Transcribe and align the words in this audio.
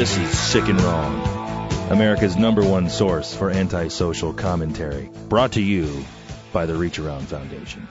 This 0.00 0.16
is 0.16 0.38
Sick 0.38 0.66
and 0.66 0.80
Wrong, 0.80 1.20
America's 1.90 2.34
number 2.34 2.64
one 2.64 2.88
source 2.88 3.34
for 3.34 3.50
antisocial 3.50 4.32
commentary. 4.32 5.10
Brought 5.28 5.52
to 5.52 5.60
you 5.60 6.06
by 6.54 6.64
the 6.64 6.74
Reach 6.74 6.98
Around 6.98 7.28
Foundation. 7.28 7.86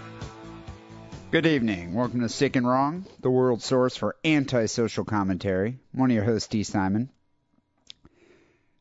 Good 1.30 1.46
evening. 1.46 1.94
Welcome 1.94 2.22
to 2.22 2.30
Sick 2.30 2.56
and 2.56 2.68
Wrong, 2.68 3.06
the 3.20 3.30
world 3.30 3.62
source 3.62 3.96
for 3.96 4.16
antisocial 4.26 5.06
commentary. 5.06 5.78
I'm 5.94 6.00
one 6.00 6.10
of 6.10 6.16
your 6.16 6.24
hosts, 6.24 6.48
D. 6.48 6.64
Simon. 6.64 7.12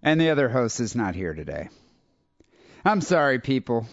And 0.02 0.18
the 0.18 0.30
other 0.30 0.48
host 0.48 0.80
is 0.80 0.96
not 0.96 1.14
here 1.14 1.34
today. 1.34 1.68
I'm 2.82 3.02
sorry, 3.02 3.40
people. 3.40 3.86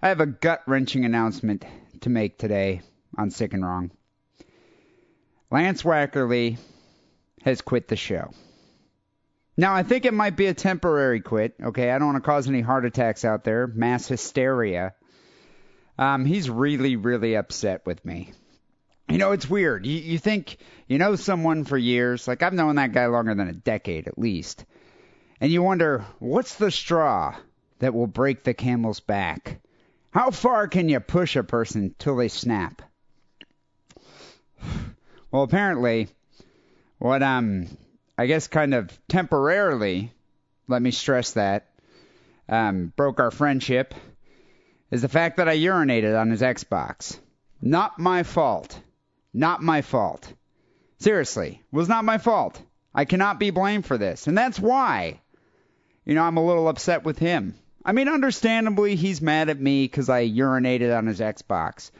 I 0.00 0.06
have 0.06 0.20
a 0.20 0.26
gut 0.26 0.62
wrenching 0.68 1.04
announcement 1.04 1.64
to 2.02 2.10
make 2.10 2.38
today 2.38 2.82
on 3.18 3.32
Sick 3.32 3.54
and 3.54 3.64
Wrong. 3.64 3.90
Lance 5.50 5.82
Wackerly 5.82 6.58
has 7.42 7.60
quit 7.60 7.88
the 7.88 7.96
show. 7.96 8.32
Now, 9.62 9.76
I 9.76 9.84
think 9.84 10.04
it 10.06 10.12
might 10.12 10.34
be 10.34 10.46
a 10.46 10.54
temporary 10.54 11.20
quit, 11.20 11.54
okay? 11.62 11.92
I 11.92 11.98
don't 11.98 12.08
want 12.08 12.16
to 12.16 12.28
cause 12.28 12.48
any 12.48 12.62
heart 12.62 12.84
attacks 12.84 13.24
out 13.24 13.44
there, 13.44 13.68
mass 13.68 14.08
hysteria. 14.08 14.92
Um, 15.96 16.24
he's 16.24 16.50
really, 16.50 16.96
really 16.96 17.36
upset 17.36 17.86
with 17.86 18.04
me. 18.04 18.32
You 19.08 19.18
know, 19.18 19.30
it's 19.30 19.48
weird. 19.48 19.86
You, 19.86 19.98
you 19.98 20.18
think 20.18 20.56
you 20.88 20.98
know 20.98 21.14
someone 21.14 21.62
for 21.64 21.78
years, 21.78 22.26
like 22.26 22.42
I've 22.42 22.52
known 22.54 22.74
that 22.74 22.90
guy 22.90 23.06
longer 23.06 23.36
than 23.36 23.46
a 23.46 23.52
decade 23.52 24.08
at 24.08 24.18
least, 24.18 24.64
and 25.40 25.52
you 25.52 25.62
wonder, 25.62 26.04
what's 26.18 26.56
the 26.56 26.72
straw 26.72 27.36
that 27.78 27.94
will 27.94 28.08
break 28.08 28.42
the 28.42 28.54
camel's 28.54 28.98
back? 28.98 29.60
How 30.10 30.32
far 30.32 30.66
can 30.66 30.88
you 30.88 30.98
push 30.98 31.36
a 31.36 31.44
person 31.44 31.94
till 32.00 32.16
they 32.16 32.26
snap? 32.26 32.82
Well, 35.30 35.44
apparently, 35.44 36.08
what 36.98 37.22
um, 37.22 37.68
I 38.22 38.26
guess 38.26 38.46
kind 38.46 38.72
of 38.72 38.88
temporarily, 39.08 40.12
let 40.68 40.80
me 40.80 40.92
stress 40.92 41.32
that, 41.32 41.66
um, 42.48 42.92
broke 42.94 43.18
our 43.18 43.32
friendship 43.32 43.96
is 44.92 45.02
the 45.02 45.08
fact 45.08 45.38
that 45.38 45.48
I 45.48 45.56
urinated 45.56 46.16
on 46.16 46.30
his 46.30 46.40
Xbox. 46.40 47.18
Not 47.60 47.98
my 47.98 48.22
fault. 48.22 48.78
Not 49.34 49.60
my 49.60 49.82
fault. 49.82 50.32
Seriously, 51.00 51.64
was 51.72 51.88
not 51.88 52.04
my 52.04 52.18
fault. 52.18 52.62
I 52.94 53.06
cannot 53.06 53.40
be 53.40 53.50
blamed 53.50 53.86
for 53.86 53.98
this. 53.98 54.28
And 54.28 54.38
that's 54.38 54.60
why, 54.60 55.20
you 56.04 56.14
know, 56.14 56.22
I'm 56.22 56.36
a 56.36 56.46
little 56.46 56.68
upset 56.68 57.02
with 57.02 57.18
him. 57.18 57.56
I 57.84 57.90
mean, 57.90 58.06
understandably, 58.06 58.94
he's 58.94 59.20
mad 59.20 59.48
at 59.48 59.60
me 59.60 59.82
because 59.82 60.08
I 60.08 60.28
urinated 60.28 60.96
on 60.96 61.08
his 61.08 61.18
Xbox. 61.18 61.90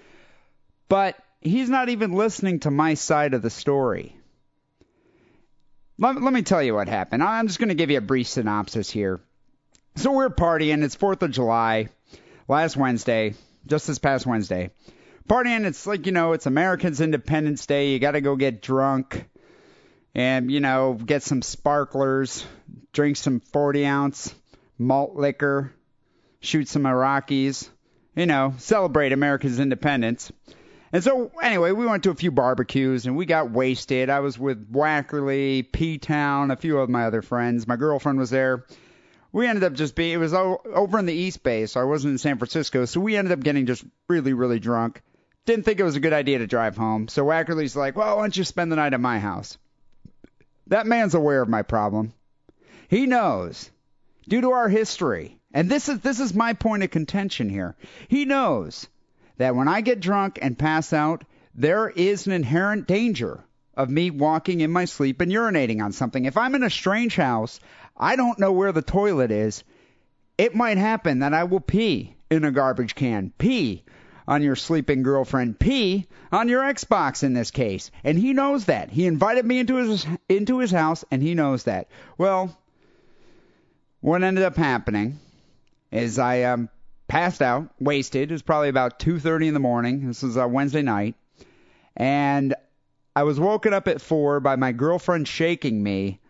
But 0.89 1.17
he's 1.41 1.69
not 1.69 1.89
even 1.89 2.13
listening 2.13 2.61
to 2.61 2.71
my 2.71 2.95
side 2.95 3.35
of 3.35 3.43
the 3.43 3.51
story. 3.51 4.17
Let, 5.99 6.21
let 6.21 6.33
me 6.33 6.43
tell 6.43 6.63
you 6.63 6.75
what 6.75 6.89
happened. 6.89 7.23
I'm 7.23 7.47
just 7.47 7.59
going 7.59 7.69
to 7.69 7.75
give 7.75 7.91
you 7.91 7.99
a 7.99 8.03
brief 8.03 8.29
synopsis 8.29 8.91
here. 8.91 9.21
So 9.97 10.13
we're 10.13 10.31
partying. 10.31 10.83
It's 10.83 10.97
4th 10.97 11.23
of 11.23 11.31
July, 11.31 11.89
last 12.49 12.77
Wednesday, 12.77 13.35
just 13.67 13.87
this 13.87 13.99
past 13.99 14.27
Wednesday. 14.27 14.71
Partying, 15.29 15.65
it's 15.65 15.87
like, 15.87 16.07
you 16.07 16.13
know, 16.13 16.33
it's 16.33 16.47
Americans' 16.47 17.01
Independence 17.01 17.67
Day. 17.67 17.91
You 17.91 17.99
got 17.99 18.13
to 18.13 18.21
go 18.21 18.37
get 18.37 18.63
drunk 18.63 19.29
and, 20.15 20.51
you 20.51 20.61
know, 20.61 20.95
get 20.95 21.23
some 21.23 21.43
sparklers, 21.43 22.45
drink 22.93 23.17
some 23.17 23.41
40 23.41 23.87
ounce 23.87 24.35
malt 24.79 25.15
liquor, 25.15 25.73
shoot 26.41 26.69
some 26.69 26.83
Iraqis, 26.83 27.69
you 28.17 28.27
know, 28.27 28.55
celebrate 28.59 29.13
America's 29.13 29.61
independence. 29.61 30.33
And 30.93 31.03
so, 31.03 31.33
anyway, 31.43 31.73
we 31.73 31.87
went 31.87 32.03
to 32.03 32.11
a 32.11 32.15
few 32.15 32.31
barbecues 32.31 33.07
and 33.07 33.17
we 33.17 33.25
got 33.25 33.51
wasted. 33.51 34.11
I 34.11 34.21
was 34.21 34.39
with 34.39 34.71
Wackerly, 34.71 35.71
P 35.73 35.97
Town, 35.97 36.51
a 36.51 36.57
few 36.57 36.79
of 36.79 36.91
my 36.91 37.07
other 37.07 37.23
friends. 37.23 37.67
My 37.67 37.77
girlfriend 37.77 38.19
was 38.19 38.29
there. 38.29 38.67
We 39.33 39.47
ended 39.47 39.65
up 39.65 39.73
just 39.73 39.95
being, 39.95 40.13
it 40.13 40.19
was 40.19 40.35
over 40.35 40.99
in 40.99 41.07
the 41.07 41.15
East 41.15 41.43
Bay, 41.43 41.65
so 41.65 41.81
I 41.81 41.85
wasn't 41.85 42.13
in 42.13 42.19
San 42.19 42.37
Francisco. 42.37 42.85
So 42.85 43.01
we 43.01 43.17
ended 43.17 43.33
up 43.33 43.41
getting 43.41 43.65
just 43.65 43.83
really, 44.07 44.35
really 44.35 44.61
drunk. 44.61 45.01
Didn't 45.47 45.65
think 45.65 45.81
it 45.81 45.85
was 45.85 45.97
a 45.97 46.01
good 46.01 46.13
idea 46.13 46.39
to 46.39 46.47
drive 46.47 46.77
home. 46.77 47.09
So 47.09 47.25
Wackerly's 47.25 47.75
like, 47.75 47.97
well, 47.97 48.17
why 48.17 48.23
don't 48.25 48.37
you 48.37 48.45
spend 48.45 48.71
the 48.71 48.77
night 48.77 48.93
at 48.93 49.01
my 49.01 49.19
house? 49.19 49.57
That 50.67 50.87
man's 50.87 51.15
aware 51.15 51.41
of 51.41 51.49
my 51.49 51.63
problem. 51.63 52.13
He 52.89 53.07
knows, 53.07 53.71
due 54.29 54.43
to 54.43 54.51
our 54.51 54.69
history, 54.69 55.39
and 55.55 55.71
this 55.71 55.89
is 55.89 56.01
this 56.01 56.21
is 56.21 56.35
my 56.35 56.53
point 56.53 56.83
of 56.83 56.91
contention 56.91 57.49
here. 57.49 57.75
He 58.09 58.27
knows 58.27 58.87
that 59.43 59.57
when 59.57 59.67
I 59.67 59.81
get 59.81 59.99
drunk 59.99 60.39
and 60.41 60.57
pass 60.57 60.93
out, 60.93 61.25
there 61.53 61.89
is 61.89 62.29
an 62.29 62.33
inherent 62.33 62.87
danger 62.87 63.43
of 63.75 63.91
me 63.91 64.09
walking 64.09 64.61
in 64.61 64.71
my 64.71 64.85
sleep 64.85 65.21
and 65.21 65.33
urinating 65.33 65.83
on 65.83 65.91
something. 65.91 66.27
If 66.27 66.37
I'm 66.37 66.55
in 66.55 66.63
a 66.63 66.71
strange 66.71 67.17
house, 67.17 67.59
I 67.97 68.15
don't 68.15 68.39
know 68.39 68.53
where 68.53 68.71
the 68.71 68.83
toilet 68.83 69.33
is. 69.33 69.65
It 70.39 70.55
might 70.55 70.79
happen 70.79 71.19
that 71.19 71.35
I 71.35 71.43
will 71.43 71.59
pee 71.59 72.15
in 72.31 72.45
a 72.45 72.53
garbage 72.53 72.95
can, 72.95 73.33
pee 73.37 73.83
on 74.29 74.45
your 74.45 74.55
sleeping 74.55 75.03
girlfriend, 75.03 75.59
pee 75.59 76.07
on 76.31 76.49
your 76.49 76.63
Xbox 76.63 77.25
in 77.25 77.33
this 77.35 77.51
case, 77.51 77.91
and 78.05 78.17
he 78.17 78.35
knows 78.35 78.67
that. 78.67 78.91
He 78.91 79.07
invited 79.07 79.45
me 79.45 79.59
into 79.59 79.75
his 79.75 80.07
into 80.29 80.61
his 80.61 80.71
house, 80.71 81.05
and 81.11 81.21
he 81.21 81.35
knows 81.35 81.65
that. 81.65 81.89
Well, 82.17 82.57
what 84.01 84.23
ended 84.23 84.45
up 84.45 84.57
happening 84.57 85.19
is 85.91 86.21
I 86.21 86.45
um, 86.45 86.69
passed 87.13 87.43
out, 87.43 87.69
wasted. 87.79 88.31
It 88.31 88.33
was 88.33 88.41
probably 88.41 88.71
about 88.71 88.99
2:30 88.99 89.49
in 89.49 89.53
the 89.53 89.61
morning. 89.61 90.07
This 90.07 90.23
was 90.23 90.39
a 90.39 90.49
Wednesday 90.49 90.81
night, 90.81 91.15
and 91.95 92.55
I 93.15 93.25
was 93.25 93.39
woken 93.39 93.75
up 93.75 93.87
at 93.87 94.01
four 94.01 94.41
by 94.41 94.57
my 94.57 94.73
girlfriend 94.73 95.29
shaking 95.29 95.83
me 95.83 96.21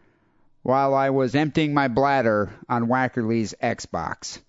while 0.62 0.92
I 0.92 1.10
was 1.10 1.36
emptying 1.36 1.72
my 1.72 1.86
bladder 1.86 2.50
on 2.68 2.88
Wackerly's 2.88 3.54
Xbox. 3.62 4.40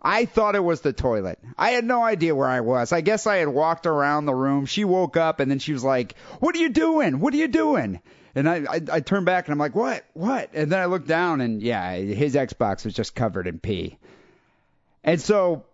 I 0.00 0.24
thought 0.24 0.54
it 0.54 0.64
was 0.64 0.80
the 0.80 0.94
toilet. 0.94 1.38
I 1.58 1.72
had 1.72 1.84
no 1.84 2.02
idea 2.02 2.34
where 2.34 2.48
I 2.48 2.60
was. 2.60 2.90
I 2.90 3.02
guess 3.02 3.26
I 3.26 3.36
had 3.36 3.48
walked 3.48 3.86
around 3.86 4.24
the 4.24 4.34
room. 4.34 4.64
She 4.64 4.86
woke 4.86 5.18
up 5.18 5.40
and 5.40 5.50
then 5.50 5.58
she 5.58 5.74
was 5.74 5.84
like, 5.84 6.14
"What 6.40 6.56
are 6.56 6.60
you 6.60 6.70
doing? 6.70 7.20
What 7.20 7.34
are 7.34 7.36
you 7.44 7.48
doing?" 7.48 8.00
And 8.34 8.48
I, 8.48 8.64
I 8.66 8.80
I 8.92 9.00
turned 9.00 9.26
back 9.26 9.46
and 9.46 9.52
I'm 9.52 9.58
like, 9.58 9.76
"What? 9.76 10.06
What?" 10.14 10.48
And 10.54 10.72
then 10.72 10.80
I 10.80 10.86
looked 10.86 11.06
down 11.06 11.42
and 11.42 11.60
yeah, 11.62 11.96
his 11.96 12.34
Xbox 12.34 12.86
was 12.86 12.94
just 12.94 13.14
covered 13.14 13.46
in 13.46 13.58
pee. 13.58 13.98
And 15.04 15.20
so 15.20 15.66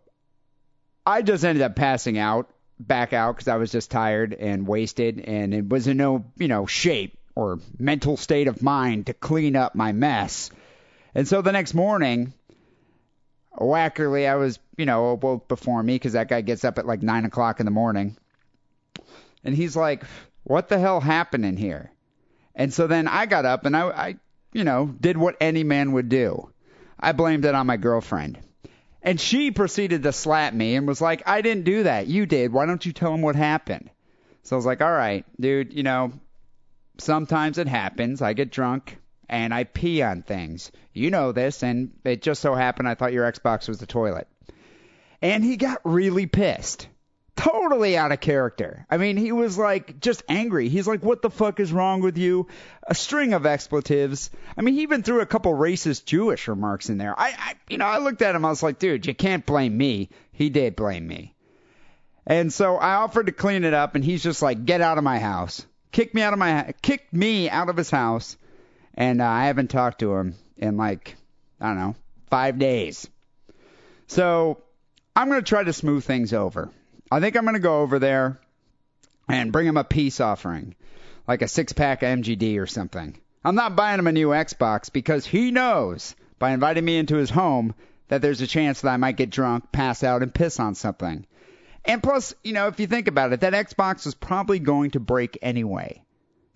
I 1.09 1.23
just 1.23 1.43
ended 1.43 1.63
up 1.63 1.75
passing 1.75 2.19
out, 2.19 2.51
back 2.79 3.15
out 3.15 3.35
because 3.35 3.49
I 3.49 3.57
was 3.57 3.73
just 3.73 3.91
tired 3.91 4.35
and 4.35 4.67
wasted, 4.67 5.19
and 5.21 5.55
it 5.55 5.67
was 5.67 5.87
in 5.87 5.97
no, 5.97 6.27
you 6.37 6.49
know, 6.49 6.67
shape 6.67 7.17
or 7.35 7.61
mental 7.79 8.19
state 8.19 8.47
of 8.47 8.63
mind 8.63 9.07
to 9.07 9.15
clean 9.15 9.57
up 9.57 9.75
my 9.75 9.93
mess. 9.93 10.51
And 11.15 11.27
so 11.27 11.41
the 11.41 11.51
next 11.51 11.73
morning, 11.73 12.35
Wackerly, 13.59 14.29
I 14.29 14.37
was, 14.37 14.59
you 14.77 14.85
know, 14.85 15.15
woke 15.15 15.49
before 15.49 15.83
me 15.83 15.95
because 15.95 16.13
that 16.13 16.29
guy 16.29 16.43
gets 16.43 16.63
up 16.63 16.79
at 16.79 16.87
like 16.87 17.01
nine 17.03 17.25
o'clock 17.25 17.59
in 17.59 17.65
the 17.65 17.73
morning, 17.73 18.19
and 19.43 19.55
he's 19.55 19.75
like, 19.75 20.05
"What 20.45 20.69
the 20.69 20.79
hell 20.79 21.01
happened 21.01 21.47
in 21.47 21.57
here?" 21.57 21.91
And 22.55 22.71
so 22.71 22.87
then 22.87 23.09
I 23.09 23.25
got 23.25 23.47
up 23.47 23.65
and 23.65 23.75
I, 23.75 23.89
I, 23.89 24.17
you 24.53 24.63
know, 24.63 24.95
did 25.01 25.17
what 25.17 25.39
any 25.41 25.65
man 25.65 25.93
would 25.93 26.11
do. 26.11 26.51
I 27.01 27.13
blamed 27.13 27.47
it 27.47 27.55
on 27.55 27.67
my 27.67 27.79
girlfriend. 27.79 28.39
And 29.03 29.20
she 29.20 29.50
proceeded 29.50 30.03
to 30.03 30.12
slap 30.12 30.53
me 30.53 30.75
and 30.75 30.86
was 30.86 31.00
like, 31.00 31.22
I 31.26 31.41
didn't 31.41 31.64
do 31.64 31.84
that. 31.84 32.09
You 32.09 32.27
did. 32.27 32.53
Why 32.53 32.66
don't 32.66 32.84
you 32.84 32.92
tell 32.92 33.15
him 33.15 33.22
what 33.22 33.36
happened? 33.36 33.91
So 34.42 34.56
I 34.56 34.59
was 34.59 34.66
like, 34.66 34.80
all 34.80 34.92
right, 34.92 35.24
dude, 35.39 35.72
you 35.72 35.83
know, 35.83 36.12
sometimes 36.98 37.59
it 37.59 37.68
happens. 37.68 38.22
I 38.22 38.33
get 38.33 38.50
drunk 38.50 38.98
and 39.28 39.53
I 39.54 39.65
pee 39.65 40.03
on 40.03 40.22
things. 40.22 40.72
You 40.92 41.10
know 41.10 41.33
this, 41.33 41.62
and 41.62 41.92
it 42.04 42.22
just 42.22 42.41
so 42.41 42.54
happened 42.54 42.89
I 42.89 42.95
thought 42.95 43.12
your 43.12 43.30
Xbox 43.30 43.68
was 43.68 43.78
the 43.78 43.86
toilet. 43.86 44.27
And 45.21 45.44
he 45.44 45.56
got 45.56 45.80
really 45.84 46.27
pissed 46.27 46.89
totally 47.39 47.97
out 47.97 48.11
of 48.11 48.21
character. 48.21 48.85
I 48.91 48.97
mean, 48.97 49.17
he 49.17 49.31
was 49.31 49.57
like 49.57 50.01
just 50.01 50.25
angry. 50.29 50.69
He's 50.69 50.89
like, 50.89 51.05
"What 51.05 51.23
the 51.23 51.31
fuck 51.31 51.61
is 51.61 51.73
wrong 51.73 52.01
with 52.01 52.19
you?" 52.19 52.49
A 52.83 52.95
string 52.95 53.33
of 53.33 53.47
expletives. 53.47 54.31
I 54.57 54.63
mean, 54.63 54.75
he 54.75 54.83
even 54.83 55.05
threw 55.05 55.21
a 55.21 55.27
couple 55.27 55.53
racist 55.53 56.05
Jewish 56.05 56.49
remarks 56.49 56.89
in 56.89 56.99
there. 56.99 57.19
I, 57.19 57.29
I 57.29 57.55
you 57.69 57.79
know, 57.79 57.87
I 57.87 57.99
looked 57.99 58.23
at 58.23 58.35
him. 58.35 58.45
I 58.45 58.51
was 58.51 58.63
like, 58.63 58.81
"Dude, 58.81 59.07
you 59.07 59.15
can't 59.15 59.47
blame 59.47 59.77
me." 59.77 60.11
He 60.33 60.51
did 60.51 60.75
blame 60.75 61.07
me. 61.07 61.35
And 62.27 62.53
so 62.53 62.77
I 62.77 62.97
offered 62.97 63.27
to 63.27 63.33
clean 63.33 63.65
it 63.65 63.73
up, 63.73 63.95
and 63.95 64.05
he's 64.05 64.23
just 64.23 64.43
like, 64.43 64.65
"Get 64.65 64.81
out 64.81 64.99
of 64.99 65.05
my 65.05 65.21
house." 65.21 65.65
Kick 65.93 66.15
me 66.15 66.23
out 66.23 66.33
of 66.33 66.39
my 66.39 66.75
kick 66.83 67.11
me 67.13 67.49
out 67.49 67.69
of 67.69 67.77
his 67.77 67.91
house, 67.91 68.37
and 68.95 69.23
uh, 69.23 69.27
I 69.27 69.47
haven't 69.47 69.71
talked 69.71 70.01
to 70.01 70.15
him 70.17 70.35
in 70.57 70.77
like 70.77 71.15
I 71.61 71.69
don't 71.69 71.79
know 71.79 71.95
five 72.31 72.59
days. 72.59 73.09
So 74.09 74.61
I'm 75.15 75.29
gonna 75.29 75.43
try 75.43 75.63
to 75.63 75.73
smooth 75.73 76.05
things 76.05 76.33
over. 76.33 76.71
I 77.10 77.21
think 77.21 77.37
I'm 77.37 77.45
going 77.45 77.55
to 77.55 77.60
go 77.60 77.81
over 77.81 77.99
there 77.99 78.39
and 79.28 79.53
bring 79.53 79.66
him 79.66 79.77
a 79.77 79.84
peace 79.84 80.21
offering, 80.21 80.75
like 81.27 81.43
a 81.43 81.49
six 81.49 81.72
pack 81.72 82.01
MGD 82.01 82.59
or 82.59 82.66
something. 82.66 83.19
I'm 83.45 83.55
not 83.55 83.77
buying 83.77 83.99
him 83.99 84.07
a 84.07 84.13
new 84.13 84.28
Xbox 84.28 84.93
because 84.93 85.25
he 85.25 85.51
knows 85.51 86.15
by 86.39 86.51
inviting 86.51 86.84
me 86.84 86.99
into 86.99 87.16
his 87.16 87.31
home 87.31 87.75
that 88.09 88.22
there's 88.22 88.41
a 88.41 88.47
chance 88.47 88.81
that 88.81 88.91
I 88.91 88.97
might 88.97 89.16
get 89.16 89.31
drunk, 89.31 89.71
pass 89.72 90.03
out, 90.03 90.22
and 90.22 90.34
piss 90.34 90.60
on 90.60 90.75
something. 90.75 91.27
And 91.84 92.03
plus, 92.03 92.34
you 92.43 92.53
know, 92.53 92.66
if 92.69 92.81
you 92.81 92.87
think 92.87 93.09
about 93.09 93.33
it, 93.33 93.41
that 93.41 93.53
Xbox 93.53 94.07
is 94.07 94.15
probably 94.15 94.59
going 94.59 94.91
to 94.93 95.01
break 95.01 95.39
anyway. 95.41 96.03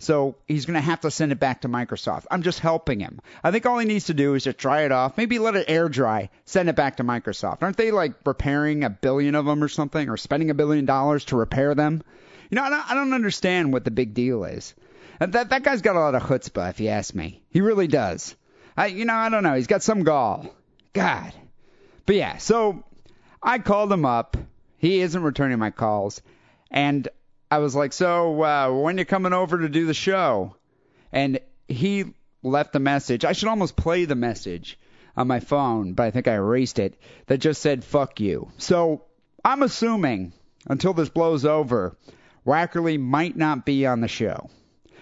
So 0.02 0.34
he's 0.48 0.66
going 0.66 0.74
to 0.74 0.80
have 0.80 1.02
to 1.02 1.12
send 1.12 1.30
it 1.30 1.38
back 1.38 1.60
to 1.60 1.68
Microsoft. 1.68 2.24
I'm 2.28 2.42
just 2.42 2.58
helping 2.58 2.98
him. 2.98 3.20
I 3.44 3.52
think 3.52 3.66
all 3.66 3.78
he 3.78 3.86
needs 3.86 4.06
to 4.06 4.14
do 4.14 4.34
is 4.34 4.42
just 4.42 4.58
dry 4.58 4.82
it 4.82 4.90
off, 4.90 5.16
maybe 5.16 5.38
let 5.38 5.54
it 5.54 5.66
air 5.68 5.88
dry, 5.88 6.30
send 6.44 6.68
it 6.68 6.74
back 6.74 6.96
to 6.96 7.04
Microsoft. 7.04 7.62
Aren't 7.62 7.76
they 7.76 7.92
like 7.92 8.14
repairing 8.26 8.82
a 8.82 8.90
billion 8.90 9.36
of 9.36 9.46
them 9.46 9.62
or 9.62 9.68
something, 9.68 10.08
or 10.08 10.16
spending 10.16 10.50
a 10.50 10.54
billion 10.54 10.86
dollars 10.86 11.26
to 11.26 11.36
repair 11.36 11.76
them? 11.76 12.02
You 12.50 12.56
know, 12.56 12.64
I 12.64 12.70
don't, 12.70 12.90
I 12.90 12.94
don't 12.94 13.12
understand 13.12 13.72
what 13.72 13.84
the 13.84 13.92
big 13.92 14.12
deal 14.12 14.42
is. 14.42 14.74
That 15.20 15.50
that 15.50 15.62
guy's 15.62 15.82
got 15.82 15.94
a 15.94 16.00
lot 16.00 16.16
of 16.16 16.24
chutzpah, 16.24 16.70
if 16.70 16.80
you 16.80 16.88
ask 16.88 17.14
me. 17.14 17.40
He 17.50 17.60
really 17.60 17.86
does. 17.86 18.34
I, 18.76 18.86
you 18.86 19.04
know, 19.04 19.14
I 19.14 19.28
don't 19.28 19.44
know. 19.44 19.54
He's 19.54 19.68
got 19.68 19.84
some 19.84 20.02
gall. 20.02 20.52
God. 20.94 21.32
But 22.06 22.16
yeah, 22.16 22.38
so 22.38 22.82
I 23.40 23.60
called 23.60 23.92
him 23.92 24.04
up. 24.04 24.36
He 24.78 25.00
isn't 25.00 25.22
returning 25.22 25.60
my 25.60 25.70
calls, 25.70 26.22
and 26.72 27.08
I 27.52 27.58
was 27.58 27.74
like, 27.74 27.92
"So 27.92 28.42
uh, 28.42 28.70
when 28.72 28.96
you 28.96 29.04
coming 29.04 29.34
over 29.34 29.58
to 29.58 29.68
do 29.68 29.84
the 29.84 29.92
show?" 29.92 30.56
And 31.12 31.38
he 31.68 32.14
left 32.42 32.74
a 32.76 32.78
message. 32.78 33.26
I 33.26 33.32
should 33.32 33.48
almost 33.48 33.76
play 33.76 34.06
the 34.06 34.14
message 34.14 34.78
on 35.18 35.28
my 35.28 35.38
phone, 35.38 35.92
but 35.92 36.04
I 36.04 36.10
think 36.12 36.28
I 36.28 36.36
erased 36.36 36.78
it. 36.78 36.98
That 37.26 37.42
just 37.42 37.60
said 37.60 37.84
"fuck 37.84 38.20
you." 38.20 38.50
So 38.56 39.04
I'm 39.44 39.62
assuming 39.62 40.32
until 40.66 40.94
this 40.94 41.10
blows 41.10 41.44
over, 41.44 41.94
Wackerly 42.46 42.98
might 42.98 43.36
not 43.36 43.66
be 43.66 43.84
on 43.84 44.00
the 44.00 44.08
show. 44.08 44.48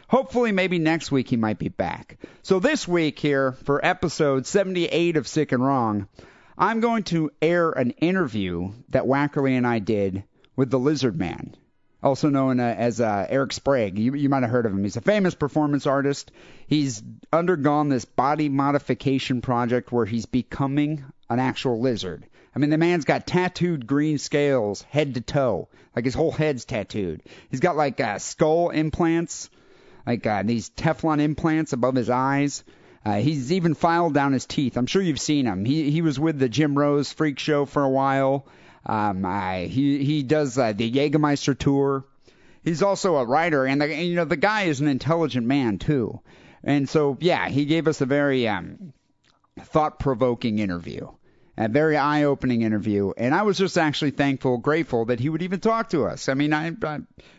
Hopefully, 0.08 0.50
maybe 0.50 0.81
next 0.81 1.12
week 1.12 1.29
he 1.29 1.37
might 1.37 1.61
be 1.61 1.69
back. 1.69 2.19
So 2.43 2.58
this 2.58 2.88
week 2.88 3.20
here 3.20 3.53
for 3.53 3.87
episode 3.87 4.44
78 4.44 5.17
of 5.17 5.29
Sick 5.29 5.53
and 5.53 5.64
Wrong, 5.64 6.08
I'm 6.58 6.81
going 6.81 7.05
to 7.05 7.31
air 7.41 7.70
an 7.70 7.91
interview 7.91 8.73
that 8.88 9.05
Wackerly 9.05 9.56
and 9.56 9.69
I 9.69 9.79
did 9.79 10.25
with 10.56 10.69
the 10.70 10.81
Lizard 10.81 11.17
Man, 11.17 11.55
also 12.02 12.29
known 12.29 12.61
uh, 12.61 12.75
as 12.76 13.00
uh, 13.00 13.26
Eric 13.29 13.52
Sprague. 13.52 13.99
You, 13.99 14.14
you 14.14 14.29
might 14.29 14.43
have 14.43 14.50
heard 14.50 14.67
of 14.67 14.73
him. 14.73 14.82
He's 14.82 14.97
a 14.97 15.02
famous 15.02 15.35
performance 15.35 15.87
artist. 15.87 16.31
He's 16.67 17.02
undergone 17.32 17.88
this 17.88 18.05
body 18.05 18.49
modification 18.49 19.41
project 19.41 19.93
where 19.93 20.06
he's 20.06 20.26
becoming 20.26 21.05
an 21.29 21.38
actual 21.38 21.81
lizard. 21.81 22.26
I 22.55 22.58
mean, 22.58 22.70
the 22.70 22.79
man's 22.79 23.05
got 23.05 23.26
tattooed 23.26 23.87
green 23.87 24.19
scales 24.19 24.82
head 24.82 25.14
to 25.14 25.20
toe. 25.20 25.69
Like 25.94 26.05
his 26.05 26.14
whole 26.14 26.32
head's 26.32 26.64
tattooed. 26.64 27.23
He's 27.50 27.61
got 27.61 27.76
like 27.76 28.00
uh, 28.00 28.19
skull 28.19 28.70
implants, 28.70 29.50
like 30.06 30.26
uh, 30.26 30.43
these 30.44 30.70
Teflon 30.70 31.20
implants 31.20 31.73
above 31.73 31.94
his 31.94 32.11
eyes. 32.11 32.64
Uh, 33.05 33.17
he's 33.17 33.53
even 33.53 33.75
filed 33.75 34.14
down 34.14 34.32
his 34.32 34.46
teeth. 34.46 34.76
I'm 34.76 34.87
sure 34.87 35.00
you've 35.00 35.20
seen 35.20 35.46
him. 35.46 35.64
He 35.64 35.91
he 35.91 36.03
was 36.03 36.20
with 36.20 36.38
the 36.38 36.49
Jim 36.49 36.76
Rose 36.76 37.12
Freak 37.12 37.38
Show 37.38 37.64
for 37.64 37.82
a 37.82 37.88
while. 37.88 38.46
Um, 38.87 39.25
I, 39.27 39.67
he 39.67 40.05
he 40.05 40.23
does 40.23 40.56
uh, 40.56 40.73
the 40.73 40.91
Jägermeister 40.91 41.59
tour. 41.59 42.05
He's 42.62 42.82
also 42.82 43.17
a 43.17 43.25
writer, 43.25 43.67
and, 43.67 43.81
the, 43.81 43.87
and 43.87 44.06
you 44.06 44.17
know 44.17 44.25
the 44.25 44.37
guy 44.37 44.62
is 44.62 44.81
an 44.81 44.88
intelligent 44.88 45.47
man 45.47 45.79
too. 45.79 46.21
And 46.62 46.88
so 46.88 47.17
yeah, 47.21 47.49
he 47.49 47.65
gave 47.65 47.88
us 47.88 48.00
a 48.00 48.06
very 48.06 48.47
um, 48.49 48.93
thought-provoking 49.59 50.59
interview, 50.59 51.09
a 51.56 51.69
very 51.69 51.97
eye-opening 51.97 52.62
interview, 52.62 53.12
and 53.17 53.35
I 53.35 53.43
was 53.43 53.59
just 53.59 53.79
actually 53.79 54.11
thankful, 54.12 54.59
grateful 54.59 55.06
that 55.06 55.21
he 55.21 55.29
would 55.29 55.43
even 55.43 55.61
talk 55.61 55.91
to 55.91 56.05
us. 56.05 56.29
I 56.29 56.35
mean, 56.35 56.53
I, 56.53 56.73
I 56.82 56.97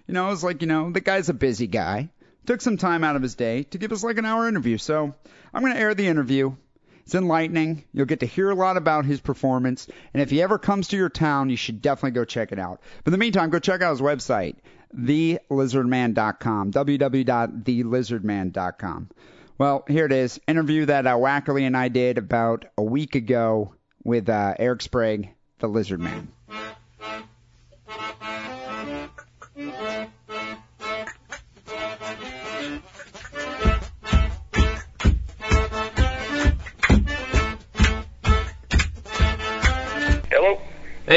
you 0.07 0.13
know, 0.13 0.27
I 0.27 0.29
was 0.29 0.43
like, 0.43 0.61
you 0.61 0.67
know, 0.67 0.91
the 0.91 1.01
guy's 1.01 1.29
a 1.29 1.33
busy 1.33 1.67
guy. 1.67 2.09
Took 2.45 2.61
some 2.61 2.77
time 2.77 3.03
out 3.03 3.15
of 3.15 3.21
his 3.21 3.35
day 3.35 3.63
to 3.63 3.77
give 3.77 3.91
us 3.91 4.03
like 4.03 4.17
an 4.17 4.25
hour 4.25 4.47
interview. 4.47 4.79
So 4.79 5.13
I'm 5.53 5.61
going 5.61 5.73
to 5.73 5.79
air 5.79 5.93
the 5.93 6.07
interview. 6.07 6.55
It's 7.03 7.15
enlightening. 7.15 7.83
You'll 7.93 8.05
get 8.05 8.21
to 8.21 8.25
hear 8.25 8.49
a 8.49 8.55
lot 8.55 8.77
about 8.77 9.05
his 9.05 9.19
performance. 9.19 9.87
And 10.13 10.21
if 10.21 10.29
he 10.29 10.41
ever 10.41 10.57
comes 10.57 10.87
to 10.89 10.97
your 10.97 11.09
town, 11.09 11.49
you 11.49 11.57
should 11.57 11.81
definitely 11.81 12.11
go 12.11 12.25
check 12.25 12.51
it 12.51 12.59
out. 12.59 12.81
But 13.03 13.13
in 13.13 13.13
the 13.13 13.17
meantime, 13.17 13.49
go 13.49 13.59
check 13.59 13.81
out 13.81 13.91
his 13.91 14.01
website, 14.01 14.57
thelizardman.com, 14.95 16.71
www.thelizardman.com. 16.71 19.09
Well, 19.57 19.83
here 19.87 20.05
it 20.05 20.11
is. 20.11 20.39
Interview 20.47 20.85
that 20.85 21.05
uh, 21.05 21.17
Wackerly 21.17 21.67
and 21.67 21.77
I 21.77 21.89
did 21.89 22.17
about 22.17 22.65
a 22.77 22.83
week 22.83 23.15
ago 23.15 23.75
with 24.03 24.29
uh, 24.29 24.55
Eric 24.57 24.81
Sprague, 24.81 25.29
the 25.59 25.67
Lizard 25.67 25.99
Man. 25.99 26.29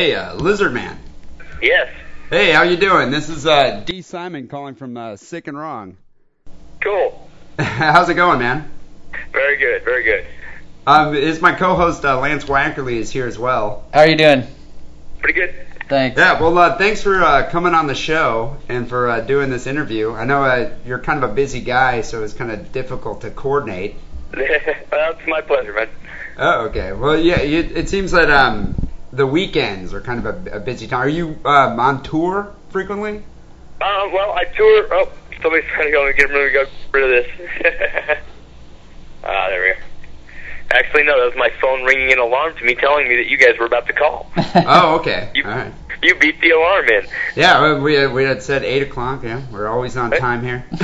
Hey, 0.04 0.14
uh, 0.14 0.34
Lizard 0.34 0.74
Man. 0.74 0.98
Yes. 1.62 1.88
Hey, 2.28 2.52
how 2.52 2.62
you 2.64 2.76
doing? 2.76 3.10
This 3.10 3.30
is 3.30 3.46
uh, 3.46 3.82
D. 3.86 4.02
Simon 4.02 4.48
calling 4.48 4.74
from 4.74 4.98
uh, 4.98 5.16
Sick 5.16 5.48
and 5.48 5.56
Wrong. 5.56 5.96
Cool. 6.82 7.26
How's 7.58 8.10
it 8.10 8.14
going, 8.14 8.38
man? 8.38 8.70
Very 9.32 9.56
good. 9.56 9.82
Very 9.82 10.02
good. 10.02 10.26
Um, 10.86 11.14
is 11.14 11.40
my 11.40 11.54
co-host 11.54 12.04
uh, 12.04 12.20
Lance 12.20 12.44
Wackerly 12.44 12.96
is 12.96 13.10
here 13.10 13.26
as 13.26 13.38
well. 13.38 13.86
How 13.94 14.00
are 14.00 14.06
you 14.10 14.18
doing? 14.18 14.46
Pretty 15.20 15.40
good. 15.40 15.54
Thanks. 15.88 16.18
Yeah, 16.18 16.38
well, 16.38 16.58
uh, 16.58 16.76
thanks 16.76 17.02
for 17.02 17.22
uh, 17.22 17.48
coming 17.48 17.72
on 17.72 17.86
the 17.86 17.94
show 17.94 18.58
and 18.68 18.86
for 18.86 19.08
uh, 19.08 19.20
doing 19.20 19.48
this 19.48 19.66
interview. 19.66 20.12
I 20.12 20.26
know 20.26 20.44
uh, 20.44 20.76
you're 20.84 20.98
kind 20.98 21.24
of 21.24 21.30
a 21.30 21.34
busy 21.34 21.62
guy, 21.62 22.02
so 22.02 22.24
it's 22.24 22.34
kind 22.34 22.50
of 22.50 22.72
difficult 22.72 23.22
to 23.22 23.30
coordinate. 23.30 23.94
well, 24.36 25.12
it's 25.12 25.26
my 25.26 25.40
pleasure, 25.40 25.72
man. 25.72 25.88
Oh, 26.36 26.66
okay. 26.66 26.92
Well, 26.92 27.18
yeah, 27.18 27.40
you, 27.40 27.60
it 27.60 27.88
seems 27.88 28.10
that 28.10 28.28
um, 28.30 28.83
the 29.14 29.26
weekends 29.26 29.94
are 29.94 30.00
kind 30.00 30.25
of 30.25 30.46
a, 30.46 30.56
a 30.56 30.61
busy 30.61 30.87
time. 30.87 31.00
Are 31.00 31.08
you 31.08 31.38
um, 31.44 31.78
on 31.78 32.02
tour 32.02 32.55
frequently? 32.70 33.22
Uh, 33.81 34.08
well, 34.12 34.32
I 34.32 34.44
tour. 34.56 34.88
Oh, 34.90 35.12
somebody's 35.43 35.69
trying 35.70 35.87
to 35.87 35.93
go 35.93 36.06
and 36.06 36.16
get 36.16 36.28
rid 36.31 36.46
of, 36.46 36.52
get 36.52 36.70
rid 36.93 37.05
of 37.05 37.11
this. 37.11 37.49
ah, 39.25 39.49
there 39.49 39.62
we 39.62 39.75
go. 39.75 39.81
Actually, 40.70 41.05
no, 41.05 41.19
that 41.20 41.26
was 41.26 41.37
my 41.37 41.50
phone 41.61 41.84
ringing 41.84 42.12
an 42.12 42.19
alarm 42.19 42.56
to 42.56 42.64
me 42.64 42.75
telling 42.75 43.08
me 43.08 43.16
that 43.16 43.26
you 43.26 43.37
guys 43.37 43.56
were 43.58 43.66
about 43.66 43.87
to 43.87 43.93
call. 43.93 44.31
oh, 44.37 44.96
okay. 44.96 45.31
You, 45.34 45.44
All 45.44 45.50
right. 45.50 45.72
you 46.02 46.16
beat 46.16 46.40
the 46.40 46.50
alarm 46.50 46.88
in. 46.88 47.06
Yeah, 47.37 47.78
we 47.78 47.94
had, 47.94 48.12
we 48.12 48.25
had 48.25 48.42
said 48.42 48.64
eight 48.64 48.83
o'clock. 48.83 49.23
Yeah, 49.23 49.42
we're 49.52 49.68
always 49.68 49.97
on 49.97 50.11
time 50.11 50.42
here. 50.42 50.64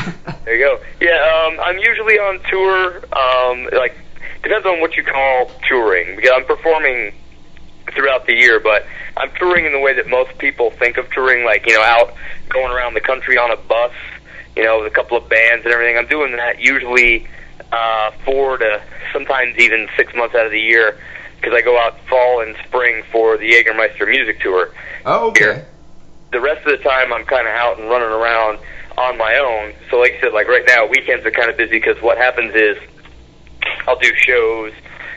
There 0.44 0.56
you 0.56 0.64
go. 0.64 0.80
Yeah, 1.00 1.46
um, 1.46 1.60
I'm 1.60 1.78
usually 1.78 2.14
on 2.14 2.40
tour. 2.50 2.96
Um, 3.14 3.68
like 3.78 3.94
depends 4.42 4.66
on 4.66 4.80
what 4.80 4.96
you 4.96 5.04
call 5.04 5.50
touring 5.68 6.16
because 6.16 6.30
I'm 6.34 6.44
performing 6.44 7.12
throughout 7.94 8.26
the 8.26 8.34
year, 8.34 8.60
but 8.60 8.86
I'm 9.16 9.30
touring 9.38 9.66
in 9.66 9.72
the 9.72 9.80
way 9.80 9.94
that 9.94 10.08
most 10.08 10.36
people 10.38 10.70
think 10.70 10.96
of 10.96 11.10
touring, 11.10 11.44
like 11.44 11.66
you 11.66 11.74
know, 11.74 11.82
out 11.82 12.14
going 12.48 12.72
around 12.72 12.94
the 12.94 13.00
country 13.00 13.38
on 13.38 13.50
a 13.50 13.56
bus, 13.56 13.92
you 14.56 14.64
know, 14.64 14.80
with 14.80 14.92
a 14.92 14.94
couple 14.94 15.16
of 15.16 15.28
bands 15.28 15.64
and 15.64 15.72
everything. 15.72 15.96
I'm 15.96 16.06
doing 16.06 16.36
that 16.36 16.60
usually 16.60 17.28
uh, 17.72 18.10
four 18.24 18.58
to 18.58 18.82
sometimes 19.12 19.56
even 19.58 19.88
six 19.96 20.14
months 20.14 20.34
out 20.34 20.46
of 20.46 20.52
the 20.52 20.60
year 20.60 20.98
because 21.36 21.54
I 21.54 21.62
go 21.62 21.78
out 21.78 21.98
fall 22.08 22.42
and 22.42 22.56
spring 22.66 23.02
for 23.10 23.36
the 23.38 23.50
Jägermeister 23.50 24.08
music 24.08 24.40
tour. 24.40 24.72
oh, 25.06 25.28
okay. 25.30 25.44
Here. 25.44 25.66
The 26.32 26.40
rest 26.40 26.64
of 26.64 26.78
the 26.78 26.84
time, 26.84 27.12
I'm 27.12 27.24
kind 27.24 27.48
of 27.48 27.54
out 27.54 27.80
and 27.80 27.88
running 27.88 28.08
around 28.08 28.60
on 28.96 29.18
my 29.18 29.36
own. 29.36 29.74
So, 29.90 29.98
like 29.98 30.12
I 30.12 30.20
said, 30.20 30.32
like 30.32 30.46
right 30.46 30.64
now, 30.66 30.86
weekends 30.86 31.26
are 31.26 31.30
kind 31.30 31.50
of 31.50 31.56
busy 31.56 31.72
because 31.72 32.00
what 32.02 32.18
happens 32.18 32.54
is 32.54 32.76
I'll 33.88 33.98
do 33.98 34.14
shows, 34.14 34.72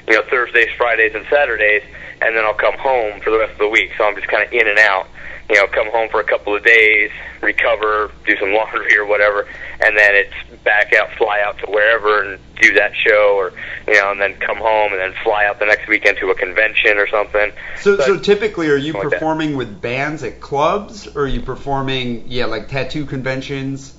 you 0.07 0.15
know, 0.15 0.23
Thursdays, 0.29 0.69
Fridays, 0.77 1.13
and 1.13 1.25
Saturdays, 1.29 1.83
and 2.25 2.35
then 2.35 2.45
I'll 2.45 2.53
come 2.53 2.77
home 2.77 3.19
for 3.21 3.29
the 3.31 3.39
rest 3.39 3.53
of 3.53 3.59
the 3.59 3.69
week. 3.69 3.91
So 3.97 4.05
I'm 4.05 4.15
just 4.15 4.27
kind 4.27 4.43
of 4.45 4.51
in 4.53 4.67
and 4.67 4.79
out. 4.79 5.07
You 5.49 5.55
know, 5.57 5.67
come 5.67 5.91
home 5.91 6.07
for 6.09 6.21
a 6.21 6.23
couple 6.23 6.55
of 6.55 6.63
days, 6.63 7.11
recover, 7.41 8.09
do 8.25 8.37
some 8.37 8.53
laundry 8.53 8.97
or 8.97 9.05
whatever, 9.05 9.41
and 9.85 9.97
then 9.97 10.15
it's 10.15 10.33
back 10.63 10.93
out, 10.93 11.11
fly 11.17 11.41
out 11.45 11.57
to 11.59 11.65
wherever 11.69 12.23
and 12.23 12.39
do 12.61 12.73
that 12.75 12.93
show, 12.95 13.35
or 13.35 13.51
you 13.85 13.93
know, 13.93 14.11
and 14.11 14.21
then 14.21 14.35
come 14.39 14.57
home 14.57 14.93
and 14.93 15.01
then 15.01 15.13
fly 15.23 15.45
out 15.45 15.59
the 15.59 15.65
next 15.65 15.87
weekend 15.89 16.17
to 16.19 16.29
a 16.29 16.35
convention 16.35 16.97
or 16.97 17.07
something. 17.09 17.51
So, 17.81 17.97
But- 17.97 18.05
so 18.05 18.17
typically, 18.19 18.69
are 18.69 18.77
you 18.77 18.93
Like 18.93 19.03
performing 19.09 19.57
with 19.57 19.81
bands 19.81 20.23
at 20.23 20.39
clubs, 20.39 21.07
or 21.13 21.23
are 21.23 21.27
you 21.27 21.41
performing, 21.41 22.23
yeah, 22.27 22.45
like 22.45 22.69
tattoo 22.69 23.05
conventions? 23.05 23.93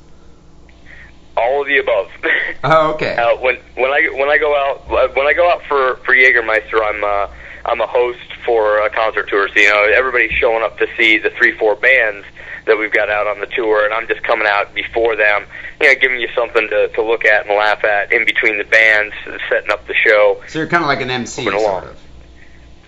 all 1.36 1.62
of 1.62 1.66
the 1.66 1.78
above. 1.78 2.06
Oh, 2.62 2.92
okay. 2.94 3.16
Uh, 3.24 3.36
when 3.38 3.56
when 3.74 3.90
I 3.90 4.08
when 4.12 4.28
I 4.28 4.38
go 4.38 4.54
out 4.56 4.84
uh, 4.88 5.08
when 5.14 5.26
I 5.26 5.32
go 5.34 5.50
out 5.50 5.62
for 5.68 5.96
for 6.04 6.14
Jägermeister, 6.14 6.80
I'm 6.82 7.02
uh, 7.04 7.26
I'm 7.64 7.80
a 7.80 7.86
host 7.86 8.32
for 8.44 8.80
a 8.80 8.90
concert 8.90 9.28
tour. 9.28 9.48
So 9.48 9.60
you 9.60 9.68
know 9.68 9.84
everybody's 9.94 10.32
showing 10.32 10.62
up 10.62 10.78
to 10.78 10.86
see 10.96 11.18
the 11.18 11.30
three 11.30 11.56
four 11.56 11.74
bands 11.76 12.26
that 12.66 12.78
we've 12.78 12.92
got 12.92 13.10
out 13.10 13.26
on 13.26 13.40
the 13.40 13.46
tour, 13.46 13.84
and 13.84 13.92
I'm 13.92 14.06
just 14.06 14.22
coming 14.22 14.46
out 14.48 14.74
before 14.74 15.16
them, 15.16 15.44
you 15.80 15.88
know, 15.88 16.00
giving 16.00 16.20
you 16.20 16.28
something 16.34 16.68
to 16.68 16.88
to 16.88 17.02
look 17.02 17.24
at 17.24 17.46
and 17.46 17.56
laugh 17.56 17.84
at 17.84 18.12
in 18.12 18.24
between 18.24 18.58
the 18.58 18.64
bands, 18.64 19.14
setting 19.48 19.70
up 19.70 19.86
the 19.86 19.94
show. 19.94 20.42
So 20.48 20.60
you're 20.60 20.68
kind 20.68 20.84
of 20.84 20.88
like 20.88 21.00
an 21.00 21.10
MC, 21.10 21.44
sort 21.44 21.84
of. 21.84 22.03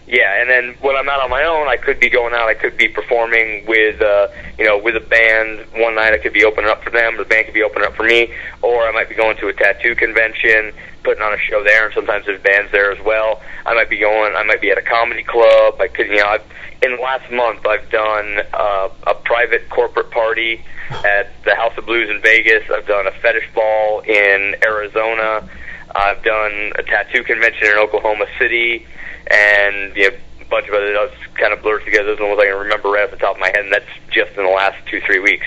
Yeah, 0.06 0.40
and 0.40 0.48
then 0.48 0.76
when 0.80 0.94
I'm 0.94 1.08
out 1.08 1.20
on 1.20 1.30
my 1.30 1.42
own, 1.42 1.66
I 1.66 1.76
could 1.76 1.98
be 1.98 2.08
going 2.08 2.32
out. 2.32 2.48
I 2.48 2.54
could 2.54 2.76
be 2.76 2.86
performing 2.86 3.66
with, 3.66 4.00
uh, 4.00 4.28
you 4.56 4.64
know, 4.64 4.78
with 4.78 4.94
a 4.94 5.00
band. 5.00 5.66
One 5.75 5.96
night 5.96 6.12
I 6.12 6.18
could 6.18 6.32
be 6.32 6.44
opening 6.44 6.70
up 6.70 6.84
for 6.84 6.90
them. 6.90 7.16
The 7.16 7.25
band 7.25 7.46
could 7.46 7.54
be 7.54 7.64
opening 7.64 7.88
up 7.88 7.96
for 7.96 8.04
me, 8.04 8.32
or 8.62 8.86
I 8.86 8.92
might 8.92 9.08
be 9.08 9.16
going 9.16 9.36
to 9.38 9.48
a 9.48 9.52
tattoo 9.52 9.96
convention, 9.96 10.72
putting 11.02 11.22
on 11.22 11.34
a 11.34 11.38
show 11.38 11.64
there. 11.64 11.86
And 11.86 11.94
sometimes 11.94 12.26
there's 12.26 12.40
bands 12.40 12.70
there 12.70 12.92
as 12.92 13.04
well. 13.04 13.42
I 13.64 13.75
might 13.75 13.90
be 13.90 13.98
going. 13.98 14.36
I 14.36 14.44
might 14.44 14.60
be 14.60 14.70
at 14.70 14.78
a 14.78 14.82
comedy 14.82 15.25
club. 15.25 15.80
I 15.80 15.88
could, 15.88 16.06
you 16.06 16.18
know, 16.18 16.26
I've 16.26 16.44
in 16.82 16.96
the 16.96 17.02
last 17.02 17.30
month, 17.30 17.66
I've 17.66 17.88
done 17.90 18.40
uh, 18.52 18.88
a 19.06 19.14
private 19.14 19.68
corporate 19.70 20.10
party 20.10 20.62
at 20.90 21.30
the 21.44 21.54
House 21.54 21.72
of 21.76 21.86
Blues 21.86 22.10
in 22.10 22.20
Vegas. 22.20 22.62
I've 22.70 22.86
done 22.86 23.06
a 23.06 23.12
fetish 23.12 23.48
ball 23.54 24.00
in 24.00 24.56
Arizona. 24.62 25.48
I've 25.94 26.22
done 26.22 26.72
a 26.76 26.82
tattoo 26.82 27.25
convention 27.25 27.68
in 27.68 27.78
Oklahoma 27.78 28.26
City, 28.38 28.86
and 29.26 29.97
you 29.97 30.11
know, 30.11 30.16
a 30.40 30.45
bunch 30.45 30.68
of 30.68 30.75
other. 30.75 30.92
Those 30.92 31.12
kind 31.35 31.52
of 31.52 31.62
blurred 31.62 31.85
together. 31.85 32.09
Those 32.09 32.21
are 32.21 32.23
the 32.23 32.28
ones 32.28 32.40
I 32.40 32.47
can 32.47 32.59
remember 32.59 32.90
right 32.90 33.04
off 33.04 33.11
the 33.11 33.16
top 33.16 33.35
of 33.35 33.40
my 33.40 33.49
head, 33.49 33.64
and 33.64 33.73
that's 33.73 33.85
just 34.11 34.33
in 34.37 34.45
the 34.45 34.50
last 34.50 34.76
two 34.87 35.00
three 35.00 35.21
weeks. 35.21 35.47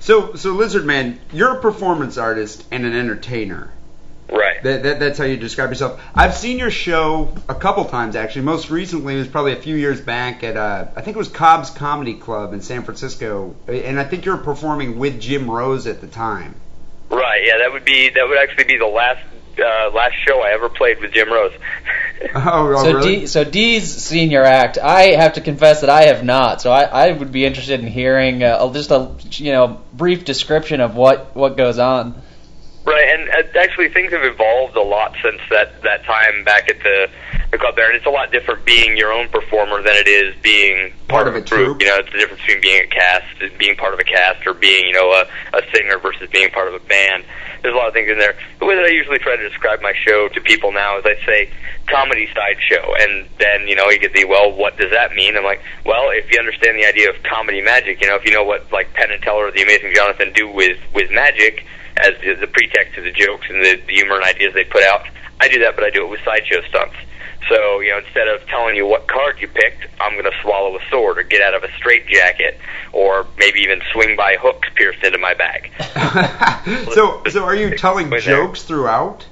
So, 0.00 0.34
so 0.34 0.52
Lizard 0.52 0.84
Man, 0.84 1.18
you're 1.32 1.56
a 1.56 1.60
performance 1.60 2.18
artist 2.18 2.64
and 2.70 2.84
an 2.84 2.94
entertainer. 2.94 3.72
Right. 4.30 4.62
That, 4.62 4.82
that, 4.82 5.00
that's 5.00 5.18
how 5.18 5.24
you 5.24 5.36
describe 5.36 5.70
yourself. 5.70 6.00
I've 6.14 6.34
seen 6.34 6.58
your 6.58 6.70
show 6.70 7.34
a 7.48 7.54
couple 7.54 7.84
times 7.84 8.16
actually. 8.16 8.42
Most 8.42 8.70
recently, 8.70 9.14
it 9.14 9.18
was 9.18 9.28
probably 9.28 9.52
a 9.52 9.60
few 9.60 9.76
years 9.76 10.00
back 10.00 10.42
at 10.42 10.56
uh, 10.56 10.88
I 10.96 11.02
think 11.02 11.16
it 11.16 11.18
was 11.18 11.28
Cobb's 11.28 11.70
Comedy 11.70 12.14
Club 12.14 12.52
in 12.52 12.60
San 12.60 12.82
Francisco, 12.84 13.54
and 13.66 14.00
I 14.00 14.04
think 14.04 14.24
you 14.24 14.32
were 14.32 14.38
performing 14.38 14.98
with 14.98 15.20
Jim 15.20 15.50
Rose 15.50 15.86
at 15.86 16.00
the 16.00 16.06
time. 16.06 16.54
Right. 17.10 17.44
Yeah, 17.46 17.58
that 17.58 17.72
would 17.72 17.84
be 17.84 18.10
that 18.10 18.28
would 18.28 18.38
actually 18.38 18.64
be 18.64 18.78
the 18.78 18.86
last 18.86 19.20
uh, 19.58 19.90
last 19.94 20.14
show 20.26 20.40
I 20.42 20.52
ever 20.52 20.68
played 20.68 21.00
with 21.00 21.12
Jim 21.12 21.32
Rose. 21.32 21.52
Oh, 22.34 22.72
oh 22.74 22.82
So 22.82 22.92
really? 22.94 23.20
D, 23.20 23.26
so 23.26 23.44
D's 23.44 23.92
senior 23.92 24.44
act. 24.44 24.78
I 24.78 25.08
have 25.16 25.34
to 25.34 25.40
confess 25.42 25.82
that 25.82 25.90
I 25.90 26.04
have 26.04 26.24
not. 26.24 26.62
So 26.62 26.70
I, 26.72 26.84
I 26.84 27.12
would 27.12 27.32
be 27.32 27.44
interested 27.44 27.80
in 27.80 27.86
hearing 27.86 28.42
uh, 28.42 28.72
just 28.72 28.90
a 28.92 29.10
you 29.32 29.52
know 29.52 29.80
brief 29.92 30.24
description 30.24 30.80
of 30.80 30.94
what 30.96 31.34
what 31.36 31.56
goes 31.56 31.78
on. 31.78 32.22
Right, 32.86 33.08
and 33.08 33.28
uh, 33.30 33.58
actually 33.58 33.88
things 33.90 34.12
have 34.12 34.24
evolved 34.24 34.76
a 34.76 34.82
lot 34.82 35.16
since 35.22 35.40
that 35.50 35.82
that 35.82 36.04
time 36.04 36.44
back 36.44 36.70
at 36.70 36.78
the 36.80 37.10
the 37.50 37.58
club 37.58 37.76
there, 37.76 37.88
and 37.88 37.96
it's 37.96 38.06
a 38.06 38.10
lot 38.10 38.30
different 38.32 38.64
being 38.64 38.96
your 38.96 39.12
own 39.12 39.28
performer 39.28 39.82
than 39.82 39.94
it 39.96 40.08
is 40.08 40.34
being 40.42 40.92
Part 41.08 41.24
part, 41.24 41.28
of 41.28 41.34
of 41.34 41.42
a 41.42 41.44
a 41.44 41.48
group. 41.48 41.66
troupe. 41.66 41.82
You 41.82 41.88
know, 41.88 41.96
it's 41.98 42.12
the 42.12 42.18
difference 42.18 42.42
between 42.42 42.60
being 42.62 42.84
a 42.84 42.86
cast, 42.86 43.58
being 43.58 43.76
part 43.76 43.92
of 43.94 44.00
a 44.00 44.04
cast, 44.04 44.46
or 44.46 44.54
being 44.54 44.86
you 44.86 44.92
know 44.92 45.10
a, 45.12 45.26
a 45.56 45.62
singer 45.74 45.98
versus 45.98 46.28
being 46.30 46.50
part 46.50 46.68
of 46.68 46.74
a 46.74 46.80
band. 46.86 47.24
There's 47.64 47.72
a 47.72 47.78
lot 47.78 47.88
of 47.88 47.94
things 47.94 48.10
in 48.10 48.18
there. 48.18 48.36
The 48.60 48.66
way 48.66 48.74
that 48.76 48.84
I 48.84 48.88
usually 48.88 49.16
try 49.16 49.36
to 49.36 49.48
describe 49.48 49.80
my 49.80 49.94
show 49.96 50.28
to 50.28 50.40
people 50.42 50.70
now 50.70 50.98
is 50.98 51.04
I 51.06 51.16
say 51.24 51.50
comedy 51.88 52.28
sideshow, 52.34 52.92
and 53.00 53.26
then 53.40 53.66
you 53.66 53.74
know 53.74 53.88
you 53.88 53.98
get 53.98 54.12
the 54.12 54.26
well, 54.26 54.52
what 54.52 54.76
does 54.76 54.90
that 54.90 55.14
mean? 55.14 55.34
I'm 55.34 55.44
like, 55.44 55.62
well, 55.86 56.10
if 56.10 56.30
you 56.30 56.38
understand 56.38 56.76
the 56.76 56.84
idea 56.84 57.08
of 57.08 57.16
comedy 57.22 57.62
magic, 57.62 58.02
you 58.02 58.06
know, 58.06 58.16
if 58.16 58.24
you 58.26 58.32
know 58.32 58.44
what 58.44 58.70
like 58.70 58.92
Penn 58.92 59.10
and 59.10 59.22
Teller 59.22 59.48
or 59.48 59.50
the 59.50 59.62
Amazing 59.62 59.94
Jonathan 59.94 60.34
do 60.34 60.46
with 60.46 60.76
with 60.92 61.10
magic 61.10 61.64
as 61.96 62.12
the, 62.20 62.34
the 62.34 62.46
pretext 62.46 62.96
to 62.96 63.00
the 63.00 63.12
jokes 63.12 63.46
and 63.48 63.64
the, 63.64 63.80
the 63.86 63.94
humor 63.94 64.16
and 64.16 64.24
ideas 64.24 64.52
they 64.52 64.64
put 64.64 64.82
out, 64.82 65.08
I 65.40 65.48
do 65.48 65.58
that, 65.60 65.74
but 65.74 65.84
I 65.84 65.90
do 65.90 66.04
it 66.04 66.10
with 66.10 66.20
sideshow 66.22 66.60
stunts. 66.68 66.96
So, 67.48 67.80
you 67.80 67.90
know, 67.90 67.98
instead 67.98 68.28
of 68.28 68.46
telling 68.48 68.76
you 68.76 68.86
what 68.86 69.06
card 69.06 69.36
you 69.40 69.48
picked, 69.48 69.86
I'm 70.00 70.12
going 70.12 70.24
to 70.24 70.36
swallow 70.42 70.76
a 70.76 70.80
sword 70.90 71.18
or 71.18 71.22
get 71.22 71.42
out 71.42 71.54
of 71.54 71.62
a 71.62 71.72
straitjacket 71.76 72.58
or 72.92 73.26
maybe 73.38 73.60
even 73.60 73.82
swing 73.92 74.16
by 74.16 74.36
hooks 74.40 74.68
pierced 74.74 75.04
into 75.04 75.18
my 75.18 75.34
back. 75.34 75.70
so, 76.94 77.22
so 77.28 77.44
are 77.44 77.54
you 77.54 77.76
telling 77.76 78.08
there. 78.08 78.20
jokes 78.20 78.62
throughout? 78.62 79.26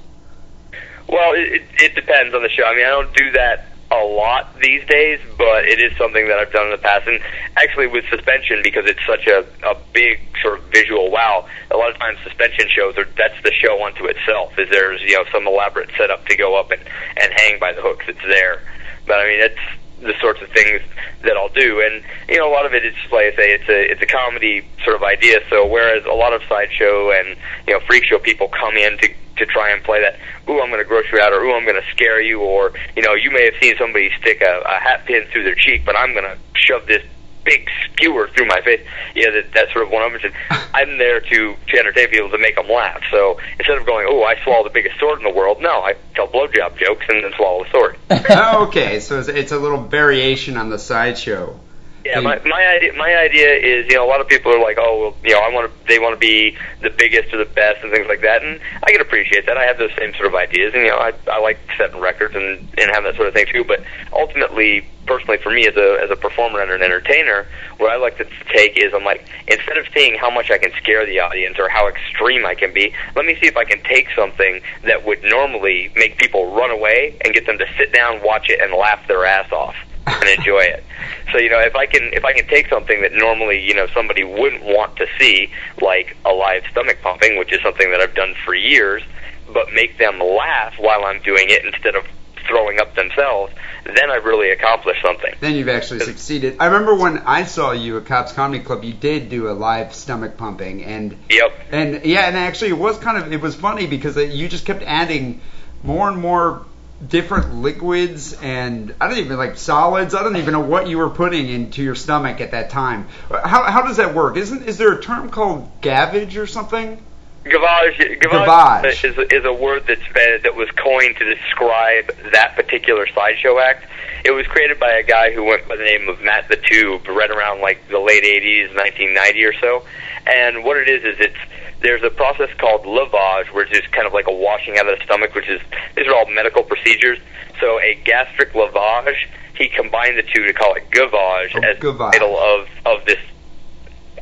Well, 1.07 1.33
it, 1.33 1.63
it 1.79 1.95
depends 1.95 2.33
on 2.33 2.43
the 2.43 2.49
show. 2.49 2.63
I 2.65 2.75
mean, 2.75 2.85
I 2.85 2.89
don't 2.89 3.13
do 3.15 3.31
that 3.31 3.72
a 4.01 4.05
lot 4.05 4.59
these 4.59 4.85
days, 4.87 5.19
but 5.37 5.65
it 5.65 5.79
is 5.79 5.95
something 5.97 6.27
that 6.27 6.39
I've 6.39 6.51
done 6.51 6.65
in 6.65 6.71
the 6.71 6.77
past. 6.77 7.07
And 7.07 7.19
actually, 7.55 7.87
with 7.87 8.05
suspension, 8.09 8.61
because 8.63 8.85
it's 8.85 9.05
such 9.05 9.27
a, 9.27 9.45
a 9.67 9.77
big 9.93 10.19
sort 10.41 10.59
of 10.59 10.65
visual 10.65 11.11
wow, 11.11 11.47
a 11.71 11.77
lot 11.77 11.91
of 11.91 11.97
times 11.97 12.17
suspension 12.23 12.67
shows 12.69 12.97
are 12.97 13.05
that's 13.17 13.41
the 13.43 13.51
show 13.51 13.83
unto 13.85 14.05
itself. 14.05 14.57
Is 14.57 14.69
there's 14.69 15.01
you 15.01 15.13
know 15.13 15.25
some 15.31 15.47
elaborate 15.47 15.89
setup 15.97 16.25
to 16.27 16.35
go 16.35 16.59
up 16.59 16.71
and 16.71 16.81
and 17.21 17.31
hang 17.33 17.59
by 17.59 17.73
the 17.73 17.81
hooks. 17.81 18.05
It's 18.07 18.23
there, 18.27 18.61
but 19.05 19.19
I 19.19 19.23
mean 19.25 19.39
it's 19.41 19.82
the 20.03 20.13
sorts 20.21 20.41
of 20.41 20.49
things 20.49 20.81
that 21.23 21.35
I'll 21.37 21.49
do. 21.49 21.81
And 21.81 22.03
you 22.29 22.37
know, 22.37 22.49
a 22.49 22.53
lot 22.53 22.65
of 22.65 22.73
it 22.73 22.85
is 22.85 22.93
just 22.95 23.11
like 23.11 23.33
I 23.33 23.35
say, 23.35 23.53
it's 23.53 23.69
a 23.69 23.91
it's 23.91 24.01
a 24.01 24.05
comedy 24.05 24.65
sort 24.83 24.95
of 24.95 25.03
idea. 25.03 25.39
So 25.49 25.65
whereas 25.65 26.05
a 26.05 26.15
lot 26.15 26.33
of 26.33 26.41
sideshow 26.47 27.11
and 27.11 27.37
you 27.67 27.73
know 27.73 27.79
freak 27.87 28.05
show 28.05 28.19
people 28.19 28.47
come 28.49 28.75
in 28.75 28.97
to 28.99 29.07
to 29.37 29.45
try 29.47 29.71
and 29.71 29.83
play 29.83 29.99
that, 30.01 30.19
ooh, 30.47 30.61
I'm 30.61 30.69
going 30.69 30.81
to 30.81 30.87
gross 30.87 31.05
you 31.11 31.19
out, 31.19 31.33
or 31.33 31.41
ooh, 31.41 31.53
I'm 31.53 31.65
going 31.65 31.81
to 31.81 31.89
scare 31.91 32.21
you, 32.21 32.41
or 32.41 32.71
you 32.95 33.01
know, 33.01 33.13
you 33.13 33.31
may 33.31 33.45
have 33.45 33.55
seen 33.61 33.75
somebody 33.77 34.11
stick 34.21 34.41
a, 34.41 34.61
a 34.61 34.79
hat 34.79 35.05
pin 35.05 35.23
through 35.31 35.43
their 35.43 35.55
cheek, 35.55 35.83
but 35.85 35.97
I'm 35.97 36.13
going 36.13 36.25
to 36.25 36.37
shove 36.53 36.85
this 36.85 37.03
big 37.43 37.67
skewer 37.85 38.29
through 38.35 38.47
my 38.47 38.61
face. 38.61 38.85
Yeah, 39.15 39.31
that, 39.31 39.53
that's 39.53 39.71
sort 39.73 39.85
of 39.85 39.91
one 39.91 40.03
of 40.03 40.21
them. 40.21 40.31
I'm 40.73 40.97
there 40.97 41.19
to 41.19 41.55
to 41.67 41.79
entertain 41.79 42.09
people 42.09 42.29
to 42.29 42.37
make 42.37 42.55
them 42.55 42.69
laugh. 42.69 43.01
So 43.11 43.39
instead 43.59 43.77
of 43.77 43.85
going, 43.85 44.07
oh, 44.09 44.23
I 44.23 44.41
swallow 44.43 44.63
the 44.63 44.69
biggest 44.69 44.99
sword 44.99 45.19
in 45.19 45.23
the 45.23 45.33
world, 45.33 45.61
no, 45.61 45.81
I 45.81 45.95
tell 46.15 46.27
blowjob 46.27 46.77
jokes 46.77 47.05
and 47.09 47.23
then 47.23 47.31
swallow 47.35 47.63
a 47.63 47.69
sword. 47.69 47.97
okay, 48.11 48.99
so 48.99 49.19
it's, 49.19 49.27
it's 49.27 49.51
a 49.51 49.59
little 49.59 49.81
variation 49.81 50.57
on 50.57 50.69
the 50.69 50.79
sideshow. 50.79 51.59
Yeah, 52.05 52.19
hmm. 52.19 52.25
my 52.25 52.39
my 52.43 52.65
idea 52.67 52.93
my 52.93 53.15
idea 53.15 53.53
is 53.53 53.87
you 53.87 53.95
know 53.95 54.05
a 54.05 54.09
lot 54.09 54.19
of 54.19 54.27
people 54.27 54.51
are 54.51 54.59
like 54.59 54.77
oh 54.79 54.99
well 54.99 55.15
you 55.23 55.31
know 55.31 55.39
I 55.39 55.49
want 55.49 55.71
to 55.71 55.87
they 55.87 55.99
want 55.99 56.13
to 56.13 56.19
be 56.19 56.57
the 56.81 56.89
biggest 56.89 57.33
or 57.33 57.37
the 57.37 57.49
best 57.49 57.81
and 57.81 57.93
things 57.93 58.07
like 58.07 58.21
that 58.21 58.43
and 58.43 58.59
I 58.83 58.91
can 58.91 58.99
appreciate 58.99 59.45
that. 59.45 59.57
I 59.57 59.63
have 59.63 59.77
those 59.77 59.91
same 59.97 60.13
sort 60.15 60.27
of 60.27 60.35
ideas 60.35 60.73
and 60.73 60.83
you 60.83 60.89
know 60.89 60.97
I 60.97 61.13
I 61.31 61.39
like 61.39 61.59
setting 61.77 62.01
records 62.01 62.35
and 62.35 62.59
and 62.77 62.91
have 62.91 63.03
that 63.03 63.15
sort 63.15 63.29
of 63.29 63.33
thing 63.33 63.45
too 63.51 63.63
but 63.63 63.83
ultimately 64.11 64.85
personally 65.05 65.37
for 65.37 65.49
me 65.49 65.65
as 65.65 65.77
a 65.77 65.99
as 66.03 66.11
a 66.11 66.15
performer 66.17 66.59
and 66.61 66.71
an 66.71 66.81
entertainer 66.81 67.47
what 67.77 67.91
I 67.91 67.95
like 67.95 68.17
to 68.17 68.27
take 68.49 68.77
is 68.77 68.93
I'm 68.93 69.05
like 69.05 69.25
instead 69.47 69.77
of 69.77 69.85
seeing 69.93 70.15
how 70.15 70.29
much 70.29 70.51
I 70.51 70.57
can 70.57 70.71
scare 70.81 71.05
the 71.05 71.21
audience 71.21 71.57
or 71.57 71.69
how 71.69 71.87
extreme 71.87 72.45
I 72.45 72.55
can 72.55 72.73
be 72.73 72.93
let 73.15 73.25
me 73.25 73.37
see 73.39 73.47
if 73.47 73.55
I 73.55 73.63
can 73.63 73.81
take 73.83 74.07
something 74.13 74.61
that 74.83 75.05
would 75.05 75.23
normally 75.23 75.89
make 75.95 76.17
people 76.17 76.53
run 76.53 76.71
away 76.71 77.17
and 77.23 77.33
get 77.33 77.45
them 77.45 77.57
to 77.59 77.65
sit 77.77 77.93
down 77.93 78.21
watch 78.23 78.49
it 78.49 78.59
and 78.61 78.73
laugh 78.73 79.07
their 79.07 79.25
ass 79.25 79.49
off 79.53 79.75
and 80.07 80.29
enjoy 80.29 80.61
it. 80.61 80.83
So 81.31 81.37
you 81.39 81.49
know, 81.49 81.59
if 81.59 81.75
I 81.75 81.85
can 81.85 82.13
if 82.13 82.25
I 82.25 82.33
can 82.33 82.47
take 82.47 82.67
something 82.67 83.01
that 83.01 83.13
normally 83.13 83.61
you 83.65 83.73
know 83.73 83.87
somebody 83.93 84.23
wouldn't 84.23 84.63
want 84.63 84.97
to 84.97 85.07
see, 85.19 85.51
like 85.81 86.15
a 86.25 86.31
live 86.31 86.63
stomach 86.71 86.99
pumping, 87.01 87.37
which 87.37 87.51
is 87.53 87.61
something 87.61 87.89
that 87.91 88.01
I've 88.01 88.15
done 88.15 88.35
for 88.45 88.53
years, 88.53 89.03
but 89.51 89.73
make 89.73 89.97
them 89.97 90.19
laugh 90.19 90.75
while 90.77 91.05
I'm 91.05 91.21
doing 91.21 91.45
it 91.49 91.65
instead 91.65 91.95
of 91.95 92.05
throwing 92.47 92.79
up 92.79 92.95
themselves, 92.95 93.53
then 93.85 94.11
I've 94.11 94.25
really 94.25 94.51
accomplished 94.51 95.01
something. 95.01 95.33
Then 95.39 95.55
you've 95.55 95.69
actually 95.69 96.01
succeeded. 96.01 96.57
I 96.59 96.65
remember 96.65 96.95
when 96.95 97.19
I 97.19 97.45
saw 97.45 97.71
you 97.71 97.97
at 97.97 98.05
Cobb's 98.05 98.33
Comedy 98.33 98.63
Club, 98.63 98.83
you 98.83 98.93
did 98.93 99.29
do 99.29 99.49
a 99.49 99.53
live 99.53 99.93
stomach 99.93 100.37
pumping, 100.37 100.83
and 100.83 101.17
Yep. 101.29 101.59
and 101.71 102.05
yeah, 102.05 102.27
and 102.27 102.37
actually 102.37 102.69
it 102.69 102.77
was 102.77 102.97
kind 102.97 103.17
of 103.17 103.31
it 103.31 103.41
was 103.41 103.55
funny 103.55 103.87
because 103.87 104.17
uh, 104.17 104.21
you 104.21 104.47
just 104.49 104.65
kept 104.65 104.83
adding 104.83 105.41
more 105.83 106.09
and 106.09 106.17
more 106.17 106.65
different 107.07 107.55
liquids 107.55 108.33
and 108.41 108.93
I 108.99 109.07
don't 109.07 109.17
even 109.19 109.37
like 109.37 109.57
solids. 109.57 110.15
I 110.15 110.23
don't 110.23 110.37
even 110.37 110.53
know 110.53 110.61
what 110.61 110.87
you 110.87 110.97
were 110.97 111.09
putting 111.09 111.49
into 111.49 111.83
your 111.83 111.95
stomach 111.95 112.41
at 112.41 112.51
that 112.51 112.69
time. 112.69 113.07
How 113.29 113.63
how 113.63 113.81
does 113.83 113.97
that 113.97 114.13
work? 114.13 114.37
Isn't 114.37 114.63
is 114.63 114.77
there 114.77 114.93
a 114.93 115.01
term 115.01 115.29
called 115.29 115.69
gavage 115.81 116.37
or 116.37 116.47
something? 116.47 117.01
Gavage, 117.45 118.19
Gavage. 118.21 118.45
gavage 118.45 119.03
is, 119.03 119.17
is 119.29 119.43
a 119.43 119.51
word 119.51 119.83
that's 119.85 120.07
been, 120.13 120.41
that 120.43 120.55
was 120.55 120.69
coined 120.71 121.17
to 121.17 121.35
describe 121.35 122.15
that 122.31 122.53
particular 122.55 123.05
sideshow 123.13 123.59
act. 123.59 123.85
It 124.23 124.31
was 124.31 124.47
created 124.47 124.79
by 124.79 124.93
a 124.93 125.03
guy 125.03 125.33
who 125.33 125.43
went 125.43 125.67
by 125.67 125.75
the 125.75 125.83
name 125.83 126.07
of 126.07 126.21
Matt 126.21 126.47
the 126.47 126.55
Tube, 126.55 127.05
right 127.09 127.29
around 127.29 127.59
like 127.59 127.89
the 127.89 127.99
late 127.99 128.23
'80s, 128.23 128.73
1990 128.75 129.43
or 129.43 129.53
so. 129.59 129.85
And 130.25 130.63
what 130.63 130.77
it 130.77 130.87
is 130.87 131.03
is 131.03 131.19
it's 131.19 131.37
there's 131.83 132.01
a 132.01 132.09
process 132.09 132.49
called 132.57 132.85
lavage, 132.85 133.53
which 133.53 133.71
is 133.71 133.85
kind 133.91 134.07
of 134.07 134.13
like 134.13 134.27
a 134.27 134.33
washing 134.33 134.77
out 134.77 134.87
of 134.87 134.97
the 134.97 135.05
stomach, 135.05 135.35
which 135.35 135.49
is 135.49 135.61
these 135.95 136.07
are 136.07 136.15
all 136.15 136.25
medical 136.31 136.63
procedures. 136.63 137.19
So 137.59 137.79
a 137.79 137.95
gastric 138.05 138.53
lavage, 138.53 139.27
he 139.55 139.67
combined 139.67 140.17
the 140.17 140.23
two 140.23 140.45
to 140.45 140.53
call 140.53 140.73
it 140.75 140.89
gavage 140.89 141.51
Oh, 141.55 141.59
as 141.61 141.79
the 141.79 141.93
title 141.93 142.37
of 142.37 142.67
of 142.85 143.05
this 143.05 143.19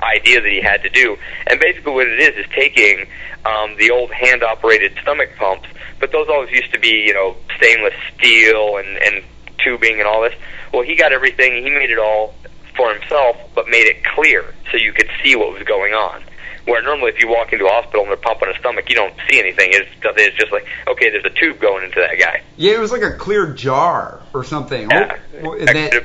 idea 0.01 0.41
that 0.41 0.51
he 0.51 0.59
had 0.59 0.81
to 0.83 0.89
do. 0.89 1.15
And 1.47 1.59
basically, 1.59 1.93
what 1.93 2.07
it 2.07 2.19
is 2.19 2.45
is 2.45 2.51
taking 2.51 3.07
um, 3.45 3.77
the 3.77 3.91
old 3.91 4.11
hand-operated 4.11 4.97
stomach 5.01 5.29
pumps, 5.37 5.67
but 5.99 6.11
those 6.11 6.27
always 6.29 6.49
used 6.49 6.73
to 6.73 6.79
be, 6.79 7.05
you 7.05 7.13
know, 7.13 7.37
stainless 7.57 7.93
steel 8.17 8.77
and 8.77 8.97
and 8.97 9.23
tubing 9.63 9.99
and 9.99 10.07
all 10.07 10.23
this. 10.23 10.33
Well, 10.73 10.81
he 10.81 10.95
got 10.95 11.13
everything. 11.13 11.63
He 11.63 11.69
made 11.69 11.91
it 11.91 11.99
all 11.99 12.33
for 12.75 12.91
himself, 12.91 13.37
but 13.53 13.67
made 13.67 13.85
it 13.85 14.03
clear 14.15 14.55
so 14.71 14.77
you 14.77 14.93
could 14.93 15.09
see 15.21 15.35
what 15.35 15.53
was 15.53 15.61
going 15.63 15.93
on. 15.93 16.23
Where 16.65 16.81
normally, 16.83 17.09
if 17.09 17.19
you 17.19 17.27
walk 17.27 17.51
into 17.53 17.65
a 17.65 17.69
hospital 17.69 18.01
and 18.01 18.09
they're 18.09 18.17
pumping 18.17 18.49
a 18.49 18.57
stomach, 18.59 18.87
you 18.89 18.95
don't 18.95 19.13
see 19.29 19.39
anything. 19.39 19.69
It's 19.73 19.89
it's 20.03 20.37
just 20.37 20.51
like, 20.51 20.67
okay, 20.87 21.09
there's 21.09 21.25
a 21.25 21.29
tube 21.29 21.59
going 21.59 21.83
into 21.83 21.99
that 21.99 22.19
guy. 22.19 22.43
Yeah, 22.57 22.73
it 22.73 22.79
was 22.79 22.91
like 22.91 23.01
a 23.01 23.13
clear 23.13 23.47
jar 23.47 24.21
or 24.33 24.43
something. 24.43 24.89
Yeah. 24.89 25.17
Oh, 25.43 25.53
and 25.53 25.67
that- 25.69 26.03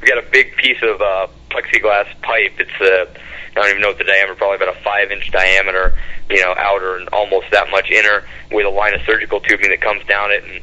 we 0.00 0.08
got 0.08 0.18
a 0.18 0.30
big 0.30 0.54
piece 0.56 0.80
of 0.82 1.00
uh, 1.00 1.26
plexiglass 1.50 2.06
pipe. 2.22 2.52
It's 2.58 2.80
uh, 2.80 3.06
I 3.50 3.54
don't 3.54 3.70
even 3.70 3.82
know 3.82 3.88
what 3.88 3.98
the 3.98 4.04
diameter, 4.04 4.34
probably 4.34 4.56
about 4.56 4.76
a 4.76 4.80
five 4.82 5.10
inch 5.10 5.30
diameter, 5.32 5.94
you 6.28 6.40
know, 6.40 6.54
outer 6.56 6.96
and 6.96 7.08
almost 7.08 7.46
that 7.50 7.70
much 7.70 7.90
inner, 7.90 8.22
with 8.52 8.66
a 8.66 8.70
line 8.70 8.94
of 8.94 9.00
surgical 9.06 9.40
tubing 9.40 9.70
that 9.70 9.80
comes 9.80 10.04
down 10.04 10.30
it 10.30 10.44
and 10.44 10.62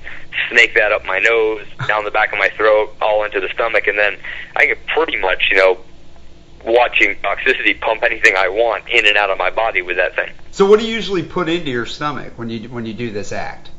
snake 0.49 0.75
that 0.75 0.91
up 0.91 1.03
my 1.05 1.19
nose, 1.19 1.65
down 1.87 2.05
the 2.05 2.11
back 2.11 2.31
of 2.31 2.39
my 2.39 2.49
throat, 2.49 2.93
all 3.01 3.23
into 3.23 3.39
the 3.39 3.49
stomach, 3.49 3.87
and 3.87 3.97
then 3.97 4.15
I 4.55 4.67
can 4.67 4.77
pretty 4.93 5.17
much, 5.17 5.49
you 5.51 5.57
know, 5.57 5.77
watching 6.65 7.15
toxicity 7.17 7.79
pump 7.79 8.03
anything 8.03 8.35
I 8.37 8.49
want 8.49 8.87
in 8.89 9.05
and 9.05 9.17
out 9.17 9.29
of 9.29 9.37
my 9.37 9.49
body 9.49 9.81
with 9.81 9.97
that 9.97 10.15
thing. 10.15 10.31
so 10.51 10.65
what 10.65 10.79
do 10.79 10.85
you 10.85 10.93
usually 10.93 11.23
put 11.23 11.49
into 11.49 11.69
your 11.69 11.85
stomach 11.85 12.33
when 12.37 12.49
you 12.49 12.69
when 12.69 12.85
you 12.85 12.93
do 12.93 13.11
this 13.11 13.31
act? 13.31 13.69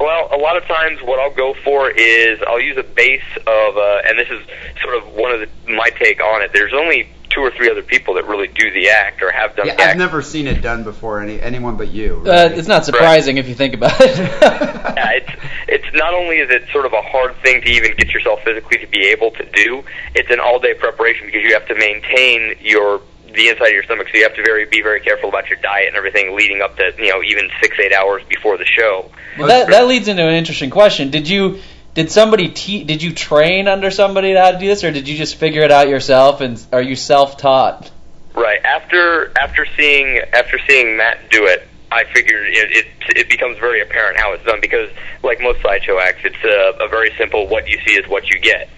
Well, 0.00 0.28
a 0.32 0.36
lot 0.36 0.56
of 0.56 0.64
times 0.64 1.00
what 1.02 1.20
I'll 1.20 1.34
go 1.34 1.54
for 1.62 1.88
is 1.88 2.40
I'll 2.48 2.60
use 2.60 2.76
a 2.76 2.82
base 2.82 3.22
of, 3.46 3.76
uh, 3.76 4.00
and 4.04 4.18
this 4.18 4.28
is 4.30 4.42
sort 4.82 4.96
of 4.96 5.14
one 5.14 5.30
of 5.30 5.38
the, 5.38 5.72
my 5.72 5.90
take 5.90 6.20
on 6.20 6.42
it. 6.42 6.50
There's 6.52 6.74
only 6.74 7.08
two 7.34 7.40
or 7.40 7.50
three 7.50 7.70
other 7.70 7.82
people 7.82 8.14
that 8.14 8.26
really 8.26 8.48
do 8.48 8.70
the 8.72 8.90
act 8.90 9.22
or 9.22 9.30
have 9.32 9.56
done 9.56 9.66
Yeah, 9.66 9.76
the 9.76 9.82
I've 9.82 9.88
act. 9.90 9.98
never 9.98 10.22
seen 10.22 10.46
it 10.46 10.60
done 10.62 10.84
before. 10.84 11.20
Any 11.20 11.40
anyone 11.40 11.76
but 11.76 11.88
you. 11.88 12.22
Uh, 12.26 12.50
it's 12.52 12.68
not 12.68 12.84
surprising 12.84 13.38
if 13.38 13.48
you 13.48 13.54
think 13.54 13.74
about 13.74 13.98
it. 14.00 14.18
yeah, 14.42 15.10
it's 15.12 15.30
it's 15.68 15.96
not 15.96 16.14
only 16.14 16.38
is 16.38 16.50
it 16.50 16.64
sort 16.72 16.86
of 16.86 16.92
a 16.92 17.02
hard 17.02 17.34
thing 17.42 17.60
to 17.62 17.68
even 17.68 17.96
get 17.96 18.08
yourself 18.08 18.40
physically 18.44 18.78
to 18.78 18.86
be 18.86 19.06
able 19.08 19.30
to 19.32 19.44
do, 19.52 19.82
it's 20.14 20.30
an 20.30 20.40
all 20.40 20.58
day 20.58 20.74
preparation 20.74 21.26
because 21.26 21.42
you 21.42 21.54
have 21.54 21.66
to 21.68 21.74
maintain 21.74 22.56
your 22.60 23.00
the 23.34 23.48
inside 23.48 23.68
of 23.68 23.72
your 23.72 23.82
stomach, 23.84 24.06
so 24.12 24.18
you 24.18 24.24
have 24.24 24.34
to 24.34 24.42
very 24.44 24.66
be 24.66 24.82
very 24.82 25.00
careful 25.00 25.30
about 25.30 25.48
your 25.48 25.58
diet 25.62 25.88
and 25.88 25.96
everything 25.96 26.36
leading 26.36 26.60
up 26.60 26.76
to 26.76 26.92
you 26.98 27.08
know 27.08 27.22
even 27.22 27.48
six 27.62 27.78
eight 27.78 27.92
hours 27.94 28.22
before 28.28 28.58
the 28.58 28.66
show. 28.66 29.10
Well, 29.38 29.48
that 29.48 29.68
that 29.70 29.86
leads 29.86 30.08
into 30.08 30.22
an 30.26 30.34
interesting 30.34 30.68
question. 30.70 31.10
Did 31.10 31.28
you 31.28 31.60
did 31.94 32.10
somebody 32.10 32.48
te- 32.48 32.84
did 32.84 33.02
you 33.02 33.12
train 33.12 33.68
under 33.68 33.90
somebody 33.90 34.34
how 34.34 34.50
to 34.50 34.58
do 34.58 34.66
this, 34.66 34.84
or 34.84 34.90
did 34.90 35.08
you 35.08 35.16
just 35.16 35.36
figure 35.36 35.62
it 35.62 35.70
out 35.70 35.88
yourself? 35.88 36.40
And 36.40 36.64
are 36.72 36.82
you 36.82 36.96
self 36.96 37.36
taught? 37.36 37.90
Right 38.34 38.64
after 38.64 39.32
after 39.38 39.66
seeing 39.76 40.18
after 40.32 40.58
seeing 40.66 40.96
Matt 40.96 41.30
do 41.30 41.46
it, 41.46 41.68
I 41.90 42.04
figured 42.04 42.46
it, 42.48 42.72
it 42.72 43.16
it 43.16 43.28
becomes 43.28 43.58
very 43.58 43.82
apparent 43.82 44.18
how 44.18 44.32
it's 44.32 44.44
done 44.44 44.60
because 44.60 44.90
like 45.22 45.40
most 45.40 45.60
sideshow 45.60 45.98
acts, 45.98 46.20
it's 46.24 46.42
a, 46.44 46.84
a 46.84 46.88
very 46.88 47.12
simple 47.18 47.46
what 47.46 47.68
you 47.68 47.78
see 47.86 47.92
is 47.92 48.08
what 48.08 48.30
you 48.30 48.38
get. 48.38 48.70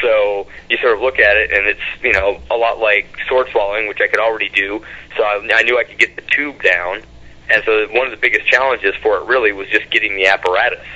So 0.00 0.46
you 0.70 0.78
sort 0.78 0.94
of 0.94 1.00
look 1.00 1.18
at 1.18 1.36
it, 1.36 1.52
and 1.52 1.66
it's 1.66 2.02
you 2.02 2.12
know 2.12 2.40
a 2.50 2.56
lot 2.56 2.78
like 2.78 3.08
sword 3.28 3.48
swallowing, 3.50 3.88
which 3.88 4.00
I 4.00 4.06
could 4.06 4.20
already 4.20 4.48
do. 4.48 4.84
So 5.16 5.24
I, 5.24 5.48
I 5.52 5.62
knew 5.62 5.78
I 5.78 5.84
could 5.84 5.98
get 5.98 6.14
the 6.14 6.22
tube 6.22 6.62
down, 6.62 7.02
and 7.50 7.62
so 7.64 7.88
one 7.88 8.06
of 8.06 8.12
the 8.12 8.16
biggest 8.18 8.46
challenges 8.46 8.94
for 9.02 9.18
it 9.18 9.26
really 9.26 9.52
was 9.52 9.68
just 9.68 9.90
getting 9.90 10.14
the 10.14 10.26
apparatus, 10.26 10.86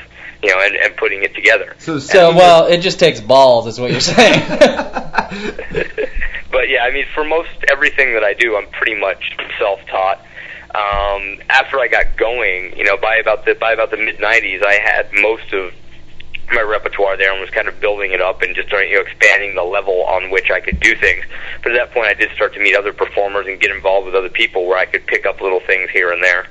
you 0.42 0.50
know, 0.50 0.60
and, 0.60 0.76
and 0.76 0.96
putting 0.96 1.22
it 1.22 1.34
together. 1.34 1.74
So, 1.78 1.98
So 1.98 2.34
well, 2.34 2.66
it 2.66 2.78
just 2.78 2.98
takes 2.98 3.20
balls, 3.20 3.66
is 3.66 3.80
what 3.80 3.90
you're 3.90 4.00
saying. 4.00 4.42
but 6.50 6.68
yeah, 6.68 6.84
I 6.84 6.90
mean, 6.92 7.06
for 7.14 7.24
most 7.24 7.50
everything 7.70 8.14
that 8.14 8.24
I 8.24 8.34
do, 8.34 8.56
I'm 8.56 8.68
pretty 8.68 8.94
much 8.94 9.36
self-taught. 9.58 10.18
Um, 10.74 11.38
after 11.48 11.80
I 11.80 11.88
got 11.88 12.16
going, 12.16 12.76
you 12.76 12.84
know, 12.84 12.96
by 12.96 13.16
about 13.16 13.44
the 13.44 13.54
by 13.54 13.72
about 13.72 13.90
the 13.90 13.96
mid 13.96 14.18
'90s, 14.18 14.64
I 14.64 14.74
had 14.74 15.10
most 15.14 15.52
of 15.52 15.72
my 16.52 16.60
repertoire 16.60 17.16
there 17.16 17.32
and 17.32 17.40
was 17.40 17.50
kind 17.50 17.68
of 17.68 17.80
building 17.80 18.12
it 18.12 18.20
up 18.20 18.42
and 18.42 18.54
just 18.54 18.68
starting, 18.68 18.90
you 18.90 18.96
know, 18.96 19.02
expanding 19.02 19.54
the 19.54 19.62
level 19.62 20.04
on 20.04 20.30
which 20.30 20.50
I 20.50 20.60
could 20.60 20.80
do 20.80 20.94
things. 20.94 21.24
But 21.62 21.72
at 21.72 21.76
that 21.76 21.92
point, 21.92 22.06
I 22.06 22.14
did 22.14 22.30
start 22.34 22.54
to 22.54 22.60
meet 22.60 22.76
other 22.76 22.92
performers 22.92 23.46
and 23.46 23.60
get 23.60 23.70
involved 23.70 24.06
with 24.06 24.14
other 24.14 24.28
people 24.28 24.66
where 24.66 24.78
I 24.78 24.86
could 24.86 25.06
pick 25.06 25.26
up 25.26 25.40
little 25.40 25.60
things 25.60 25.90
here 25.90 26.12
and 26.12 26.22
there. 26.22 26.46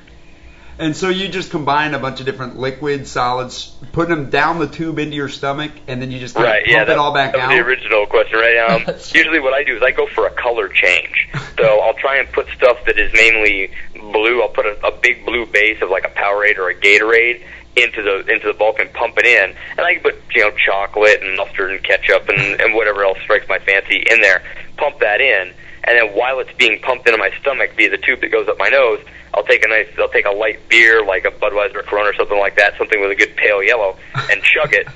And 0.78 0.96
so 0.96 1.08
you 1.10 1.30
just 1.30 1.52
combine 1.52 1.94
a 1.94 2.00
bunch 2.00 2.20
of 2.20 2.26
different 2.26 2.58
liquids, 2.60 3.10
solids, 3.10 3.68
put 3.94 4.10
them 4.10 4.30
down 4.30 4.60
the 4.60 4.68
tube 4.68 5.00
into 5.00 5.16
your 5.16 5.30
stomach, 5.30 5.72
and 5.88 6.02
then 6.02 6.12
you 6.12 6.20
just 6.20 6.36
kind 6.36 6.48
Right, 6.48 6.64
of 6.64 6.68
yeah, 6.68 6.76
pump 6.80 6.88
that, 6.88 6.94
it 6.94 7.00
all 7.00 7.14
back 7.14 7.32
that 7.32 7.40
out. 7.40 7.50
was 7.50 7.58
the 7.60 7.66
original 7.66 8.06
question, 8.08 8.40
right? 8.40 8.58
Um, 8.58 8.96
usually, 9.14 9.40
what 9.40 9.54
I 9.54 9.64
do 9.64 9.78
is 9.78 9.82
I 9.82 9.92
go 9.92 10.06
for 10.08 10.28
a 10.28 10.32
color 10.32 10.68
change. 10.68 11.30
So 11.58 11.80
I'll 11.80 11.94
try 11.94 12.18
and 12.18 12.30
put 12.32 12.48
stuff 12.58 12.78
that 12.88 13.00
is 13.00 13.14
mainly 13.14 13.72
blue. 13.94 14.42
I'll 14.42 14.50
put 14.50 14.66
a, 14.66 14.78
a 14.86 14.92
big 14.92 15.26
blue 15.26 15.46
base 15.46 15.82
of 15.82 15.90
like 15.90 16.04
a 16.06 16.10
Powerade 16.10 16.58
or 16.58 16.70
a 16.70 16.76
Gatorade 16.76 17.42
into 17.78 18.02
the 18.02 18.20
into 18.34 18.48
the 18.48 18.54
bulk 18.54 18.80
and 18.80 18.92
pump 18.94 19.18
it 19.18 19.26
in. 19.26 19.56
And 19.78 19.80
I 19.82 19.94
can 19.94 20.04
put 20.04 20.16
you 20.34 20.42
know 20.42 20.52
chocolate 20.52 21.22
and 21.24 21.38
mustard 21.38 21.72
and 21.72 21.82
ketchup 21.84 22.28
and, 22.30 22.60
and 22.62 22.74
whatever 22.74 23.04
else 23.06 23.18
strikes 23.24 23.48
my 23.48 23.60
fancy 23.60 24.04
in 24.10 24.20
there. 24.22 24.44
Pump 24.78 25.00
that 25.00 25.22
in, 25.22 25.54
and 25.86 25.98
then 25.98 26.16
while 26.16 26.40
it's 26.40 26.52
being 26.54 26.82
pumped 26.82 27.08
into 27.08 27.18
my 27.18 27.32
stomach 27.40 27.74
via 27.76 27.90
the 27.90 27.98
tube 27.98 28.22
that 28.22 28.30
goes 28.30 28.48
up 28.48 28.58
my 28.58 28.70
nose, 28.70 29.04
I'll 29.34 29.44
take 29.44 29.64
a 29.64 29.68
nice, 29.68 29.88
I'll 29.98 30.10
take 30.10 30.26
a 30.26 30.32
light 30.32 30.68
beer 30.70 31.06
like 31.06 31.26
a 31.26 31.32
Budweiser 31.32 31.76
or 31.76 31.84
Corona 31.84 32.10
or 32.10 32.14
something 32.16 32.38
like 32.38 32.56
that, 32.58 32.78
something 32.78 33.00
with 33.00 33.12
a 33.12 33.16
good 33.16 33.36
pale 33.36 33.64
yellow, 33.64 33.98
and 34.32 34.42
chug 34.42 34.74
it. 34.74 34.88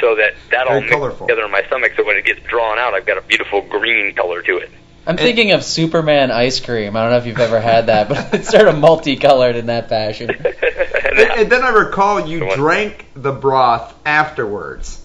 So 0.00 0.16
that 0.16 0.34
that 0.50 0.66
all 0.66 0.80
Very 0.80 0.90
mixes 0.90 1.18
together 1.20 1.44
in 1.44 1.50
my 1.50 1.62
stomach. 1.66 1.92
So 1.96 2.04
when 2.04 2.16
it 2.16 2.24
gets 2.24 2.40
drawn 2.42 2.78
out, 2.78 2.94
I've 2.94 3.06
got 3.06 3.16
a 3.16 3.22
beautiful 3.22 3.62
green 3.62 4.14
color 4.14 4.42
to 4.42 4.58
it. 4.58 4.70
I'm 5.06 5.16
thinking 5.18 5.52
of 5.52 5.62
Superman 5.62 6.30
ice 6.30 6.60
cream. 6.60 6.96
I 6.96 7.02
don't 7.02 7.10
know 7.10 7.18
if 7.18 7.26
you've 7.26 7.38
ever 7.38 7.60
had 7.60 7.86
that, 7.86 8.08
but 8.08 8.32
it's 8.34 8.48
sort 8.48 8.68
of 8.68 8.78
multicolored 8.78 9.54
in 9.54 9.66
that 9.66 9.88
fashion. 9.88 10.30
and 10.44 10.44
And, 10.44 11.30
and 11.40 11.52
then 11.52 11.62
I 11.62 11.70
recall 11.70 12.26
you 12.26 12.54
drank 12.54 13.06
the 13.14 13.32
broth 13.32 13.94
afterwards. 14.04 15.03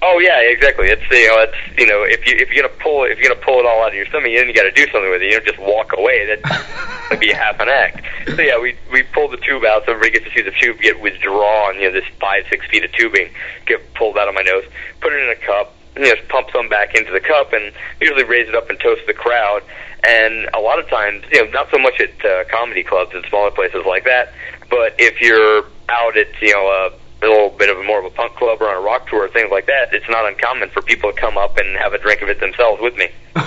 Oh 0.00 0.18
yeah, 0.20 0.38
exactly. 0.40 0.86
It's 0.88 1.02
you 1.10 1.26
know, 1.26 1.42
it's 1.42 1.78
you 1.78 1.86
know, 1.86 2.04
if 2.04 2.24
you 2.26 2.36
if 2.38 2.50
you're 2.50 2.62
gonna 2.62 2.80
pull 2.80 3.04
if 3.04 3.18
you're 3.18 3.28
gonna 3.28 3.44
pull 3.44 3.58
it 3.58 3.66
all 3.66 3.82
out 3.82 3.88
of 3.88 3.94
your 3.94 4.06
stomach, 4.06 4.30
then 4.34 4.46
you 4.46 4.54
got 4.54 4.62
to 4.62 4.70
do 4.70 4.86
something 4.92 5.10
with 5.10 5.22
it. 5.22 5.26
You 5.26 5.40
don't 5.40 5.46
just 5.46 5.58
walk 5.58 5.90
away. 5.96 6.24
That 6.26 7.08
would 7.10 7.18
be 7.18 7.32
half 7.32 7.58
an 7.58 7.68
act. 7.68 8.06
So 8.26 8.42
yeah, 8.42 8.60
we 8.60 8.76
we 8.92 9.02
pull 9.02 9.28
the 9.28 9.38
tube 9.38 9.64
out, 9.64 9.86
so 9.86 9.92
everybody 9.92 10.12
gets 10.12 10.26
to 10.26 10.38
see 10.38 10.42
the 10.42 10.54
tube 10.54 10.78
get 10.78 11.00
withdrawn. 11.00 11.76
You 11.76 11.90
know, 11.90 11.92
this 11.92 12.06
five 12.20 12.44
six 12.48 12.64
feet 12.66 12.84
of 12.84 12.92
tubing 12.92 13.30
get 13.66 13.82
pulled 13.94 14.16
out 14.18 14.28
of 14.28 14.34
my 14.34 14.42
nose. 14.42 14.64
Put 15.00 15.12
it 15.12 15.22
in 15.22 15.30
a 15.30 15.40
cup. 15.46 15.74
You 15.96 16.02
know, 16.02 16.14
just 16.14 16.28
pump 16.28 16.50
some 16.52 16.68
back 16.68 16.94
into 16.94 17.10
the 17.10 17.20
cup, 17.20 17.52
and 17.52 17.72
usually 18.00 18.22
raise 18.22 18.48
it 18.48 18.54
up 18.54 18.70
and 18.70 18.78
toast 18.78 19.02
the 19.08 19.14
crowd. 19.14 19.64
And 20.06 20.48
a 20.54 20.60
lot 20.60 20.78
of 20.78 20.88
times, 20.88 21.24
you 21.32 21.44
know, 21.44 21.50
not 21.50 21.72
so 21.72 21.78
much 21.78 22.00
at 22.00 22.24
uh, 22.24 22.44
comedy 22.44 22.84
clubs 22.84 23.10
and 23.14 23.24
smaller 23.28 23.50
places 23.50 23.84
like 23.84 24.04
that, 24.04 24.32
but 24.70 24.94
if 24.96 25.20
you're 25.20 25.64
out 25.88 26.16
at 26.16 26.28
you 26.40 26.54
know 26.54 26.68
a 26.68 27.07
a 27.22 27.26
little 27.26 27.50
bit 27.50 27.68
of 27.68 27.78
a 27.78 27.82
more 27.82 27.98
of 27.98 28.04
a 28.04 28.10
punk 28.10 28.34
club 28.36 28.60
or 28.60 28.68
on 28.68 28.76
a 28.76 28.80
rock 28.80 29.08
tour, 29.08 29.24
or 29.24 29.28
things 29.28 29.50
like 29.50 29.66
that, 29.66 29.92
it's 29.92 30.08
not 30.08 30.26
uncommon 30.26 30.70
for 30.70 30.82
people 30.82 31.12
to 31.12 31.20
come 31.20 31.36
up 31.36 31.56
and 31.58 31.76
have 31.76 31.92
a 31.92 31.98
drink 31.98 32.22
of 32.22 32.28
it 32.28 32.40
themselves 32.40 32.80
with 32.82 32.96
me. 32.96 33.08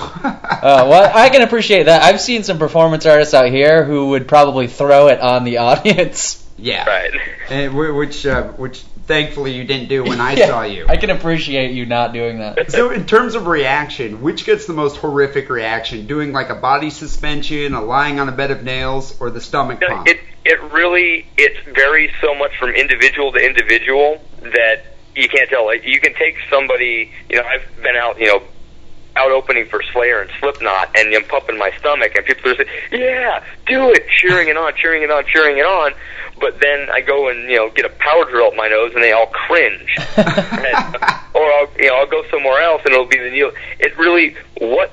Uh, 0.62 0.86
well, 0.88 1.12
I 1.16 1.30
can 1.30 1.42
appreciate 1.42 1.84
that. 1.88 2.04
I've 2.04 2.22
seen 2.22 2.44
some 2.44 2.60
performance 2.60 3.08
artists 3.08 3.34
out 3.34 3.50
here 3.50 3.84
who 3.84 4.10
would 4.10 4.28
probably 4.28 4.68
throw 4.68 5.08
it 5.08 5.20
on 5.20 5.44
the 5.44 5.58
audience. 5.70 6.48
yeah. 6.56 6.86
Right. 6.86 7.12
And 7.50 7.76
which 7.76 8.24
uh, 8.28 8.50
which 8.50 8.84
thankfully 9.12 9.54
you 9.54 9.66
didn't 9.66 9.90
do 9.90 10.04
when 10.04 10.22
I 10.22 10.34
Yeah, 10.42 10.48
saw 10.48 10.64
you. 10.64 10.86
I 10.88 10.96
can 10.96 11.10
appreciate 11.10 11.72
you 11.72 11.86
not 11.86 12.14
doing 12.14 12.40
that. 12.40 12.72
So 12.72 12.90
in 12.92 13.06
terms 13.06 13.36
of 13.36 13.48
reaction, 13.48 14.22
which 14.22 14.46
gets 14.46 14.66
the 14.66 14.74
most 14.74 14.98
horrific 14.98 15.50
reaction? 15.50 16.08
Doing 16.08 16.32
like 16.32 16.50
a 16.50 16.56
body 16.56 16.90
suspension, 16.90 17.74
a 17.74 17.82
lying 17.82 18.20
on 18.20 18.30
a 18.30 18.32
bed 18.32 18.52
of 18.52 18.64
nails, 18.64 19.20
or 19.20 19.30
the 19.30 19.42
stomach 19.42 19.82
You 19.82 19.90
know, 19.90 19.96
pump? 19.96 20.08
It 20.08 20.20
it 20.46 20.60
really 20.72 21.28
it 21.38 21.54
varies 21.76 22.12
so 22.22 22.34
much 22.34 22.52
from 22.58 22.70
individual 22.70 23.32
to 23.34 23.40
individual 23.46 24.22
that 24.42 24.78
you 25.16 25.28
can't 25.28 25.50
tell. 25.50 25.66
Like 25.66 25.84
you 25.86 26.00
can 26.00 26.14
take 26.14 26.36
somebody, 26.50 27.12
you 27.30 27.36
know, 27.36 27.44
I've 27.44 27.84
been 27.84 27.98
out, 27.98 28.18
you 28.20 28.28
know, 28.28 28.42
out 29.16 29.32
opening 29.32 29.68
for 29.68 29.82
Slayer 29.94 30.22
and 30.22 30.32
Slipknot, 30.40 30.96
and 30.96 31.14
I'm 31.14 31.24
pumping 31.26 31.58
my 31.58 31.72
stomach, 31.80 32.14
and 32.16 32.26
people 32.26 32.52
are 32.52 32.56
saying, 32.56 32.70
"Yeah, 32.92 33.44
do 33.68 33.92
it," 33.92 34.08
cheering 34.10 34.48
it 34.48 34.58
on, 34.58 34.74
cheering 34.76 35.04
it 35.04 35.12
on, 35.12 35.26
cheering 35.26 35.58
it 35.58 35.66
on. 35.66 35.94
But 36.40 36.60
then 36.60 36.90
I 36.90 37.02
go 37.02 37.30
and 37.30 37.50
you 37.50 37.58
know 37.58 37.70
get 37.70 37.86
a 37.86 37.90
power 37.90 38.26
drill 38.26 38.48
up 38.48 38.56
my 38.56 38.68
nose, 38.68 38.94
and 38.94 39.04
they 39.04 39.12
all 39.12 39.28
cringe. 39.28 39.96
and, 40.18 40.96
or 41.34 41.46
I'll 41.54 41.70
you 41.78 41.88
know 41.88 41.96
I'll 41.96 42.08
go 42.08 42.24
somewhere 42.32 42.62
else, 42.62 42.82
and 42.86 42.94
it'll 42.94 43.06
be 43.06 43.20
the 43.20 43.30
Neil. 43.30 43.52
It 43.80 43.98
really 43.98 44.36
what 44.60 44.92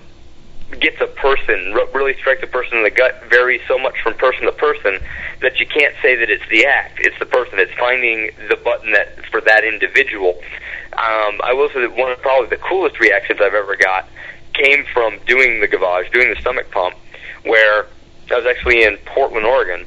gets 0.80 1.00
a 1.00 1.06
person 1.06 1.74
really 1.94 2.14
strikes 2.18 2.42
a 2.42 2.46
person 2.46 2.78
in 2.78 2.84
the 2.84 2.90
gut 2.90 3.24
varies 3.30 3.62
so 3.66 3.78
much 3.78 3.94
from 4.02 4.14
person 4.14 4.42
to 4.42 4.52
person 4.52 4.98
that 5.40 5.58
you 5.58 5.66
can't 5.66 5.94
say 6.02 6.14
that 6.16 6.30
it's 6.30 6.46
the 6.50 6.66
act. 6.66 6.98
It's 7.00 7.18
the 7.18 7.26
person. 7.26 7.58
It's 7.58 7.72
finding 7.78 8.30
the 8.48 8.56
button 8.56 8.92
that 8.92 9.24
for 9.30 9.40
that 9.42 9.64
individual. 9.64 10.38
Um, 10.98 11.40
I 11.44 11.52
will 11.52 11.68
say 11.68 11.80
that 11.80 11.94
one 11.94 12.10
of 12.10 12.20
probably 12.20 12.48
the 12.48 12.56
coolest 12.56 12.98
reactions 12.98 13.40
I've 13.40 13.54
ever 13.54 13.76
got 13.76 14.08
came 14.52 14.84
from 14.92 15.18
doing 15.26 15.60
the 15.60 15.68
gavage, 15.68 16.10
doing 16.12 16.28
the 16.28 16.40
stomach 16.40 16.72
pump, 16.72 16.96
where 17.44 17.86
I 18.30 18.34
was 18.34 18.46
actually 18.46 18.82
in 18.82 18.96
Portland, 19.06 19.46
Oregon, 19.46 19.86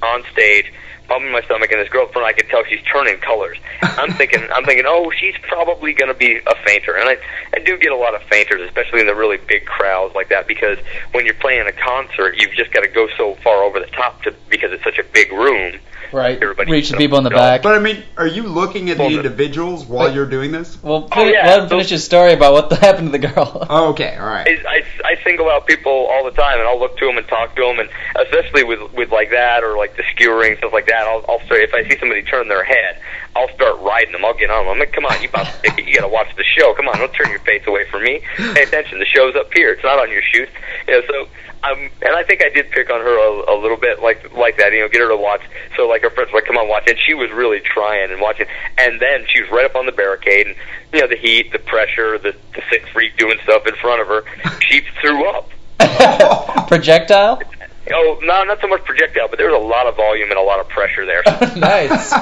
on 0.00 0.22
stage, 0.32 0.72
pumping 1.08 1.30
my 1.32 1.42
stomach, 1.42 1.70
and 1.72 1.80
this 1.80 1.88
girlfriend 1.88 2.26
I 2.26 2.32
could 2.32 2.48
tell 2.48 2.64
she's 2.64 2.82
turning 2.92 3.18
colors. 3.18 3.58
I'm 3.82 4.12
thinking, 4.18 4.42
I'm 4.52 4.64
thinking, 4.64 4.84
oh, 4.86 5.10
she's 5.18 5.34
probably 5.42 5.92
going 5.92 6.12
to 6.12 6.18
be 6.18 6.36
a 6.46 6.54
fainter, 6.64 6.96
and 6.96 7.08
I, 7.08 7.16
I 7.54 7.58
do 7.60 7.76
get 7.78 7.92
a 7.92 7.96
lot 7.96 8.14
of 8.14 8.22
fainters, 8.24 8.60
especially 8.62 9.00
in 9.00 9.06
the 9.06 9.14
really 9.14 9.36
big 9.38 9.64
crowds 9.66 10.14
like 10.14 10.28
that, 10.30 10.46
because 10.46 10.78
when 11.12 11.24
you're 11.26 11.34
playing 11.34 11.66
a 11.66 11.72
concert, 11.72 12.36
you've 12.38 12.52
just 12.52 12.72
got 12.72 12.80
to 12.82 12.88
go 12.88 13.08
so 13.16 13.34
far 13.42 13.62
over 13.64 13.80
the 13.80 13.86
top 13.86 14.22
to 14.22 14.34
because 14.48 14.72
it's 14.72 14.84
such 14.84 14.98
a 14.98 15.04
big 15.12 15.30
room. 15.32 15.78
Right. 16.12 16.36
Everybody 16.42 16.70
Reach 16.70 16.90
the 16.90 16.98
people 16.98 17.16
in 17.16 17.24
the 17.24 17.30
back. 17.30 17.62
But 17.62 17.74
I 17.74 17.78
mean, 17.78 18.02
are 18.18 18.26
you 18.26 18.42
looking 18.42 18.90
at 18.90 18.98
the 18.98 19.06
individuals 19.06 19.86
while 19.86 20.08
But- 20.08 20.14
you're 20.14 20.26
doing 20.26 20.52
this? 20.52 20.76
Well, 20.82 21.08
Oh, 21.10 21.24
yeah, 21.24 21.46
let 21.46 21.58
him 21.60 21.64
so- 21.64 21.68
finish 21.70 21.88
his 21.88 22.04
story 22.04 22.34
about 22.34 22.52
what 22.52 22.70
happened 22.80 23.10
to 23.10 23.18
the 23.18 23.26
girl. 23.28 23.66
Oh, 23.70 23.90
okay, 23.92 24.14
all 24.18 24.26
right. 24.26 24.46
I, 24.46 24.74
I, 24.76 24.82
I 25.12 25.24
single 25.24 25.48
out 25.48 25.66
people 25.66 25.90
all 25.90 26.22
the 26.24 26.32
time, 26.32 26.58
and 26.58 26.68
I'll 26.68 26.78
look 26.78 26.98
to 26.98 27.06
them 27.06 27.16
and 27.16 27.26
talk 27.28 27.56
to 27.56 27.62
them, 27.62 27.78
and 27.78 27.88
especially 28.26 28.62
with 28.62 28.92
with 28.92 29.10
like 29.10 29.30
that 29.30 29.64
or 29.64 29.78
like 29.78 29.96
the 29.96 30.02
skewering 30.14 30.58
stuff 30.58 30.74
like 30.74 30.86
that. 30.88 31.01
I'll, 31.08 31.24
I'll 31.28 31.40
start 31.46 31.60
if 31.62 31.74
I 31.74 31.88
see 31.88 31.98
somebody 31.98 32.22
turn 32.22 32.48
their 32.48 32.64
head, 32.64 33.00
I'll 33.34 33.52
start 33.54 33.80
riding 33.80 34.12
them. 34.12 34.24
I'll 34.24 34.34
get 34.34 34.50
on 34.50 34.64
them. 34.64 34.72
I'm 34.74 34.78
like, 34.78 34.92
come 34.92 35.06
on, 35.06 35.20
you 35.22 35.28
about 35.28 35.46
to, 35.64 35.82
you 35.82 35.94
got 35.94 36.02
to 36.02 36.08
watch 36.08 36.34
the 36.36 36.44
show. 36.44 36.74
Come 36.74 36.88
on, 36.88 36.98
don't 36.98 37.12
turn 37.12 37.30
your 37.30 37.40
face 37.40 37.66
away 37.66 37.86
from 37.90 38.04
me. 38.04 38.22
Pay 38.36 38.62
attention. 38.62 38.98
The 38.98 39.06
show's 39.06 39.34
up 39.36 39.52
here. 39.54 39.72
It's 39.72 39.84
not 39.84 39.98
on 39.98 40.10
your 40.10 40.22
shoes. 40.22 40.48
You 40.88 41.00
know, 41.00 41.06
so. 41.06 41.28
Um, 41.64 41.78
and 42.02 42.16
I 42.16 42.24
think 42.24 42.42
I 42.42 42.48
did 42.48 42.72
pick 42.72 42.90
on 42.90 43.00
her 43.00 43.16
a, 43.16 43.54
a 43.54 43.56
little 43.56 43.76
bit, 43.76 44.02
like 44.02 44.32
like 44.36 44.56
that. 44.58 44.72
You 44.72 44.80
know, 44.80 44.88
get 44.88 45.00
her 45.00 45.08
to 45.08 45.16
watch. 45.16 45.42
So 45.76 45.86
like 45.86 46.02
her 46.02 46.10
friends 46.10 46.32
were 46.32 46.40
like, 46.40 46.46
"Come 46.46 46.56
on, 46.56 46.66
watch." 46.66 46.88
And 46.88 46.98
she 46.98 47.14
was 47.14 47.30
really 47.30 47.60
trying 47.60 48.10
and 48.10 48.20
watching. 48.20 48.46
And 48.78 48.98
then 48.98 49.26
she 49.32 49.42
was 49.42 49.50
right 49.52 49.64
up 49.64 49.76
on 49.76 49.86
the 49.86 49.92
barricade, 49.92 50.48
and 50.48 50.56
you 50.92 51.00
know, 51.00 51.06
the 51.06 51.14
heat, 51.14 51.52
the 51.52 51.60
pressure, 51.60 52.18
the 52.18 52.34
the 52.56 52.62
sick 52.68 52.84
freak 52.92 53.16
doing 53.16 53.38
stuff 53.44 53.64
in 53.68 53.76
front 53.76 54.02
of 54.02 54.08
her. 54.08 54.24
She 54.58 54.80
threw 55.00 55.24
up. 55.24 55.50
Projectile? 56.66 57.40
Oh, 57.90 58.18
no, 58.22 58.44
not 58.44 58.60
so 58.60 58.68
much 58.68 58.84
projectile, 58.84 59.28
but 59.28 59.38
there 59.38 59.50
was 59.50 59.60
a 59.60 59.66
lot 59.66 59.86
of 59.86 59.96
volume 59.96 60.30
and 60.30 60.38
a 60.38 60.42
lot 60.42 60.60
of 60.60 60.68
pressure 60.68 61.06
there. 61.06 61.22
nice. 61.56 62.12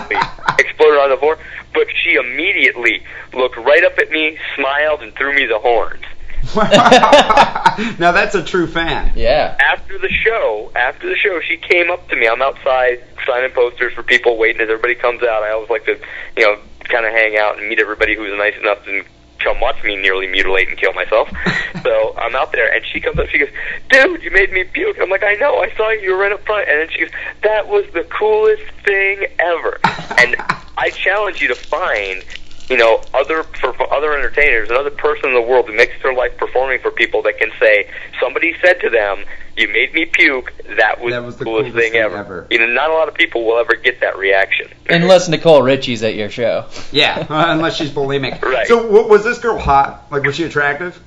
exploded 0.58 1.00
on 1.00 1.10
the 1.10 1.16
floor. 1.18 1.38
But 1.74 1.86
she 2.02 2.14
immediately 2.14 3.02
looked 3.32 3.56
right 3.56 3.84
up 3.84 3.98
at 3.98 4.10
me, 4.10 4.38
smiled, 4.56 5.02
and 5.02 5.14
threw 5.14 5.34
me 5.34 5.46
the 5.46 5.58
horns. 5.58 6.04
now 6.56 8.12
that's 8.12 8.34
a 8.34 8.42
true 8.42 8.66
fan. 8.66 9.12
Yeah. 9.14 9.56
After 9.60 9.98
the 9.98 10.08
show, 10.08 10.72
after 10.74 11.08
the 11.08 11.14
show, 11.14 11.40
she 11.40 11.58
came 11.58 11.90
up 11.90 12.08
to 12.08 12.16
me. 12.16 12.26
I'm 12.26 12.42
outside 12.42 13.04
signing 13.26 13.52
posters 13.52 13.92
for 13.92 14.02
people 14.02 14.36
waiting 14.36 14.60
as 14.60 14.68
everybody 14.68 14.94
comes 14.94 15.22
out. 15.22 15.42
I 15.42 15.52
always 15.52 15.70
like 15.70 15.84
to, 15.84 16.00
you 16.36 16.46
know, 16.46 16.58
kind 16.84 17.06
of 17.06 17.12
hang 17.12 17.36
out 17.36 17.58
and 17.58 17.68
meet 17.68 17.78
everybody 17.78 18.16
who's 18.16 18.36
nice 18.36 18.56
enough 18.56 18.84
to 18.84 19.04
come 19.42 19.60
watch 19.60 19.82
me 19.84 19.96
nearly 19.96 20.26
mutilate 20.26 20.68
and 20.68 20.78
kill 20.78 20.92
myself. 20.92 21.30
so 21.82 22.14
I'm 22.18 22.34
out 22.36 22.52
there, 22.52 22.72
and 22.72 22.84
she 22.84 23.00
comes 23.00 23.18
up. 23.18 23.28
She 23.28 23.38
goes, 23.38 23.48
"Dude, 23.90 24.22
you 24.22 24.30
made 24.30 24.52
me 24.52 24.64
puke." 24.64 24.96
I'm 25.00 25.10
like, 25.10 25.24
"I 25.24 25.34
know. 25.34 25.58
I 25.58 25.74
saw 25.76 25.90
you. 25.90 26.00
You 26.00 26.12
were 26.12 26.18
right 26.18 26.32
up 26.32 26.44
front." 26.44 26.68
And 26.68 26.80
then 26.80 26.88
she 26.90 27.00
goes, 27.00 27.10
"That 27.42 27.68
was 27.68 27.84
the 27.92 28.04
coolest 28.04 28.62
thing 28.84 29.26
ever." 29.38 29.78
and 30.18 30.36
I 30.78 30.90
challenge 30.90 31.40
you 31.40 31.48
to 31.48 31.54
find 31.54 32.24
you 32.70 32.76
know, 32.76 33.02
other 33.12 33.42
for, 33.42 33.72
for 33.72 33.92
other 33.92 34.16
entertainers, 34.16 34.70
another 34.70 34.90
person 34.90 35.26
in 35.26 35.34
the 35.34 35.42
world 35.42 35.66
who 35.66 35.74
makes 35.74 36.00
their 36.02 36.14
life 36.14 36.36
performing 36.38 36.80
for 36.80 36.92
people 36.92 37.20
that 37.22 37.36
can 37.36 37.50
say, 37.58 37.90
somebody 38.20 38.54
said 38.62 38.80
to 38.80 38.88
them, 38.88 39.24
"You 39.56 39.66
made 39.68 39.92
me 39.92 40.06
puke." 40.06 40.52
That 40.76 41.00
was, 41.00 41.12
That 41.12 41.24
was 41.24 41.36
the 41.36 41.44
coolest, 41.44 41.72
coolest 41.72 41.76
thing, 41.76 41.92
thing 41.92 42.00
ever. 42.00 42.16
ever. 42.16 42.46
You 42.48 42.60
know, 42.60 42.66
not 42.66 42.90
a 42.90 42.94
lot 42.94 43.08
of 43.08 43.14
people 43.14 43.44
will 43.44 43.58
ever 43.58 43.74
get 43.74 44.00
that 44.00 44.16
reaction. 44.16 44.68
Unless 44.88 45.28
Nicole 45.28 45.62
Richie's 45.62 46.04
at 46.04 46.14
your 46.14 46.30
show. 46.30 46.66
Yeah, 46.92 47.26
unless 47.28 47.76
she's 47.76 47.90
bulimic. 47.90 48.40
Right. 48.40 48.68
So, 48.68 48.86
what, 48.86 49.08
was 49.08 49.24
this 49.24 49.40
girl 49.40 49.58
hot? 49.58 50.06
Like, 50.12 50.22
was 50.22 50.36
she 50.36 50.44
attractive? 50.44 50.98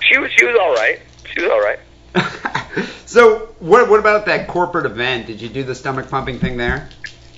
She 0.00 0.18
was 0.18 0.30
she 0.30 0.44
was 0.46 0.56
all 0.60 0.74
right. 0.74 1.00
She 1.34 1.42
was 1.42 1.50
all 1.50 1.60
right. 1.60 1.80
so, 3.06 3.48
what 3.58 3.90
what 3.90 3.98
about 3.98 4.26
that 4.26 4.46
corporate 4.46 4.86
event? 4.86 5.26
Did 5.26 5.40
you 5.42 5.48
do 5.48 5.64
the 5.64 5.74
stomach 5.74 6.08
pumping 6.08 6.38
thing 6.38 6.56
there? 6.56 6.88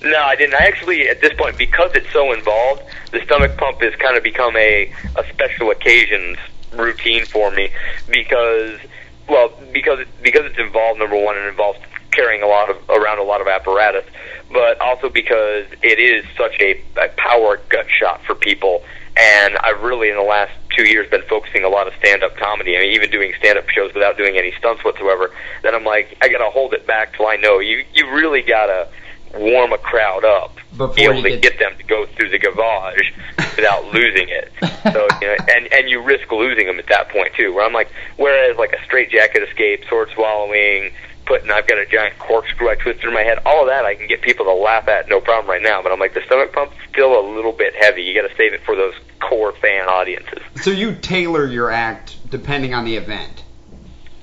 No, 0.03 0.19
I 0.21 0.35
didn't. 0.35 0.53
I 0.53 0.65
actually, 0.65 1.09
at 1.09 1.21
this 1.21 1.33
point, 1.33 1.57
because 1.57 1.91
it's 1.95 2.11
so 2.13 2.31
involved, 2.31 2.83
the 3.11 3.21
stomach 3.25 3.57
pump 3.57 3.81
has 3.81 3.95
kind 3.95 4.15
of 4.15 4.23
become 4.23 4.55
a 4.55 4.93
a 5.15 5.27
special 5.33 5.71
occasions 5.71 6.37
routine 6.73 7.25
for 7.25 7.49
me 7.51 7.69
because, 8.09 8.79
well, 9.27 9.51
because 9.73 10.05
because 10.21 10.45
it's 10.45 10.59
involved. 10.59 10.99
Number 10.99 11.17
one, 11.17 11.35
it 11.37 11.47
involves 11.47 11.79
carrying 12.11 12.43
a 12.43 12.47
lot 12.47 12.69
of 12.69 12.77
around 12.89 13.19
a 13.19 13.23
lot 13.23 13.41
of 13.41 13.47
apparatus, 13.47 14.05
but 14.51 14.79
also 14.79 15.09
because 15.09 15.65
it 15.81 15.99
is 15.99 16.25
such 16.37 16.55
a, 16.59 16.81
a 16.97 17.09
power 17.17 17.59
gut 17.69 17.87
shot 17.89 18.21
for 18.25 18.35
people. 18.35 18.83
And 19.19 19.57
I've 19.57 19.81
really, 19.81 20.09
in 20.09 20.15
the 20.15 20.21
last 20.21 20.51
two 20.75 20.85
years, 20.87 21.09
been 21.09 21.23
focusing 21.23 21.63
a 21.63 21.69
lot 21.69 21.87
of 21.87 21.93
stand-up 21.95 22.37
comedy. 22.37 22.77
I 22.77 22.81
mean, 22.81 22.91
even 22.91 23.09
doing 23.09 23.33
stand-up 23.39 23.67
shows 23.69 23.91
without 23.95 24.15
doing 24.15 24.37
any 24.37 24.53
stunts 24.59 24.83
whatsoever. 24.85 25.31
Then 25.63 25.73
I'm 25.73 25.83
like, 25.83 26.15
I 26.21 26.29
gotta 26.29 26.51
hold 26.51 26.75
it 26.75 26.85
back 26.85 27.17
till 27.17 27.25
I 27.25 27.35
know 27.35 27.57
you. 27.57 27.83
You 27.95 28.11
really 28.11 28.43
gotta 28.43 28.89
warm 29.37 29.73
a 29.73 29.77
crowd 29.77 30.25
up, 30.25 30.55
Before 30.71 30.87
be 30.93 31.03
able 31.03 31.23
to 31.23 31.37
get- 31.37 31.59
them 31.59 31.73
to 31.77 31.83
go 31.83 32.05
through 32.05 32.29
the 32.29 32.39
gavage 32.39 33.13
without 33.55 33.85
losing 33.93 34.29
it. 34.29 34.51
So 34.93 35.07
you 35.21 35.27
know, 35.27 35.35
and 35.55 35.73
and 35.73 35.89
you 35.89 36.01
risk 36.01 36.31
losing 36.31 36.67
them 36.67 36.79
at 36.79 36.87
that 36.87 37.09
point 37.09 37.33
too. 37.35 37.53
Where 37.53 37.65
I'm 37.65 37.73
like, 37.73 37.89
whereas 38.17 38.57
like 38.57 38.73
a 38.73 38.83
straight 38.85 39.09
jacket 39.09 39.43
escape, 39.43 39.85
sword 39.89 40.09
swallowing, 40.13 40.91
putting 41.25 41.51
I've 41.51 41.67
got 41.67 41.77
a 41.77 41.85
giant 41.85 42.17
corkscrew 42.19 42.69
I 42.69 42.75
twist 42.75 43.01
through 43.01 43.13
my 43.13 43.21
head, 43.23 43.39
all 43.45 43.61
of 43.61 43.67
that 43.67 43.85
I 43.85 43.95
can 43.95 44.07
get 44.07 44.21
people 44.21 44.45
to 44.45 44.53
laugh 44.53 44.87
at 44.87 45.09
no 45.09 45.19
problem 45.19 45.49
right 45.49 45.61
now. 45.61 45.81
But 45.81 45.91
I'm 45.91 45.99
like, 45.99 46.13
the 46.13 46.21
stomach 46.25 46.53
pump's 46.53 46.75
still 46.91 47.19
a 47.19 47.23
little 47.35 47.51
bit 47.51 47.75
heavy. 47.75 48.03
You 48.03 48.19
got 48.19 48.27
to 48.27 48.35
save 48.35 48.53
it 48.53 48.61
for 48.63 48.75
those 48.75 48.93
core 49.19 49.51
fan 49.53 49.87
audiences. 49.87 50.39
So 50.61 50.71
you 50.71 50.95
tailor 50.95 51.45
your 51.45 51.69
act 51.69 52.17
depending 52.29 52.73
on 52.73 52.85
the 52.85 52.95
event. 52.95 53.43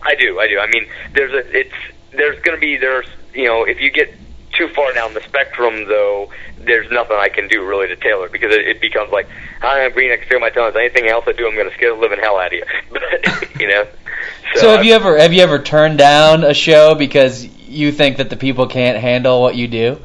I 0.02 0.14
do, 0.14 0.38
I 0.40 0.48
do. 0.48 0.58
I 0.58 0.66
mean, 0.68 0.86
there's 1.14 1.32
a, 1.32 1.58
it's, 1.58 1.74
there's 2.12 2.40
going 2.42 2.56
to 2.56 2.60
be, 2.60 2.76
there's, 2.76 3.06
you 3.32 3.46
know, 3.46 3.64
if 3.64 3.80
you 3.80 3.90
get 3.90 4.12
too 4.56 4.68
far 4.68 4.92
down 4.94 5.14
the 5.14 5.20
spectrum, 5.20 5.86
though, 5.88 6.30
there's 6.58 6.90
nothing 6.90 7.16
I 7.18 7.28
can 7.28 7.48
do 7.48 7.64
really 7.64 7.88
to 7.88 7.96
tailor 7.96 8.26
it 8.26 8.32
because 8.32 8.54
it, 8.54 8.66
it 8.66 8.80
becomes 8.80 9.12
like, 9.12 9.28
I'm 9.62 9.92
green, 9.92 10.12
I 10.12 10.16
can 10.16 10.28
feel 10.28 10.40
my 10.40 10.50
tongue. 10.50 10.72
Anything 10.76 11.06
else 11.08 11.24
I 11.26 11.32
do, 11.32 11.46
I'm 11.46 11.54
going 11.54 11.68
to 11.68 11.74
scare 11.74 11.94
the 11.94 12.00
living 12.00 12.18
hell 12.18 12.38
out 12.38 12.48
of 12.48 12.52
you. 12.54 12.64
But, 12.90 13.60
you 13.60 13.68
know. 13.68 13.86
So, 14.56 14.70
have 14.70 14.80
I- 14.80 14.82
you 14.82 14.94
ever 14.94 15.18
have 15.18 15.32
you 15.32 15.42
ever 15.42 15.58
turned 15.58 15.98
down 15.98 16.44
a 16.44 16.54
show 16.54 16.94
because 16.94 17.44
you 17.44 17.92
think 17.92 18.18
that 18.18 18.30
the 18.30 18.36
people 18.36 18.66
can't 18.66 18.98
handle 18.98 19.40
what 19.40 19.56
you 19.56 19.68
do? 19.68 20.00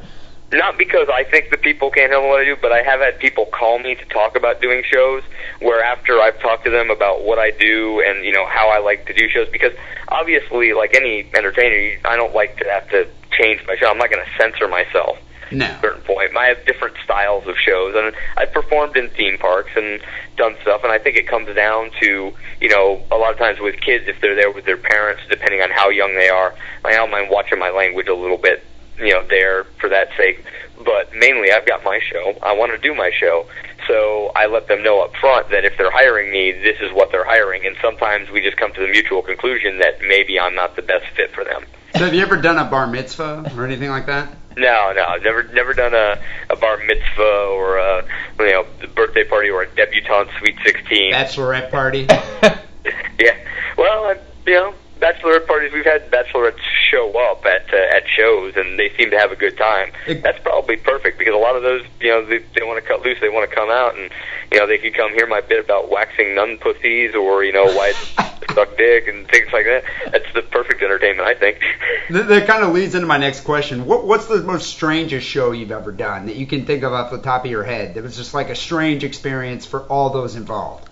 Not 0.52 0.76
because 0.78 1.08
I 1.08 1.22
think 1.22 1.50
the 1.50 1.56
people 1.56 1.90
can't 1.90 2.10
handle 2.10 2.28
what 2.28 2.40
I 2.40 2.44
do, 2.44 2.56
but 2.60 2.72
I 2.72 2.82
have 2.82 2.98
had 3.00 3.20
people 3.20 3.46
call 3.46 3.78
me 3.78 3.94
to 3.94 4.04
talk 4.06 4.36
about 4.36 4.60
doing 4.60 4.82
shows 4.82 5.22
where 5.60 5.82
after 5.82 6.20
I've 6.20 6.40
talked 6.40 6.64
to 6.64 6.70
them 6.70 6.90
about 6.90 7.22
what 7.22 7.38
I 7.38 7.52
do 7.52 8.02
and, 8.04 8.24
you 8.24 8.32
know, 8.32 8.46
how 8.46 8.68
I 8.68 8.78
like 8.78 9.06
to 9.06 9.12
do 9.14 9.28
shows, 9.28 9.48
because 9.48 9.72
obviously, 10.08 10.72
like 10.72 10.96
any 10.96 11.30
entertainer, 11.34 11.98
I 12.04 12.16
don't 12.16 12.34
like 12.34 12.56
to 12.58 12.64
have 12.64 12.88
to 12.90 13.06
change 13.30 13.64
my 13.66 13.76
show. 13.76 13.90
I'm 13.90 13.98
not 13.98 14.10
going 14.10 14.24
to 14.24 14.30
censor 14.42 14.66
myself 14.66 15.18
No. 15.52 15.66
at 15.66 15.78
a 15.78 15.80
certain 15.80 16.02
point. 16.02 16.36
I 16.36 16.46
have 16.46 16.66
different 16.66 16.96
styles 17.04 17.46
of 17.46 17.56
shows, 17.56 17.94
and 17.94 18.12
I've 18.36 18.52
performed 18.52 18.96
in 18.96 19.08
theme 19.10 19.38
parks 19.38 19.70
and 19.76 20.00
done 20.36 20.56
stuff, 20.62 20.82
and 20.82 20.90
I 20.90 20.98
think 20.98 21.16
it 21.16 21.28
comes 21.28 21.54
down 21.54 21.92
to, 22.00 22.32
you 22.60 22.68
know, 22.68 23.00
a 23.12 23.16
lot 23.16 23.30
of 23.30 23.38
times 23.38 23.60
with 23.60 23.80
kids, 23.80 24.08
if 24.08 24.20
they're 24.20 24.34
there 24.34 24.50
with 24.50 24.64
their 24.64 24.76
parents, 24.76 25.22
depending 25.30 25.62
on 25.62 25.70
how 25.70 25.90
young 25.90 26.14
they 26.16 26.28
are, 26.28 26.54
I 26.84 26.92
don't 26.94 27.12
mind 27.12 27.30
watching 27.30 27.60
my 27.60 27.70
language 27.70 28.08
a 28.08 28.14
little 28.14 28.36
bit, 28.38 28.64
you 29.00 29.12
know, 29.12 29.24
there 29.28 29.64
for 29.80 29.88
that 29.88 30.08
sake. 30.16 30.44
But 30.84 31.14
mainly, 31.14 31.52
I've 31.52 31.66
got 31.66 31.84
my 31.84 32.00
show. 32.10 32.34
I 32.42 32.54
want 32.54 32.72
to 32.72 32.78
do 32.78 32.94
my 32.94 33.10
show. 33.18 33.46
So 33.86 34.30
I 34.36 34.46
let 34.46 34.68
them 34.68 34.82
know 34.82 35.02
up 35.02 35.14
front 35.16 35.50
that 35.50 35.64
if 35.64 35.76
they're 35.76 35.90
hiring 35.90 36.30
me, 36.30 36.52
this 36.52 36.76
is 36.80 36.92
what 36.92 37.10
they're 37.10 37.24
hiring. 37.24 37.66
And 37.66 37.76
sometimes 37.82 38.30
we 38.30 38.40
just 38.40 38.56
come 38.56 38.72
to 38.72 38.80
the 38.80 38.88
mutual 38.88 39.22
conclusion 39.22 39.78
that 39.78 40.00
maybe 40.00 40.38
I'm 40.38 40.54
not 40.54 40.76
the 40.76 40.82
best 40.82 41.06
fit 41.16 41.32
for 41.32 41.44
them. 41.44 41.64
So 41.94 42.04
have 42.04 42.14
you 42.14 42.22
ever 42.22 42.36
done 42.36 42.56
a 42.56 42.64
bar 42.64 42.86
mitzvah 42.86 43.52
or 43.56 43.64
anything 43.64 43.90
like 43.90 44.06
that? 44.06 44.32
No, 44.56 44.92
no, 44.94 45.04
I've 45.04 45.22
never 45.22 45.44
never 45.44 45.74
done 45.74 45.94
a, 45.94 46.20
a 46.50 46.56
bar 46.56 46.78
mitzvah 46.78 47.22
or 47.22 47.78
a 47.78 48.04
you 48.40 48.52
know 48.52 48.66
birthday 48.94 49.24
party 49.24 49.48
or 49.48 49.62
a 49.62 49.74
debutante 49.74 50.30
sweet 50.38 50.56
sixteen. 50.64 51.12
Bachelorette 51.12 51.70
party? 51.70 52.06
yeah, 53.18 53.36
well, 53.76 54.04
I, 54.04 54.16
you 54.46 54.54
know, 54.54 54.74
bachelorette 55.00 55.46
parties 55.46 55.72
we've 55.72 55.84
had 55.84 56.10
bachelorettes 56.10 56.60
show 56.90 57.10
up 57.30 57.44
at 57.46 57.72
uh, 57.72 57.96
at 57.96 58.02
shows 58.16 58.54
and 58.56 58.78
they 58.78 58.90
seem 58.98 59.10
to 59.10 59.18
have 59.18 59.32
a 59.32 59.36
good 59.36 59.56
time. 59.56 59.92
It- 60.06 60.22
That's 60.22 60.38
probably 60.40 60.76
perfect 60.76 61.18
because 61.18 61.34
a 61.34 61.38
lot 61.38 61.56
of 61.56 61.62
those 61.62 61.82
you 62.00 62.08
know 62.08 62.24
they, 62.24 62.38
they 62.38 62.62
want 62.62 62.82
to 62.82 62.88
cut 62.88 63.02
loose, 63.04 63.18
they 63.20 63.28
want 63.28 63.48
to 63.48 63.54
come 63.54 63.70
out 63.70 63.96
and 63.96 64.10
you 64.52 64.58
know 64.58 64.66
they 64.66 64.78
could 64.78 64.94
come 64.94 65.12
hear 65.12 65.26
my 65.26 65.40
bit 65.40 65.64
about 65.64 65.90
waxing 65.90 66.34
nun 66.34 66.58
pussies 66.58 67.14
or 67.14 67.42
you 67.44 67.52
know 67.52 67.64
why 67.64 67.88
it's 67.94 68.14
suck 68.54 68.76
dick 68.76 69.06
and 69.06 69.28
things 69.28 69.46
like 69.52 69.64
that. 69.64 69.84
That's 70.10 70.32
the 70.34 70.42
perfect 70.42 70.82
entertainment, 70.82 71.26
I 71.26 71.34
think. 71.34 71.58
That, 72.10 72.26
that 72.26 72.48
kind 72.48 72.64
of 72.64 72.72
leads 72.72 72.96
into 72.96 73.06
my 73.06 73.18
next 73.18 73.42
question. 73.42 73.86
What, 73.86 74.04
what's 74.04 74.26
the 74.26 74.42
most 74.42 74.68
strangest 74.68 75.24
show 75.28 75.52
you've 75.52 75.70
ever 75.70 75.92
done 75.92 76.26
that 76.26 76.34
you 76.34 76.44
can 76.44 76.66
think 76.66 76.82
of 76.82 76.92
off 76.92 77.12
the 77.12 77.18
top 77.20 77.44
of 77.44 77.50
your 77.52 77.62
head 77.62 77.94
that 77.94 78.02
was 78.02 78.16
just 78.16 78.34
like 78.34 78.50
a 78.50 78.56
strange 78.56 79.04
experience 79.04 79.64
for 79.64 79.82
all 79.82 80.10
those 80.10 80.34
involved? 80.34 80.89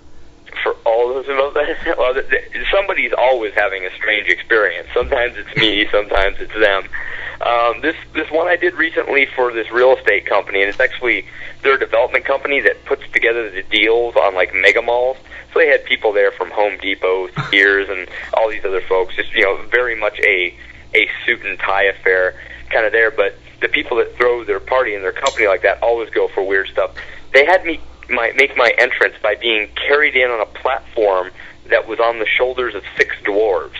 For 0.62 0.74
all 0.84 1.08
those 1.08 1.28
involved. 1.28 1.56
well, 1.98 2.14
th- 2.14 2.28
th- 2.28 2.66
somebody's 2.70 3.12
always 3.12 3.52
having 3.54 3.84
a 3.84 3.94
strange 3.94 4.28
experience. 4.28 4.88
Sometimes 4.94 5.36
it's 5.36 5.56
me, 5.56 5.86
sometimes 5.90 6.36
it's 6.40 6.54
them. 6.54 6.88
Um, 7.40 7.80
this 7.82 7.94
this 8.14 8.30
one 8.30 8.48
I 8.48 8.56
did 8.56 8.74
recently 8.74 9.26
for 9.26 9.52
this 9.52 9.70
real 9.70 9.96
estate 9.96 10.26
company, 10.26 10.60
and 10.60 10.68
it's 10.68 10.80
actually 10.80 11.26
their 11.62 11.76
development 11.76 12.24
company 12.24 12.60
that 12.60 12.84
puts 12.84 13.02
together 13.12 13.50
the 13.50 13.62
deals 13.62 14.16
on 14.16 14.34
like 14.34 14.54
mega 14.54 14.82
malls. 14.82 15.16
So 15.52 15.60
they 15.60 15.68
had 15.68 15.84
people 15.84 16.12
there 16.12 16.32
from 16.32 16.50
Home 16.50 16.78
Depot, 16.78 17.28
Sears, 17.50 17.88
and 17.88 18.08
all 18.34 18.48
these 18.50 18.64
other 18.64 18.80
folks. 18.80 19.14
Just 19.14 19.32
you 19.34 19.42
know, 19.42 19.62
very 19.70 19.94
much 19.94 20.18
a 20.20 20.54
a 20.94 21.08
suit 21.24 21.44
and 21.44 21.58
tie 21.58 21.84
affair 21.84 22.34
kind 22.70 22.84
of 22.86 22.92
there. 22.92 23.10
But 23.10 23.36
the 23.60 23.68
people 23.68 23.96
that 23.98 24.16
throw 24.16 24.44
their 24.44 24.60
party 24.60 24.94
in 24.94 25.02
their 25.02 25.12
company 25.12 25.46
like 25.46 25.62
that 25.62 25.82
always 25.82 26.10
go 26.10 26.28
for 26.28 26.42
weird 26.42 26.68
stuff. 26.68 26.94
They 27.32 27.44
had 27.44 27.64
me 27.64 27.80
my 28.08 28.32
make 28.36 28.56
my 28.56 28.72
entrance 28.78 29.14
by 29.22 29.34
being 29.34 29.68
carried 29.86 30.16
in 30.16 30.30
on 30.30 30.40
a 30.40 30.46
platform 30.46 31.30
that 31.70 31.86
was 31.86 32.00
on 32.00 32.18
the 32.18 32.26
shoulders 32.26 32.74
of 32.74 32.82
six 32.96 33.14
dwarves. 33.24 33.76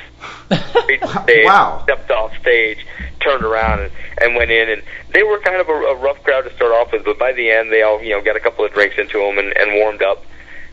They 1.27 1.45
Wow. 1.45 1.81
stepped 1.85 2.11
off 2.11 2.33
stage, 2.41 2.79
turned 3.21 3.45
around, 3.45 3.81
and, 3.81 3.91
and 4.23 4.37
went 4.37 4.51
in, 4.51 4.71
and 4.71 4.83
they 5.13 5.23
were 5.23 5.39
kind 5.41 5.61
of 5.61 5.69
a, 5.69 5.73
a 5.73 5.97
rough 5.97 6.23
crowd 6.23 6.43
to 6.43 6.55
start 6.55 6.73
off 6.73 6.93
with, 6.93 7.05
but 7.05 7.19
by 7.19 7.33
the 7.33 7.51
end, 7.51 7.71
they 7.71 7.83
all 7.83 8.03
you 8.03 8.11
know 8.11 8.23
got 8.23 8.37
a 8.37 8.41
couple 8.41 8.65
of 8.65 8.73
drinks 8.73 8.97
into 8.99 9.19
them 9.19 9.39
and, 9.39 9.57
and 9.57 9.75
warmed 9.75 10.03
up. 10.03 10.25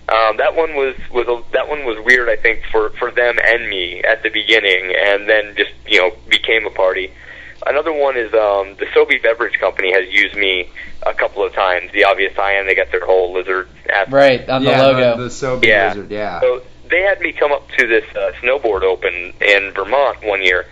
Um, 0.07 0.37
that 0.37 0.55
one 0.55 0.75
was 0.75 0.95
was 1.11 1.27
a, 1.27 1.41
that 1.53 1.67
one 1.67 1.83
was 1.85 1.97
weird, 2.05 2.29
I 2.29 2.35
think, 2.35 2.61
for 2.71 2.89
for 2.91 3.11
them 3.11 3.37
and 3.43 3.69
me 3.69 4.01
at 4.03 4.23
the 4.23 4.29
beginning, 4.29 4.93
and 4.97 5.27
then 5.29 5.55
just 5.57 5.71
you 5.87 5.99
know 5.99 6.11
became 6.29 6.65
a 6.65 6.69
party. 6.71 7.11
Another 7.65 7.91
one 7.91 8.15
is 8.15 8.31
um, 8.33 8.75
the 8.77 8.85
Sobe 8.93 9.21
Beverage 9.23 9.59
Company 9.59 9.91
has 9.91 10.07
used 10.13 10.35
me 10.35 10.69
a 11.03 11.13
couple 11.13 11.43
of 11.43 11.53
times. 11.53 11.91
The 11.91 12.03
obvious 12.03 12.33
tie-in, 12.35 12.67
they 12.67 12.75
got 12.75 12.91
their 12.91 13.05
whole 13.05 13.33
lizard 13.33 13.67
aspect 13.89 14.11
right 14.11 14.49
on 14.49 14.63
the 14.63 14.69
yeah, 14.69 14.81
logo. 14.81 15.17
The, 15.17 15.23
the 15.23 15.29
Sobe 15.29 15.65
Yeah. 15.65 15.89
Lizard, 15.89 16.11
yeah. 16.11 16.39
so 16.41 16.61
they 16.89 17.01
had 17.01 17.19
me 17.21 17.31
come 17.31 17.51
up 17.51 17.67
to 17.77 17.87
this 17.87 18.05
uh, 18.15 18.31
snowboard 18.41 18.83
open 18.83 19.33
in 19.41 19.71
Vermont 19.73 20.23
one 20.23 20.43
year, 20.43 20.65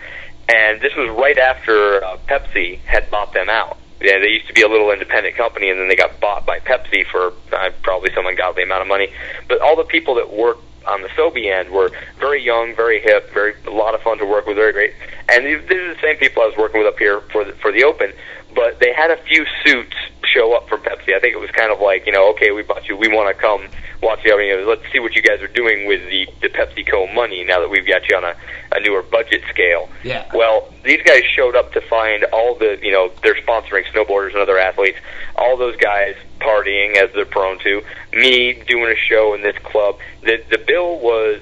and 0.48 0.80
this 0.80 0.94
was 0.96 1.10
right 1.18 1.38
after 1.38 2.04
uh, 2.04 2.16
Pepsi 2.28 2.78
had 2.80 3.10
bought 3.10 3.32
them 3.32 3.48
out. 3.48 3.78
Yeah, 4.00 4.18
they 4.18 4.28
used 4.28 4.46
to 4.48 4.52
be 4.52 4.62
a 4.62 4.68
little 4.68 4.90
independent 4.90 5.34
company, 5.34 5.70
and 5.70 5.80
then 5.80 5.88
they 5.88 5.96
got 5.96 6.20
bought 6.20 6.44
by 6.46 6.60
Pepsi 6.60 7.06
for 7.10 7.32
uh, 7.52 7.70
probably 7.82 8.12
some 8.14 8.26
ungodly 8.26 8.62
amount 8.62 8.82
of 8.82 8.88
money. 8.88 9.12
But 9.48 9.60
all 9.60 9.76
the 9.76 9.84
people 9.84 10.16
that 10.16 10.32
worked 10.32 10.62
on 10.86 11.02
the 11.02 11.08
Sobe 11.08 11.44
end 11.50 11.70
were 11.70 11.90
very 12.18 12.42
young, 12.42 12.74
very 12.74 13.00
hip, 13.00 13.32
very 13.32 13.54
a 13.66 13.70
lot 13.70 13.94
of 13.94 14.02
fun 14.02 14.18
to 14.18 14.26
work 14.26 14.46
with, 14.46 14.56
very 14.56 14.72
great. 14.72 14.94
and 15.28 15.44
these, 15.44 15.60
these 15.68 15.78
are 15.78 15.94
the 15.94 16.00
same 16.00 16.16
people 16.16 16.42
I 16.42 16.46
was 16.46 16.56
working 16.56 16.80
with 16.80 16.88
up 16.88 16.98
here 16.98 17.20
for 17.32 17.44
the, 17.44 17.52
for 17.54 17.72
the 17.72 17.84
Open. 17.84 18.12
But 18.54 18.78
they 18.78 18.92
had 18.92 19.10
a 19.10 19.16
few 19.24 19.44
suits 19.64 19.96
show 20.34 20.52
up 20.54 20.68
from 20.68 20.80
Pepsi. 20.80 21.14
I 21.14 21.20
think 21.20 21.34
it 21.34 21.40
was 21.40 21.50
kind 21.50 21.72
of 21.72 21.80
like, 21.80 22.06
you 22.06 22.12
know, 22.12 22.30
okay, 22.30 22.50
we 22.50 22.62
bought 22.62 22.88
you, 22.88 22.96
we 22.96 23.08
want 23.08 23.34
to 23.34 23.40
come 23.40 23.68
watch 24.02 24.22
the. 24.22 24.30
You 24.30 24.56
know, 24.58 24.68
let's 24.68 24.82
see 24.92 24.98
what 25.00 25.14
you 25.14 25.22
guys 25.22 25.40
are 25.40 25.48
doing 25.48 25.86
with 25.86 26.02
the 26.08 26.28
the 26.42 26.48
PepsiCo 26.48 27.12
money 27.14 27.42
now 27.44 27.60
that 27.60 27.70
we've 27.70 27.86
got 27.86 28.08
you 28.08 28.16
on 28.16 28.24
a, 28.24 28.36
a 28.72 28.80
newer 28.80 29.02
budget 29.02 29.42
scale. 29.50 29.88
Yeah. 30.02 30.30
Well, 30.34 30.72
these 30.84 31.02
guys 31.02 31.24
showed 31.24 31.56
up 31.56 31.72
to 31.72 31.80
find 31.80 32.24
all 32.24 32.54
the, 32.54 32.78
you 32.82 32.92
know, 32.92 33.10
they're 33.22 33.34
sponsoring 33.36 33.84
snowboarders 33.92 34.32
and 34.32 34.38
other 34.38 34.58
athletes, 34.58 34.98
all 35.36 35.56
those 35.56 35.76
guys 35.76 36.14
partying 36.40 36.96
as 36.96 37.12
they're 37.14 37.24
prone 37.24 37.58
to, 37.60 37.82
me 38.12 38.52
doing 38.52 38.92
a 38.92 38.96
show 38.96 39.34
in 39.34 39.42
this 39.42 39.56
club. 39.58 39.98
The 40.22 40.42
the 40.50 40.58
bill 40.58 40.98
was 40.98 41.40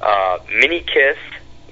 uh, 0.00 0.38
Mini 0.48 0.80
Kiss, 0.80 1.18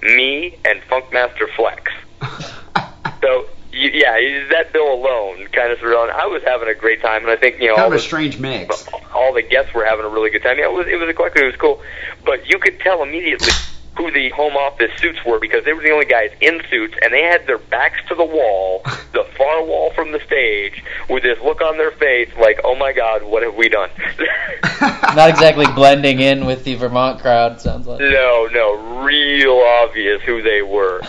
me, 0.03 0.57
and 0.65 0.81
Funkmaster 0.83 1.49
Flex. 1.57 1.93
so 3.21 3.47
yeah, 3.77 4.49
that 4.51 4.73
bill 4.73 4.93
alone 4.93 5.47
kind 5.53 5.73
of 5.73 5.79
surreal. 5.79 6.03
on. 6.03 6.11
I 6.11 6.27
was 6.27 6.43
having 6.43 6.69
a 6.69 6.75
great 6.75 7.03
time, 7.03 7.23
and 7.23 7.31
I 7.31 7.37
think 7.37 7.61
you 7.61 7.69
know 7.69 7.77
kind 7.77 7.85
all 7.87 7.93
of 7.93 7.95
a 7.95 7.97
the, 7.97 8.03
strange 8.03 8.39
mix. 8.39 8.87
all 9.15 9.33
the 9.33 9.43
guests 9.43 9.75
were 9.75 9.85
having 9.85 10.05
a 10.05 10.09
really 10.09 10.31
good 10.31 10.43
time. 10.43 10.59
Yeah, 10.59 10.67
it 10.67 10.73
was 10.73 10.87
it 10.87 10.97
was 10.97 11.09
a 11.09 11.11
eclectic. 11.11 11.43
It 11.43 11.47
was 11.47 11.57
cool, 11.57 11.83
but 12.25 12.49
you 12.49 12.59
could 12.59 12.81
tell 12.81 13.03
immediately 13.03 13.53
who 13.97 14.11
the 14.11 14.31
home 14.31 14.57
office 14.57 14.91
suits 14.99 15.19
were 15.25 15.39
because 15.39 15.65
they 15.65 15.73
were 15.73 15.83
the 15.83 15.91
only 15.91 16.05
guys 16.05 16.31
in 16.41 16.61
suits, 16.71 16.95
and 17.03 17.13
they 17.13 17.23
had 17.23 17.47
their 17.47 17.59
backs 17.59 17.99
to 18.09 18.15
the 18.15 18.25
wall, 18.25 18.83
the 19.13 19.25
far 19.37 19.65
wall 19.65 19.91
from 19.93 20.13
the 20.13 20.21
stage, 20.21 20.83
with 21.09 21.23
this 21.23 21.39
look 21.41 21.61
on 21.61 21.79
their 21.79 21.93
face 21.93 22.31
like, 22.39 22.61
"Oh 22.65 22.75
my 22.75 22.93
God, 22.93 23.23
what 23.23 23.43
have 23.43 23.55
we 23.55 23.69
done?" 23.69 23.91
Not 24.81 25.31
exactly 25.31 25.67
blending 25.67 26.21
in 26.21 26.47
with 26.47 26.65
the 26.65 26.75
Vermont 26.75 27.21
crowd. 27.21 27.61
Sounds 27.61 27.87
like. 27.87 28.01
no, 28.01 28.49
no, 28.53 29.03
real 29.03 29.59
obvious 29.59 30.23
who 30.23 30.43
they 30.43 30.63
were. 30.63 31.03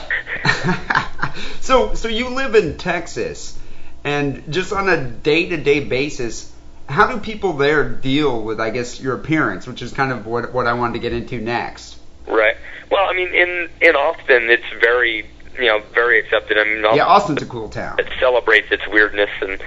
so, 1.62 1.94
so 1.94 2.08
you 2.08 2.30
live 2.30 2.56
in 2.56 2.78
Texas, 2.78 3.58
and 4.04 4.52
just 4.52 4.72
on 4.72 4.88
a 4.88 5.04
day-to-day 5.10 5.82
basis, 5.82 6.54
how 6.88 7.08
do 7.08 7.20
people 7.20 7.54
there 7.54 7.90
deal 7.90 8.42
with, 8.42 8.62
I 8.62 8.70
guess, 8.70 9.02
your 9.02 9.16
appearance, 9.16 9.68
which 9.68 9.82
is 9.82 9.92
kind 9.92 10.12
of 10.12 10.26
what 10.26 10.54
what 10.54 10.68
I 10.68 10.74
wanted 10.74 10.94
to 10.94 11.00
get 11.00 11.14
into 11.14 11.42
next. 11.42 11.97
Right. 12.28 12.56
Well, 12.92 13.06
I 13.10 13.14
mean, 13.14 13.34
in 13.34 13.70
in 13.82 13.96
Austin, 13.96 14.50
it's 14.50 14.70
very 14.80 15.30
you 15.58 15.68
know 15.68 15.82
very 15.94 16.20
accepted. 16.20 16.58
I 16.58 16.64
mean, 16.64 16.82
Yeah, 16.96 17.06
Austin's 17.06 17.42
a 17.42 17.46
cool 17.46 17.70
town. 17.70 18.00
it 18.00 18.08
celebrates 18.20 18.72
its 18.72 18.88
weirdness, 18.88 19.30
and 19.42 19.62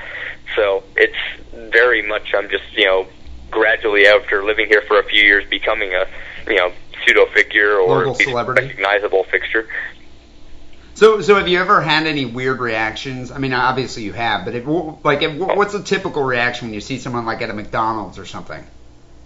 so 0.56 0.82
it's 0.96 1.16
very 1.72 2.06
much. 2.06 2.34
I'm 2.34 2.48
just 2.48 2.64
you 2.74 2.86
know 2.86 3.06
gradually 3.50 4.06
after 4.06 4.44
living 4.44 4.68
here 4.68 4.82
for 4.86 4.98
a 4.98 5.04
few 5.04 5.22
years, 5.22 5.48
becoming 5.48 5.92
a 5.94 6.06
you 6.46 6.56
know 6.56 6.72
pseudo 7.04 7.26
figure 7.26 7.76
or 7.78 8.14
recognizable 8.54 9.24
fixture. 9.24 9.68
So, 10.94 11.22
so 11.22 11.36
have 11.36 11.48
you 11.48 11.58
ever 11.58 11.80
had 11.80 12.06
any 12.06 12.26
weird 12.26 12.60
reactions? 12.60 13.30
I 13.30 13.38
mean, 13.38 13.54
obviously 13.54 14.02
you 14.02 14.12
have, 14.12 14.44
but 14.44 14.54
if, 14.54 14.66
like, 15.02 15.22
if, 15.22 15.34
what's 15.34 15.72
a 15.72 15.82
typical 15.82 16.22
reaction 16.22 16.68
when 16.68 16.74
you 16.74 16.82
see 16.82 16.98
someone 16.98 17.24
like 17.24 17.40
at 17.40 17.48
a 17.48 17.54
McDonald's 17.54 18.18
or 18.18 18.26
something? 18.26 18.62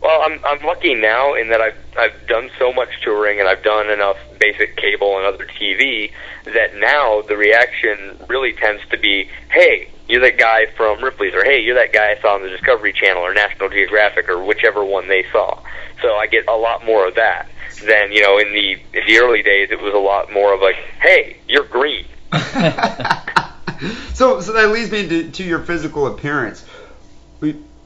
Well, 0.05 0.21
I'm 0.21 0.39
I'm 0.45 0.67
lucky 0.67 0.95
now 0.95 1.33
in 1.33 1.49
that 1.49 1.63
I've 1.63 1.79
I've 1.97 2.27
done 2.27 2.51
so 2.59 2.75
much 2.75 2.91
touring 3.03 3.41
and 3.41 3.49
I've 3.49 3.63
done 3.63 3.89
enough 3.89 4.19
basic 4.39 4.77
cable 4.77 5.17
and 5.17 5.25
other 5.25 5.47
TV 5.47 6.13
that 6.45 6.77
now 6.77 7.23
the 7.23 7.39
reaction 7.39 8.19
really 8.29 8.53
tends 8.53 8.83
to 8.91 8.99
be, 8.99 9.31
"Hey, 9.51 9.89
you're 10.07 10.21
that 10.21 10.37
guy 10.37 10.67
from 10.77 11.03
Ripley's," 11.03 11.33
or 11.33 11.43
"Hey, 11.43 11.61
you're 11.61 11.77
that 11.77 11.95
guy 11.95 12.11
I 12.11 12.21
saw 12.21 12.35
on 12.35 12.43
the 12.43 12.51
Discovery 12.51 12.93
Channel 12.93 13.23
or 13.23 13.33
National 13.33 13.71
Geographic 13.71 14.29
or 14.29 14.45
whichever 14.45 14.85
one 14.85 15.09
they 15.09 15.25
saw." 15.33 15.59
So 16.03 16.17
I 16.17 16.27
get 16.27 16.47
a 16.49 16.57
lot 16.57 16.85
more 16.85 17.09
of 17.09 17.15
that 17.15 17.49
than 17.87 18.13
you 18.13 18.21
know 18.21 18.37
in 18.37 18.53
the 18.53 18.73
in 18.73 19.07
the 19.07 19.19
early 19.21 19.43
days. 19.43 19.71
It 19.71 19.81
was 19.81 19.95
a 19.95 19.99
lot 19.99 20.31
more 20.31 20.53
of 20.53 20.61
like, 20.61 20.77
"Hey, 21.01 21.39
you're 21.49 21.65
green." 21.65 22.05
so, 24.13 24.41
so 24.43 24.53
that 24.53 24.71
leads 24.71 24.91
me 24.91 25.09
to, 25.09 25.31
to 25.31 25.45
your 25.45 25.61
physical 25.61 26.07
appearance. 26.09 26.67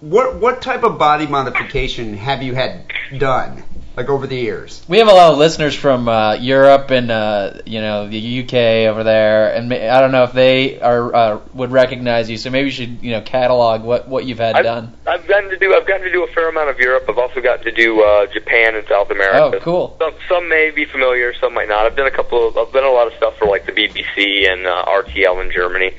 What 0.01 0.37
what 0.37 0.63
type 0.63 0.85
of 0.85 0.97
body 0.97 1.27
modification 1.27 2.17
have 2.19 2.41
you 2.41 2.55
had 2.55 2.93
done, 3.19 3.65
like 3.97 4.09
over 4.09 4.29
the 4.29 4.37
years? 4.37 4.85
We 4.87 4.99
have 4.99 5.09
a 5.09 5.13
lot 5.13 5.33
of 5.33 5.39
listeners 5.39 5.75
from 5.75 6.09
uh, 6.09 6.35
Europe 6.35 6.93
and 6.93 7.11
uh, 7.11 7.55
you 7.67 7.81
know 7.81 8.09
the 8.09 8.45
UK 8.45 8.55
over 8.89 9.03
there, 9.03 9.53
and 9.53 9.75
I 9.75 10.01
don't 10.01 10.13
know 10.13 10.23
if 10.23 10.33
they 10.33 10.81
are 10.81 11.13
uh, 11.13 11.41
would 11.53 11.73
recognize 11.73 12.31
you. 12.31 12.37
So 12.37 12.49
maybe 12.49 12.67
you 12.67 12.71
should 12.71 13.03
you 13.03 13.11
know 13.11 13.23
catalog 13.23 13.83
what 13.83 14.07
what 14.07 14.25
you've 14.25 14.39
had 14.39 14.55
I've, 14.55 14.63
done. 14.63 14.97
I've 15.05 15.27
gotten 15.27 15.51
to 15.51 15.59
do 15.59 15.75
I've 15.75 15.87
gotten 15.87 16.07
to 16.07 16.13
do 16.13 16.23
a 16.23 16.29
fair 16.29 16.49
amount 16.49 16.71
of 16.71 16.79
Europe. 16.79 17.07
I've 17.09 17.19
also 17.19 17.41
gotten 17.41 17.65
to 17.65 17.73
do 17.73 18.01
uh, 18.01 18.27
Japan 18.27 18.77
and 18.77 18.87
South 18.87 19.11
America. 19.11 19.57
Oh, 19.57 19.61
cool. 19.61 19.97
Some 19.99 20.15
some 20.29 20.49
may 20.49 20.71
be 20.71 20.85
familiar, 20.85 21.35
some 21.35 21.55
might 21.55 21.69
not. 21.69 21.87
I've 21.87 21.97
done 21.97 22.07
a 22.07 22.13
couple 22.13 22.47
of 22.47 22.57
I've 22.57 22.73
done 22.73 22.85
a 22.85 22.93
lot 22.93 23.09
of 23.09 23.15
stuff 23.15 23.37
for 23.37 23.47
like 23.47 23.67
the 23.67 23.73
BBC 23.73 24.49
and 24.49 24.65
uh, 24.65 24.85
RTL 24.87 25.45
in 25.45 25.51
Germany. 25.51 25.91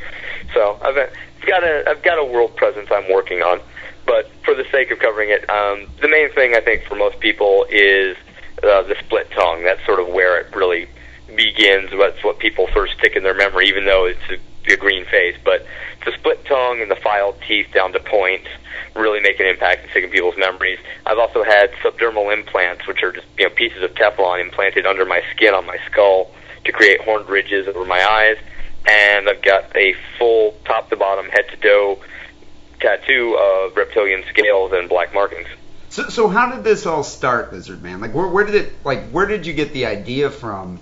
So 0.53 0.79
I've 0.81 0.95
I've 0.95 1.45
got 1.45 1.65
a 1.65 1.89
I've 1.89 2.01
got 2.01 2.17
a 2.17 2.23
world 2.23 2.55
presence 2.55 2.87
I'm 2.91 3.11
working 3.11 3.41
on. 3.41 3.59
But 4.09 4.27
for 4.43 4.55
the 4.55 4.65
sake 4.71 4.89
of 4.89 4.97
covering 4.97 5.29
it, 5.29 5.47
um, 5.51 5.85
the 6.01 6.07
main 6.07 6.31
thing 6.31 6.55
I 6.55 6.61
think 6.61 6.83
for 6.85 6.95
most 6.95 7.19
people 7.19 7.67
is 7.69 8.17
uh, 8.63 8.81
the 8.81 8.95
split 9.05 9.29
tongue. 9.29 9.63
That's 9.63 9.85
sort 9.85 9.99
of 9.99 10.07
where 10.07 10.39
it 10.39 10.55
really 10.55 10.89
begins. 11.35 11.91
That's 11.91 12.23
what 12.23 12.39
people 12.39 12.65
first 12.73 12.93
stick 12.97 13.15
in 13.15 13.21
their 13.21 13.35
memory, 13.35 13.67
even 13.67 13.85
though 13.85 14.05
it's 14.05 14.19
a, 14.31 14.73
a 14.73 14.77
green 14.77 15.05
face. 15.05 15.37
But 15.45 15.63
the 16.03 16.11
split 16.13 16.43
tongue 16.45 16.81
and 16.81 16.89
the 16.89 16.95
filed 16.95 17.39
teeth 17.47 17.67
down 17.71 17.93
to 17.93 17.99
points 17.99 18.47
really 18.95 19.19
make 19.19 19.39
an 19.39 19.45
impact 19.45 19.83
in 19.83 19.91
sticking 19.91 20.09
people's 20.09 20.37
memories. 20.39 20.79
I've 21.05 21.19
also 21.19 21.43
had 21.43 21.69
subdermal 21.83 22.33
implants, 22.33 22.87
which 22.87 23.03
are 23.03 23.11
just 23.11 23.27
you 23.37 23.47
know 23.47 23.53
pieces 23.53 23.83
of 23.83 23.93
Teflon 23.93 24.41
implanted 24.41 24.87
under 24.87 25.05
my 25.05 25.21
skin 25.35 25.53
on 25.53 25.67
my 25.67 25.77
skull 25.85 26.31
to 26.65 26.71
create 26.71 26.99
horned 27.01 27.29
ridges 27.29 27.67
over 27.67 27.85
my 27.85 28.03
eyes. 28.03 28.37
And 28.89 29.29
I've 29.29 29.43
got 29.43 29.65
a 29.77 29.93
full 30.17 30.55
top 30.65 30.89
to 30.89 30.95
bottom, 30.95 31.27
head 31.27 31.47
to 31.51 31.57
toe 31.57 31.99
tattoo 32.79 33.35
of 33.39 33.75
reptilian 33.75 34.23
scales 34.29 34.71
and 34.73 34.89
black 34.89 35.13
markings. 35.13 35.47
So, 35.89 36.09
so 36.09 36.27
how 36.27 36.53
did 36.53 36.63
this 36.63 36.85
all 36.85 37.03
start, 37.03 37.51
Lizard 37.51 37.81
Man? 37.81 37.99
Like, 37.99 38.13
where, 38.13 38.27
where 38.27 38.45
did 38.45 38.55
it, 38.55 38.73
like, 38.85 39.09
where 39.09 39.25
did 39.25 39.45
you 39.47 39.53
get 39.53 39.73
the 39.73 39.87
idea 39.87 40.29
from, 40.29 40.79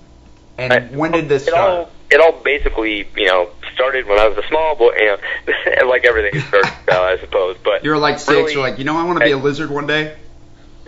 and 0.58 0.74
I- 0.74 0.80
when 0.88 1.12
did 1.12 1.30
this 1.30 1.44
it 1.48 1.52
start? 1.52 1.70
all 1.70 1.90
it 2.10 2.22
all 2.22 2.32
basically 2.42 3.06
you 3.18 3.26
know 3.26 3.50
started 3.74 4.06
when 4.08 4.18
I 4.18 4.28
was 4.28 4.38
a 4.38 4.48
small 4.48 4.76
boy. 4.76 4.94
You 4.98 5.18
know, 5.82 5.86
like 5.88 6.06
everything 6.06 6.42
starts, 6.42 6.70
uh, 6.92 7.02
I 7.02 7.18
suppose. 7.20 7.58
But 7.64 7.84
You're 7.84 7.98
like 7.98 8.20
six. 8.20 8.30
really- 8.32 8.54
you're 8.54 8.62
like, 8.62 8.80
you 8.80 8.86
know, 8.86 8.98
I 8.98 9.04
want 9.04 9.20
to 9.20 9.26
be 9.26 9.32
a 9.32 9.38
lizard 9.38 9.70
one 9.70 9.88
day. 9.88 10.16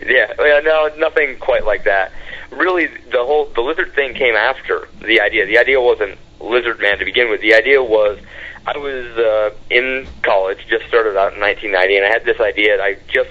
Yeah, 0.06 0.34
yeah, 0.40 0.60
no, 0.64 0.90
nothing 0.98 1.38
quite 1.40 1.66
like 1.66 1.84
that. 1.84 2.12
Really, 2.52 2.88
the 2.88 3.24
whole 3.26 3.46
the 3.48 3.62
lizard 3.62 3.94
thing 3.96 4.14
came 4.16 4.36
after 4.36 4.88
the 5.02 5.22
idea. 5.22 5.46
The 5.46 5.58
idea 5.58 5.80
wasn't 5.82 6.18
lizard 6.40 6.80
man 6.80 7.00
to 7.00 7.06
begin 7.06 7.30
with. 7.30 7.42
The 7.42 7.54
idea 7.54 7.84
was 7.84 8.18
I 8.76 8.78
was 8.78 9.06
uh, 9.18 9.52
in 9.70 10.08
college, 10.24 10.60
just 10.70 10.88
started 10.88 11.18
out 11.18 11.34
in 11.34 11.40
1990, 11.40 11.98
and 11.98 12.06
I 12.06 12.10
had 12.10 12.26
this 12.26 12.40
idea. 12.40 12.74
And 12.74 12.82
I 12.82 12.98
just 13.08 13.30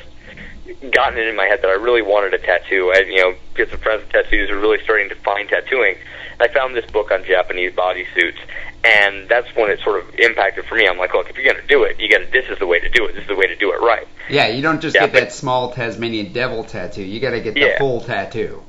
gotten 0.92 1.18
it 1.18 1.26
in 1.26 1.36
my 1.36 1.46
head 1.46 1.60
that 1.62 1.68
I 1.68 1.74
really 1.74 2.02
wanted 2.02 2.34
a 2.34 2.38
tattoo. 2.38 2.92
I, 2.94 3.00
you 3.00 3.16
know, 3.16 3.34
get 3.54 3.70
some 3.70 3.78
friends 3.78 4.02
with 4.02 4.12
tattoos 4.12 4.50
were 4.50 4.58
really 4.58 4.82
starting 4.82 5.08
to 5.10 5.14
find 5.16 5.48
tattooing. 5.48 5.96
I 6.40 6.48
found 6.48 6.74
this 6.76 6.88
book 6.90 7.10
on 7.10 7.24
Japanese 7.24 7.72
bodysuits, 7.72 8.38
and 8.84 9.28
that's 9.28 9.48
when 9.56 9.70
it 9.70 9.80
sort 9.80 10.00
of 10.02 10.14
impacted 10.18 10.64
for 10.66 10.76
me. 10.76 10.86
I'm 10.86 10.98
like, 10.98 11.12
look, 11.14 11.28
if 11.30 11.36
you're 11.36 11.52
gonna 11.52 11.66
do 11.66 11.82
it, 11.84 11.98
you 12.00 12.08
got 12.08 12.18
to. 12.18 12.30
This 12.30 12.48
is 12.48 12.58
the 12.58 12.66
way 12.66 12.78
to 12.80 12.88
do 12.88 13.06
it. 13.06 13.14
This 13.14 13.22
is 13.22 13.28
the 13.28 13.34
way 13.36 13.46
to 13.46 13.56
do 13.56 13.72
it 13.72 13.80
right. 13.80 14.06
Yeah, 14.28 14.46
you 14.48 14.62
don't 14.62 14.80
just 14.80 14.94
Yeah, 14.94 15.02
get 15.06 15.12
but- 15.12 15.20
that 15.20 15.32
small 15.32 15.72
Tasmanian 15.72 16.32
devil 16.32 16.64
tattoo. 16.64 17.02
You 17.04 17.18
got 17.20 17.30
to 17.30 17.40
get 17.40 17.54
the 17.54 17.60
Yeah. 17.60 17.78
full 17.78 18.00
tattoo. 18.00 18.62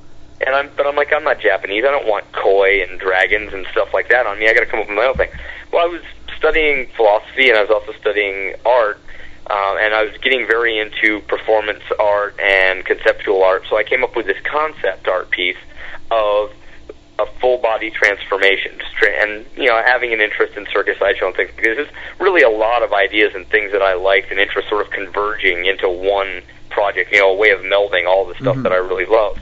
And 0.45 0.55
I'm, 0.55 0.69
but 0.77 0.87
I'm 0.87 0.95
like, 0.95 1.11
I'm 1.11 1.25
not 1.25 1.41
Japanese. 1.41 1.83
I 1.83 1.91
don't 1.91 2.07
want 2.07 2.31
koi 2.31 2.81
and 2.81 2.97
dragons 2.97 3.51
and 3.53 3.67
stuff 3.73 3.93
like 3.93 4.07
that 4.09 4.25
on 4.25 4.39
me. 4.39 4.47
I 4.47 4.53
got 4.53 4.61
to 4.61 4.65
come 4.67 4.79
up 4.79 4.87
with 4.87 4.95
my 4.95 5.03
own 5.05 5.15
thing. 5.15 5.29
Well, 5.73 5.83
I 5.83 5.87
was 5.89 6.01
studying 6.39 6.87
philosophy 6.95 7.49
and 7.49 7.57
I 7.59 7.61
was 7.61 7.69
also 7.69 7.91
studying 7.99 8.55
art, 8.65 8.97
um, 9.47 9.77
and 9.77 9.93
I 9.93 10.03
was 10.03 10.17
getting 10.21 10.47
very 10.47 10.79
into 10.79 11.19
performance 11.21 11.83
art 11.99 12.39
and 12.39 12.83
conceptual 12.85 13.43
art. 13.43 13.63
So 13.69 13.77
I 13.77 13.83
came 13.83 14.03
up 14.03 14.15
with 14.15 14.25
this 14.25 14.41
concept 14.43 15.07
art 15.07 15.29
piece 15.29 15.57
of 16.09 16.51
a 17.19 17.25
full 17.41 17.57
body 17.57 17.91
transformation, 17.91 18.79
and 19.21 19.45
you 19.57 19.65
know, 19.65 19.81
having 19.85 20.13
an 20.13 20.21
interest 20.21 20.55
in 20.55 20.65
circus 20.71 20.97
sideshow 20.97 21.27
and 21.27 21.35
things 21.35 21.51
because 21.55 21.75
there's 21.75 21.91
really 22.19 22.41
a 22.41 22.49
lot 22.49 22.81
of 22.81 22.93
ideas 22.93 23.35
and 23.35 23.45
things 23.47 23.73
that 23.73 23.81
I 23.81 23.93
liked 23.93 24.31
and 24.31 24.39
interest 24.39 24.69
sort 24.69 24.85
of 24.85 24.91
converging 24.93 25.65
into 25.65 25.89
one 25.89 26.41
project. 26.69 27.11
You 27.11 27.19
know, 27.19 27.31
a 27.31 27.35
way 27.35 27.49
of 27.49 27.59
melding 27.61 28.07
all 28.07 28.25
the 28.25 28.35
stuff 28.35 28.55
Mhm. 28.55 28.63
that 28.63 28.71
I 28.71 28.77
really 28.77 29.05
love. 29.05 29.37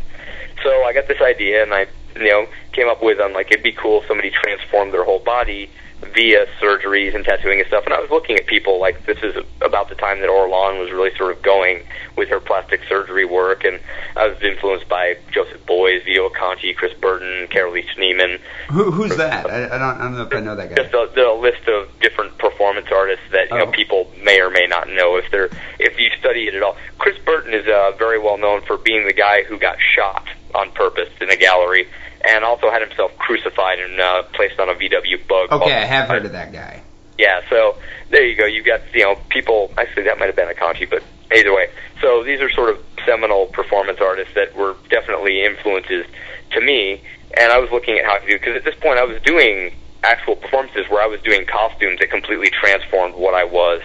So 0.64 0.84
I 0.86 0.94
got 0.94 1.08
this 1.08 1.22
idea, 1.22 1.62
and 1.62 1.72
I, 1.72 1.86
you 2.16 2.30
know, 2.30 2.48
came 2.72 2.90
up 2.90 3.04
with, 3.04 3.22
I'm 3.22 3.34
like, 3.34 3.52
it'd 3.52 3.62
be 3.62 3.74
cool 3.74 4.02
if 4.02 4.08
somebody 4.08 4.32
transformed 4.32 4.92
their 4.92 5.04
whole 5.04 5.20
body 5.20 5.70
via 6.14 6.46
surgeries 6.62 7.16
and 7.16 7.26
tattooing 7.26 7.60
and 7.60 7.68
stuff. 7.68 7.84
And 7.86 7.94
I 7.94 8.00
was 8.00 8.10
looking 8.10 8.36
at 8.38 8.46
people 8.46 8.80
like 8.80 9.06
this 9.06 9.18
is 9.24 9.36
about 9.62 9.90
the 9.90 9.96
time 9.96 10.20
that 10.22 10.30
Orlan 10.30 10.80
was 10.80 10.92
really 10.92 11.16
sort 11.16 11.36
of 11.36 11.42
going 11.42 11.84
with 12.16 12.30
her 12.30 12.40
plastic 12.40 12.82
surgery 12.88 13.26
work, 13.26 13.64
and 13.64 13.80
I 14.16 14.28
was 14.28 14.42
influenced 14.42 14.88
by 14.90 15.18
Joseph 15.32 15.66
Beuys, 15.66 16.04
Vito 16.06 16.30
Acconci, 16.30 16.76
Chris 16.76 16.94
Burden, 17.00 17.48
Carolee 17.48 17.86
Schneemann, 17.96 18.40
Who, 18.70 18.92
who's 18.92 19.16
that? 19.18 19.48
I, 19.50 19.66
I 19.66 19.78
don't. 19.78 19.82
I 19.82 19.98
don't 20.04 20.14
know 20.18 20.22
if 20.24 20.34
I 20.34 20.40
know 20.40 20.56
that 20.56 20.70
guy. 20.70 20.84
just 20.84 20.94
a, 20.94 21.32
a 21.32 21.34
list 21.40 21.68
of 21.68 21.90
different 22.00 22.38
performance 22.38 22.88
artists 22.92 23.26
that 23.32 23.50
you 23.50 23.56
Oh. 23.58 23.66
know 23.66 23.72
people 23.72 24.12
may 24.24 24.40
or 24.42 24.50
may 24.50 24.66
not 24.68 24.90
know 24.90 25.16
if 25.18 25.30
they're 25.32 25.50
if 25.80 26.00
you 26.00 26.10
study 26.20 26.48
it 26.48 26.56
at 26.56 26.62
all. 26.64 26.78
Chris 27.00 27.18
Burden 27.20 27.54
is 27.54 27.68
uh, 27.68 27.92
very 27.98 28.20
well 28.20 28.38
known 28.38 28.62
for 28.62 28.78
being 28.78 29.06
the 29.06 29.14
guy 29.14 29.44
who 29.44 29.58
got 29.60 29.78
shot 29.96 30.28
on 30.56 30.72
purpose 30.72 31.10
in 31.22 31.30
a 31.30 31.36
gallery 31.36 31.88
and 32.28 32.44
also 32.44 32.70
had 32.70 32.82
himself 32.82 33.16
crucified 33.18 33.80
and 33.80 34.00
uh, 34.00 34.24
placed 34.34 34.60
on 34.60 34.70
a 34.70 34.74
VW 34.74 35.28
bug. 35.28 35.52
Okay, 35.52 35.74
I 35.74 35.86
have 35.86 36.08
heard 36.08 36.26
of 36.26 36.34
that 36.34 36.52
guy. 36.52 36.82
Yeah, 37.18 37.42
so 37.50 37.78
there 38.10 38.26
you 38.26 38.36
go. 38.36 38.46
You've 38.46 38.66
got 38.66 38.82
you 38.94 39.04
know 39.04 39.16
people. 39.30 39.72
Actually, 39.78 40.04
that 40.04 40.20
might 40.20 40.28
have 40.28 40.36
been 40.36 40.50
Acconci, 40.50 40.90
but 40.90 41.04
either 41.34 41.54
way. 41.54 41.70
So 42.02 42.24
these 42.24 42.40
are 42.42 42.50
sort 42.52 42.70
of 42.70 42.84
seminal 43.06 43.48
performance 43.48 44.00
artists 44.02 44.34
that 44.36 44.56
were 44.56 44.76
definitely 44.90 45.44
influences 45.44 46.06
to 46.52 46.62
me. 46.62 47.02
And 47.38 47.52
I 47.52 47.60
was 47.60 47.72
looking 47.72 47.98
at 47.98 48.06
how 48.06 48.18
to 48.18 48.28
do 48.28 48.34
because 48.38 48.56
at 48.56 48.64
this 48.64 48.76
point 48.76 49.00
I 49.00 49.04
was 49.04 49.22
doing 49.24 49.74
actual 50.04 50.36
performances 50.36 50.86
where 50.90 51.02
I 51.02 51.08
was 51.08 51.20
doing 51.22 51.46
costumes 51.46 52.00
that 52.00 52.10
completely 52.10 52.50
transformed 52.50 53.16
what 53.16 53.34
I 53.34 53.44
was 53.44 53.82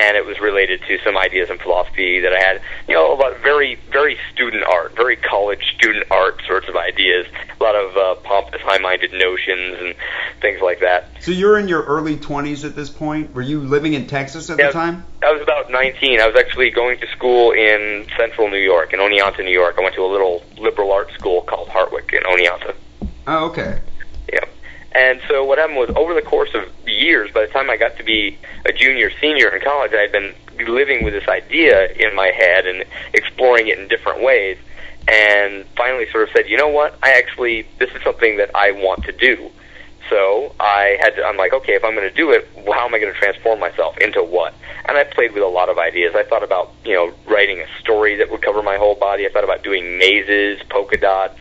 and 0.00 0.16
it 0.16 0.24
was 0.24 0.40
related 0.40 0.80
to 0.88 0.98
some 1.04 1.16
ideas 1.18 1.50
in 1.50 1.58
philosophy 1.58 2.20
that 2.20 2.32
I 2.32 2.40
had, 2.40 2.62
you 2.88 2.94
know, 2.94 3.12
a 3.12 3.16
lot 3.16 3.36
very, 3.40 3.74
very 3.92 4.16
student 4.32 4.64
art, 4.64 4.96
very 4.96 5.16
college 5.16 5.74
student 5.76 6.06
art 6.10 6.40
sorts 6.46 6.68
of 6.68 6.76
ideas, 6.76 7.26
a 7.60 7.62
lot 7.62 7.74
of 7.74 7.96
uh, 7.96 8.14
pompous, 8.22 8.62
high-minded 8.62 9.12
notions 9.12 9.76
and 9.78 9.94
things 10.40 10.62
like 10.62 10.80
that. 10.80 11.08
So 11.20 11.32
you're 11.32 11.58
in 11.58 11.68
your 11.68 11.82
early 11.82 12.16
20s 12.16 12.64
at 12.64 12.74
this 12.74 12.88
point. 12.88 13.34
Were 13.34 13.42
you 13.42 13.60
living 13.60 13.92
in 13.92 14.06
Texas 14.06 14.48
at 14.48 14.58
Yeah, 14.58 14.68
the 14.68 14.72
time? 14.72 15.04
I 15.22 15.32
was 15.32 15.42
about 15.42 15.70
19. 15.70 16.18
I 16.18 16.26
was 16.26 16.36
actually 16.36 16.70
going 16.70 16.98
to 17.00 17.06
school 17.08 17.52
in 17.52 18.06
central 18.16 18.48
New 18.48 18.56
York, 18.56 18.94
in 18.94 19.00
Oneonta, 19.00 19.44
New 19.44 19.50
York. 19.50 19.76
I 19.78 19.82
went 19.82 19.94
to 19.96 20.02
a 20.04 20.10
little 20.10 20.42
liberal 20.56 20.92
arts 20.92 21.12
school 21.12 21.42
called 21.42 21.68
Hartwick 21.68 22.14
in 22.14 22.22
Oneonta. 22.22 22.74
Oh, 23.26 23.50
okay. 23.50 23.80
Yeah. 24.32 24.44
And 24.92 25.20
so 25.28 25.44
what 25.44 25.58
happened 25.58 25.78
was 25.78 25.90
over 25.90 26.14
the 26.14 26.22
course 26.22 26.50
of 26.54 26.64
years, 27.00 27.30
by 27.32 27.46
the 27.46 27.52
time 27.52 27.70
I 27.70 27.76
got 27.76 27.96
to 27.96 28.04
be 28.04 28.38
a 28.66 28.72
junior, 28.72 29.10
senior 29.20 29.48
in 29.48 29.62
college, 29.62 29.92
I 29.92 30.02
had 30.02 30.12
been 30.12 30.34
living 30.68 31.04
with 31.04 31.14
this 31.14 31.28
idea 31.28 31.90
in 31.92 32.14
my 32.14 32.28
head 32.28 32.66
and 32.66 32.84
exploring 33.14 33.68
it 33.68 33.78
in 33.78 33.88
different 33.88 34.22
ways. 34.22 34.58
And 35.08 35.64
finally 35.76 36.08
sort 36.10 36.28
of 36.28 36.34
said, 36.34 36.48
you 36.48 36.56
know 36.56 36.68
what? 36.68 36.98
I 37.02 37.12
actually, 37.12 37.66
this 37.78 37.90
is 37.90 38.02
something 38.02 38.36
that 38.36 38.50
I 38.54 38.72
want 38.72 39.04
to 39.04 39.12
do. 39.12 39.50
So 40.08 40.54
I 40.58 40.98
had 41.00 41.14
to, 41.16 41.24
I'm 41.24 41.36
like, 41.36 41.52
okay, 41.52 41.74
if 41.74 41.84
I'm 41.84 41.94
going 41.94 42.08
to 42.08 42.14
do 42.14 42.32
it, 42.32 42.48
well, 42.56 42.72
how 42.72 42.84
am 42.84 42.94
I 42.94 42.98
going 42.98 43.12
to 43.12 43.18
transform 43.18 43.60
myself 43.60 43.96
into 43.98 44.22
what? 44.22 44.54
And 44.86 44.98
I 44.98 45.04
played 45.04 45.32
with 45.32 45.42
a 45.42 45.46
lot 45.46 45.68
of 45.68 45.78
ideas. 45.78 46.14
I 46.16 46.24
thought 46.24 46.42
about, 46.42 46.72
you 46.84 46.94
know, 46.94 47.12
writing 47.26 47.60
a 47.60 47.66
story 47.80 48.16
that 48.16 48.30
would 48.30 48.42
cover 48.42 48.60
my 48.60 48.76
whole 48.76 48.96
body. 48.96 49.24
I 49.24 49.30
thought 49.30 49.44
about 49.44 49.62
doing 49.62 49.98
mazes, 49.98 50.60
polka 50.68 50.96
dots, 50.96 51.38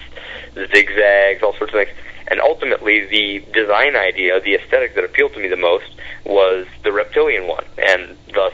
zigzags, 0.53 1.41
all 1.41 1.53
sorts 1.57 1.73
of 1.73 1.79
things. 1.79 1.97
And 2.29 2.39
ultimately, 2.39 3.05
the 3.05 3.39
design 3.53 3.95
idea, 3.95 4.39
the 4.39 4.55
aesthetic 4.55 4.95
that 4.95 5.03
appealed 5.03 5.33
to 5.33 5.39
me 5.39 5.47
the 5.47 5.55
most 5.57 5.85
was 6.25 6.67
the 6.83 6.91
reptilian 6.91 7.47
one. 7.47 7.65
And 7.77 8.15
thus, 8.33 8.53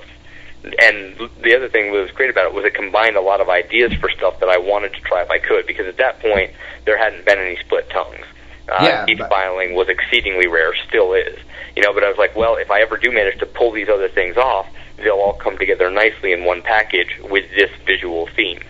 and 0.81 1.17
the 1.43 1.55
other 1.55 1.67
thing 1.69 1.91
that 1.91 1.99
was 2.01 2.11
great 2.11 2.29
about 2.29 2.45
it 2.47 2.53
was 2.53 2.65
it 2.65 2.73
combined 2.73 3.17
a 3.17 3.21
lot 3.21 3.41
of 3.41 3.49
ideas 3.49 3.93
for 3.99 4.09
stuff 4.09 4.39
that 4.39 4.49
I 4.49 4.57
wanted 4.57 4.93
to 4.93 5.01
try 5.01 5.21
if 5.23 5.29
I 5.29 5.39
could, 5.39 5.67
because 5.67 5.87
at 5.87 5.97
that 5.97 6.19
point, 6.21 6.51
there 6.85 6.97
hadn't 6.97 7.25
been 7.25 7.37
any 7.37 7.57
split 7.57 7.89
tongues. 7.89 8.25
Uh, 8.69 8.77
Yeah, 8.81 9.05
teeth 9.05 9.19
but- 9.19 9.29
filing 9.29 9.75
was 9.75 9.89
exceedingly 9.89 10.47
rare, 10.47 10.73
still 10.87 11.13
is. 11.13 11.37
You 11.75 11.83
know, 11.83 11.93
but 11.93 12.03
I 12.05 12.07
was 12.07 12.17
like, 12.17 12.35
well, 12.35 12.55
if 12.55 12.71
I 12.71 12.81
ever 12.81 12.95
do 12.97 13.11
manage 13.11 13.39
to 13.39 13.45
pull 13.45 13.71
these 13.71 13.89
other 13.89 14.07
things 14.07 14.37
off, 14.37 14.65
they'll 14.97 15.19
all 15.19 15.33
come 15.33 15.57
together 15.57 15.91
nicely 15.91 16.31
in 16.31 16.45
one 16.45 16.61
package 16.61 17.19
with 17.21 17.43
this 17.53 17.69
visual 17.85 18.27
theme. 18.33 18.61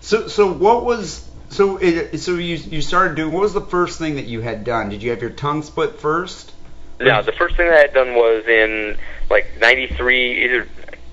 So 0.00 0.26
so 0.28 0.50
what 0.50 0.84
was 0.86 1.28
so 1.52 1.76
it, 1.76 2.18
so 2.18 2.32
you 2.36 2.56
you 2.56 2.82
started 2.82 3.16
doing 3.16 3.32
what 3.32 3.42
was 3.42 3.52
the 3.52 3.60
first 3.60 3.98
thing 3.98 4.16
that 4.16 4.26
you 4.26 4.40
had 4.40 4.64
done? 4.64 4.88
Did 4.88 5.02
you 5.02 5.10
have 5.10 5.20
your 5.20 5.30
tongue 5.30 5.62
split 5.62 6.00
first? 6.00 6.52
Now, 7.00 7.20
the 7.20 7.32
first 7.32 7.56
thing 7.56 7.66
that 7.66 7.76
I 7.76 7.80
had 7.80 7.94
done 7.94 8.14
was 8.14 8.46
in 8.46 8.96
like 9.28 9.58
'93. 9.60 10.44
Either 10.44 10.68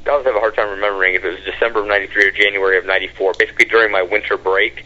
I 0.05 0.09
always 0.09 0.25
have 0.25 0.35
a 0.35 0.39
hard 0.39 0.55
time 0.55 0.69
remembering 0.69 1.15
if 1.15 1.23
it 1.23 1.29
was 1.29 1.39
December 1.43 1.81
of 1.81 1.87
'93 1.87 2.27
or 2.27 2.31
January 2.31 2.77
of 2.77 2.85
'94. 2.85 3.33
Basically, 3.37 3.65
during 3.65 3.91
my 3.91 4.03
winter 4.03 4.37
break, 4.37 4.85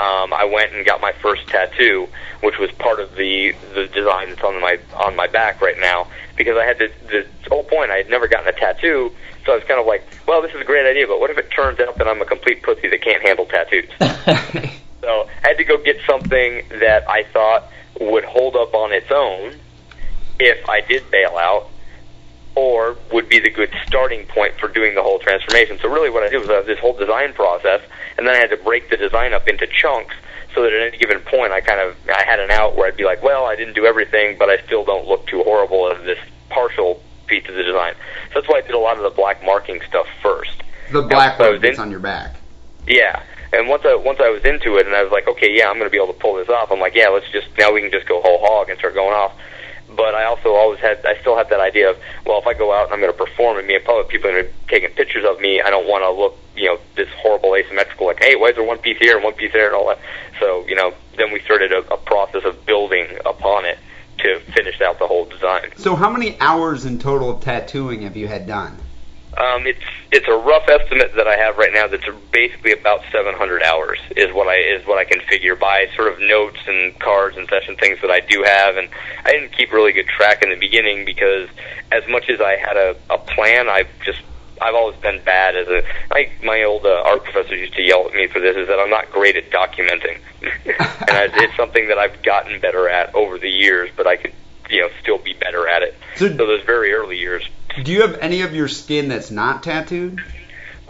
um, 0.00 0.32
I 0.32 0.44
went 0.44 0.72
and 0.72 0.86
got 0.86 1.00
my 1.00 1.12
first 1.12 1.46
tattoo, 1.48 2.08
which 2.42 2.58
was 2.58 2.70
part 2.72 3.00
of 3.00 3.14
the 3.16 3.54
the 3.74 3.86
design 3.86 4.30
that's 4.30 4.42
on 4.42 4.60
my 4.60 4.78
on 4.94 5.14
my 5.14 5.26
back 5.26 5.60
right 5.60 5.78
now. 5.78 6.06
Because 6.36 6.56
I 6.56 6.64
had 6.64 6.78
the 6.78 6.90
the 7.08 7.26
whole 7.48 7.64
point, 7.64 7.90
I 7.90 7.98
had 7.98 8.08
never 8.08 8.26
gotten 8.26 8.48
a 8.48 8.52
tattoo, 8.52 9.12
so 9.44 9.52
I 9.52 9.56
was 9.56 9.64
kind 9.64 9.78
of 9.78 9.86
like, 9.86 10.02
well, 10.26 10.40
this 10.40 10.54
is 10.54 10.60
a 10.60 10.64
great 10.64 10.86
idea, 10.86 11.06
but 11.06 11.20
what 11.20 11.30
if 11.30 11.36
it 11.36 11.50
turns 11.50 11.80
out 11.80 11.98
that 11.98 12.08
I'm 12.08 12.22
a 12.22 12.24
complete 12.24 12.62
pussy 12.62 12.88
that 12.88 13.02
can't 13.02 13.22
handle 13.22 13.44
tattoos? 13.46 13.90
So 15.00 15.28
I 15.42 15.48
had 15.48 15.56
to 15.56 15.64
go 15.64 15.78
get 15.78 15.98
something 16.06 16.62
that 16.68 17.08
I 17.08 17.24
thought 17.24 17.70
would 18.00 18.24
hold 18.24 18.56
up 18.56 18.74
on 18.74 18.92
its 18.92 19.10
own 19.10 19.54
if 20.38 20.68
I 20.68 20.80
did 20.82 21.10
bail 21.10 21.36
out, 21.38 21.69
or 22.60 22.94
would 23.10 23.26
be 23.26 23.38
the 23.38 23.48
good 23.48 23.70
starting 23.86 24.26
point 24.26 24.54
for 24.60 24.68
doing 24.68 24.94
the 24.94 25.02
whole 25.02 25.18
transformation. 25.18 25.78
So 25.80 25.88
really, 25.88 26.10
what 26.10 26.22
I 26.22 26.28
did 26.28 26.40
was 26.40 26.50
I 26.50 26.54
have 26.56 26.66
this 26.66 26.78
whole 26.78 26.92
design 26.92 27.32
process, 27.32 27.80
and 28.18 28.26
then 28.26 28.34
I 28.34 28.38
had 28.38 28.50
to 28.50 28.58
break 28.58 28.90
the 28.90 28.98
design 28.98 29.32
up 29.32 29.48
into 29.48 29.66
chunks 29.66 30.14
so 30.54 30.62
that 30.62 30.72
at 30.74 30.88
any 30.88 30.98
given 30.98 31.20
point, 31.20 31.52
I 31.52 31.62
kind 31.62 31.80
of 31.80 31.96
I 32.14 32.22
had 32.24 32.38
an 32.38 32.50
out 32.50 32.76
where 32.76 32.86
I'd 32.86 32.98
be 32.98 33.04
like, 33.04 33.22
well, 33.22 33.46
I 33.46 33.56
didn't 33.56 33.74
do 33.74 33.86
everything, 33.86 34.36
but 34.38 34.50
I 34.50 34.58
still 34.66 34.84
don't 34.84 35.08
look 35.08 35.26
too 35.26 35.42
horrible 35.42 35.90
as 35.90 36.04
this 36.04 36.18
partial 36.50 37.02
piece 37.26 37.48
of 37.48 37.54
the 37.54 37.62
design. 37.62 37.94
So 38.28 38.40
that's 38.40 38.48
why 38.48 38.58
I 38.58 38.60
did 38.60 38.74
a 38.74 38.78
lot 38.78 38.98
of 38.98 39.04
the 39.04 39.10
black 39.10 39.42
marking 39.42 39.80
stuff 39.88 40.06
first. 40.22 40.62
The 40.92 41.00
black 41.00 41.38
so 41.38 41.44
one 41.44 41.52
was 41.54 41.62
that's 41.62 41.78
in- 41.78 41.82
on 41.82 41.90
your 41.90 42.00
back. 42.00 42.36
Yeah. 42.86 43.22
And 43.54 43.68
once 43.68 43.84
I 43.86 43.94
once 43.94 44.20
I 44.20 44.28
was 44.28 44.44
into 44.44 44.76
it, 44.76 44.86
and 44.86 44.94
I 44.94 45.02
was 45.02 45.10
like, 45.10 45.26
okay, 45.28 45.50
yeah, 45.50 45.68
I'm 45.68 45.78
going 45.78 45.88
to 45.88 45.90
be 45.90 45.96
able 45.96 46.12
to 46.12 46.20
pull 46.20 46.34
this 46.34 46.50
off. 46.50 46.70
I'm 46.70 46.78
like, 46.78 46.94
yeah, 46.94 47.08
let's 47.08 47.28
just 47.32 47.48
now 47.56 47.72
we 47.72 47.80
can 47.80 47.90
just 47.90 48.06
go 48.06 48.20
whole 48.20 48.38
hog 48.38 48.68
and 48.68 48.78
start 48.78 48.94
going 48.94 49.14
off. 49.14 49.32
But 49.96 50.14
I 50.14 50.24
also 50.24 50.54
always 50.54 50.78
had, 50.80 51.04
I 51.04 51.20
still 51.20 51.36
had 51.36 51.50
that 51.50 51.60
idea 51.60 51.90
of, 51.90 51.98
well, 52.24 52.38
if 52.38 52.46
I 52.46 52.54
go 52.54 52.72
out 52.72 52.84
and 52.86 52.94
I'm 52.94 53.00
going 53.00 53.12
to 53.12 53.18
perform 53.18 53.58
and 53.58 53.66
me 53.66 53.74
in 53.74 53.82
public, 53.82 54.08
people 54.08 54.30
are 54.30 54.32
going 54.32 54.44
to 54.46 54.50
be 54.50 54.56
taking 54.68 54.90
pictures 54.90 55.24
of 55.24 55.40
me. 55.40 55.60
I 55.60 55.70
don't 55.70 55.86
want 55.86 56.04
to 56.04 56.10
look, 56.10 56.38
you 56.56 56.66
know, 56.66 56.78
this 56.96 57.08
horrible 57.18 57.54
asymmetrical, 57.56 58.06
like, 58.06 58.22
hey, 58.22 58.36
why 58.36 58.48
is 58.48 58.54
there 58.54 58.64
one 58.64 58.78
piece 58.78 58.98
here 58.98 59.16
and 59.16 59.24
one 59.24 59.34
piece 59.34 59.52
there 59.52 59.66
and 59.66 59.74
all 59.74 59.88
that. 59.88 59.98
So, 60.38 60.64
you 60.68 60.76
know, 60.76 60.94
then 61.16 61.32
we 61.32 61.40
started 61.40 61.72
a, 61.72 61.78
a 61.92 61.96
process 61.96 62.44
of 62.44 62.64
building 62.66 63.06
upon 63.26 63.64
it 63.64 63.78
to 64.18 64.40
finish 64.52 64.80
out 64.80 64.98
the 64.98 65.06
whole 65.06 65.24
design. 65.24 65.72
So 65.76 65.96
how 65.96 66.10
many 66.10 66.38
hours 66.40 66.84
in 66.84 66.98
total 66.98 67.30
of 67.30 67.40
tattooing 67.40 68.02
have 68.02 68.16
you 68.16 68.28
had 68.28 68.46
done? 68.46 68.76
Um, 69.38 69.66
it's 69.66 69.80
it's 70.10 70.26
a 70.26 70.34
rough 70.34 70.68
estimate 70.68 71.14
that 71.16 71.28
I 71.28 71.36
have 71.36 71.56
right 71.56 71.72
now. 71.72 71.86
That's 71.86 72.04
basically 72.32 72.72
about 72.72 73.02
700 73.12 73.62
hours 73.62 73.98
is 74.16 74.32
what 74.34 74.48
I 74.48 74.56
is 74.56 74.84
what 74.86 74.98
I 74.98 75.04
can 75.04 75.20
figure 75.28 75.54
by 75.54 75.86
sort 75.96 76.12
of 76.12 76.18
notes 76.20 76.58
and 76.66 76.98
cards 76.98 77.36
and 77.36 77.48
session 77.48 77.76
things 77.76 78.00
that 78.02 78.10
I 78.10 78.20
do 78.20 78.42
have. 78.42 78.76
And 78.76 78.88
I 79.24 79.32
didn't 79.32 79.52
keep 79.56 79.72
really 79.72 79.92
good 79.92 80.08
track 80.08 80.42
in 80.42 80.50
the 80.50 80.56
beginning 80.56 81.04
because 81.04 81.48
as 81.92 82.02
much 82.08 82.28
as 82.28 82.40
I 82.40 82.56
had 82.56 82.76
a, 82.76 82.96
a 83.08 83.18
plan, 83.18 83.68
I've 83.68 83.88
just 84.04 84.20
I've 84.60 84.74
always 84.74 84.96
been 85.00 85.22
bad 85.24 85.56
as 85.56 85.68
a 85.68 85.82
like 86.10 86.42
my 86.42 86.64
old 86.64 86.84
uh, 86.84 87.02
art 87.06 87.22
professor 87.24 87.54
used 87.54 87.74
to 87.74 87.82
yell 87.82 88.06
at 88.08 88.14
me 88.14 88.26
for 88.26 88.40
this 88.40 88.56
is 88.56 88.66
that 88.68 88.78
I'm 88.80 88.90
not 88.90 89.10
great 89.12 89.36
at 89.36 89.50
documenting, 89.50 90.18
and 90.42 90.76
I, 91.10 91.28
it's 91.34 91.56
something 91.56 91.86
that 91.88 91.98
I've 91.98 92.20
gotten 92.22 92.60
better 92.60 92.88
at 92.88 93.14
over 93.14 93.38
the 93.38 93.48
years. 93.48 93.90
But 93.96 94.06
I 94.08 94.16
could 94.16 94.32
you 94.68 94.80
know 94.82 94.88
still 95.00 95.18
be 95.18 95.34
better 95.34 95.68
at 95.68 95.82
it. 95.82 95.94
So- 96.16 96.28
so 96.28 96.34
those 96.46 96.62
very 96.64 96.92
early 96.92 97.16
years 97.16 97.48
Do 97.84 97.92
you 97.92 98.02
have 98.02 98.18
any 98.20 98.42
of 98.42 98.54
your 98.54 98.68
skin 98.68 99.08
that's 99.08 99.30
not 99.30 99.62
tattooed? 99.62 100.20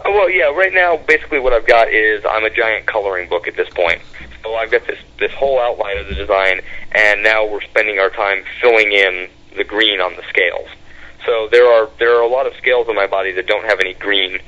Oh, 0.03 0.11
well, 0.11 0.29
yeah. 0.29 0.45
Right 0.45 0.73
now, 0.73 0.97
basically, 0.97 1.39
what 1.39 1.53
I've 1.53 1.67
got 1.67 1.89
is 1.89 2.25
I'm 2.25 2.43
a 2.43 2.49
giant 2.49 2.85
coloring 2.85 3.29
book 3.29 3.47
at 3.47 3.55
this 3.55 3.69
point. 3.69 4.01
So 4.43 4.55
I've 4.55 4.71
got 4.71 4.87
this 4.87 4.99
this 5.19 5.31
whole 5.31 5.59
outline 5.59 5.97
of 5.97 6.07
the 6.07 6.15
design, 6.15 6.61
and 6.91 7.21
now 7.21 7.45
we're 7.45 7.61
spending 7.61 7.99
our 7.99 8.09
time 8.09 8.43
filling 8.59 8.91
in 8.91 9.29
the 9.55 9.63
green 9.63 10.01
on 10.01 10.15
the 10.15 10.23
scales. 10.29 10.67
So 11.25 11.47
there 11.51 11.67
are 11.67 11.89
there 11.99 12.17
are 12.17 12.21
a 12.21 12.27
lot 12.27 12.47
of 12.47 12.55
scales 12.55 12.89
on 12.89 12.95
my 12.95 13.07
body 13.07 13.33
that 13.33 13.45
don't 13.45 13.65
have 13.65 13.79
any 13.79 13.93
green 13.93 14.39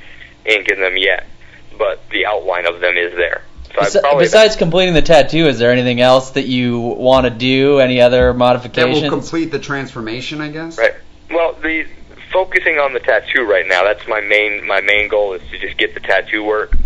ink 0.44 0.68
in 0.68 0.80
them 0.80 0.96
yet, 0.96 1.26
but 1.78 2.08
the 2.10 2.26
outline 2.26 2.66
of 2.66 2.80
them 2.80 2.96
is 2.96 3.14
there. 3.14 3.42
So 3.74 3.80
I've 3.80 3.92
probably 4.02 4.24
Besides 4.24 4.56
completing 4.56 4.94
the 4.94 5.02
tattoo, 5.02 5.46
is 5.46 5.58
there 5.58 5.70
anything 5.70 6.00
else 6.00 6.30
that 6.30 6.46
you 6.46 6.78
want 6.78 7.24
to 7.24 7.30
do? 7.30 7.78
Any 7.78 8.00
other 8.00 8.34
modifications? 8.34 9.00
That 9.00 9.02
will 9.02 9.10
complete 9.10 9.52
the 9.52 9.58
transformation, 9.58 10.40
I 10.40 10.48
guess. 10.48 10.78
Right. 10.78 10.94
Well, 11.30 11.54
the 11.54 11.86
focusing 12.34 12.80
on 12.80 12.92
the 12.92 12.98
tattoo 12.98 13.44
right 13.44 13.66
now. 13.66 13.84
That's 13.84 14.06
my 14.08 14.20
main 14.20 14.66
my 14.66 14.80
main 14.80 15.08
goal 15.08 15.32
is 15.34 15.42
to 15.50 15.58
just 15.58 15.78
get 15.78 15.94
the 15.94 16.00
tattoo 16.00 16.42
work 16.42 16.76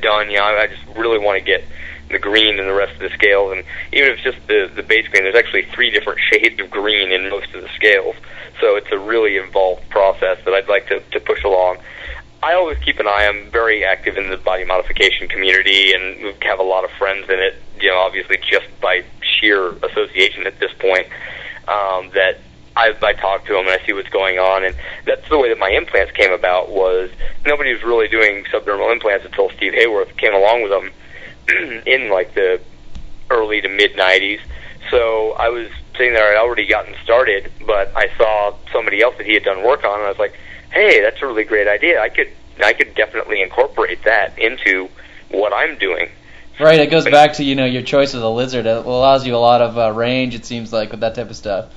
done. 0.00 0.30
You 0.30 0.36
know, 0.36 0.44
I 0.44 0.66
just 0.66 0.84
really 0.94 1.18
want 1.18 1.38
to 1.38 1.44
get 1.44 1.64
the 2.10 2.18
green 2.18 2.58
and 2.58 2.68
the 2.68 2.74
rest 2.74 2.92
of 2.92 3.00
the 3.00 3.10
scales, 3.10 3.52
and 3.52 3.64
even 3.92 4.10
if 4.10 4.18
it's 4.18 4.22
just 4.22 4.46
the 4.46 4.70
the 4.72 4.82
base 4.82 5.08
green, 5.08 5.24
there's 5.24 5.34
actually 5.34 5.64
three 5.64 5.90
different 5.90 6.20
shades 6.30 6.60
of 6.60 6.70
green 6.70 7.10
in 7.10 7.30
most 7.30 7.52
of 7.54 7.62
the 7.62 7.68
scales. 7.74 8.14
So 8.60 8.76
it's 8.76 8.92
a 8.92 8.98
really 8.98 9.38
involved 9.38 9.88
process 9.88 10.38
that 10.44 10.52
I'd 10.52 10.68
like 10.68 10.86
to 10.88 11.00
to 11.00 11.20
push 11.20 11.42
along. 11.42 11.78
I 12.42 12.54
always 12.54 12.78
keep 12.78 12.98
an 13.00 13.06
eye. 13.06 13.26
I'm 13.26 13.50
very 13.50 13.84
active 13.84 14.16
in 14.16 14.30
the 14.30 14.36
body 14.36 14.64
modification 14.64 15.28
community 15.28 15.92
and 15.92 16.34
have 16.42 16.58
a 16.58 16.62
lot 16.62 16.84
of 16.84 16.90
friends 16.92 17.28
in 17.28 17.38
it. 17.38 17.56
You 17.80 17.88
know, 17.88 17.98
obviously 17.98 18.36
just 18.50 18.66
by 18.80 19.04
sheer 19.22 19.68
association 19.68 20.46
at 20.46 20.58
this 20.58 20.72
point. 20.78 21.06
Um, 21.68 22.10
that 22.14 22.40
I, 22.76 22.94
I 23.02 23.12
talk 23.14 23.46
to 23.46 23.54
them 23.54 23.66
and 23.66 23.80
I 23.80 23.84
see 23.84 23.92
what's 23.92 24.08
going 24.08 24.38
on, 24.38 24.64
and 24.64 24.76
that's 25.04 25.28
the 25.28 25.38
way 25.38 25.48
that 25.48 25.58
my 25.58 25.70
implants 25.70 26.12
came 26.12 26.32
about. 26.32 26.70
Was 26.70 27.10
nobody 27.44 27.72
was 27.72 27.82
really 27.82 28.08
doing 28.08 28.44
subdermal 28.44 28.92
implants 28.92 29.24
until 29.24 29.50
Steve 29.50 29.74
Haworth 29.74 30.16
came 30.16 30.34
along 30.34 30.62
with 30.62 30.70
them 30.70 31.82
in 31.86 32.10
like 32.10 32.34
the 32.34 32.60
early 33.28 33.60
to 33.60 33.68
mid 33.68 33.94
'90s. 33.94 34.40
So 34.90 35.32
I 35.32 35.48
was 35.48 35.68
sitting 35.96 36.14
there, 36.14 36.36
I'd 36.36 36.40
already 36.40 36.66
gotten 36.66 36.94
started, 37.04 37.52
but 37.66 37.92
I 37.96 38.08
saw 38.16 38.54
somebody 38.72 39.02
else 39.02 39.16
that 39.18 39.26
he 39.26 39.34
had 39.34 39.44
done 39.44 39.62
work 39.62 39.84
on, 39.84 39.98
and 39.98 40.04
I 40.04 40.08
was 40.08 40.18
like, 40.18 40.34
"Hey, 40.70 41.00
that's 41.00 41.20
a 41.22 41.26
really 41.26 41.44
great 41.44 41.68
idea. 41.68 42.00
I 42.00 42.08
could, 42.08 42.30
I 42.62 42.72
could 42.72 42.94
definitely 42.94 43.42
incorporate 43.42 44.04
that 44.04 44.38
into 44.38 44.88
what 45.28 45.52
I'm 45.52 45.76
doing." 45.78 46.08
Right, 46.60 46.80
it 46.80 46.90
goes 46.90 47.04
back 47.04 47.34
to 47.34 47.44
you 47.44 47.54
know 47.54 47.64
your 47.64 47.82
choice 47.82 48.14
of 48.14 48.20
the 48.20 48.30
lizard. 48.30 48.66
It 48.66 48.76
allows 48.84 49.26
you 49.26 49.34
a 49.34 49.38
lot 49.38 49.62
of 49.62 49.78
uh, 49.78 49.92
range. 49.92 50.34
It 50.34 50.44
seems 50.44 50.72
like 50.72 50.90
with 50.90 51.00
that 51.00 51.14
type 51.14 51.30
of 51.30 51.36
stuff. 51.36 51.72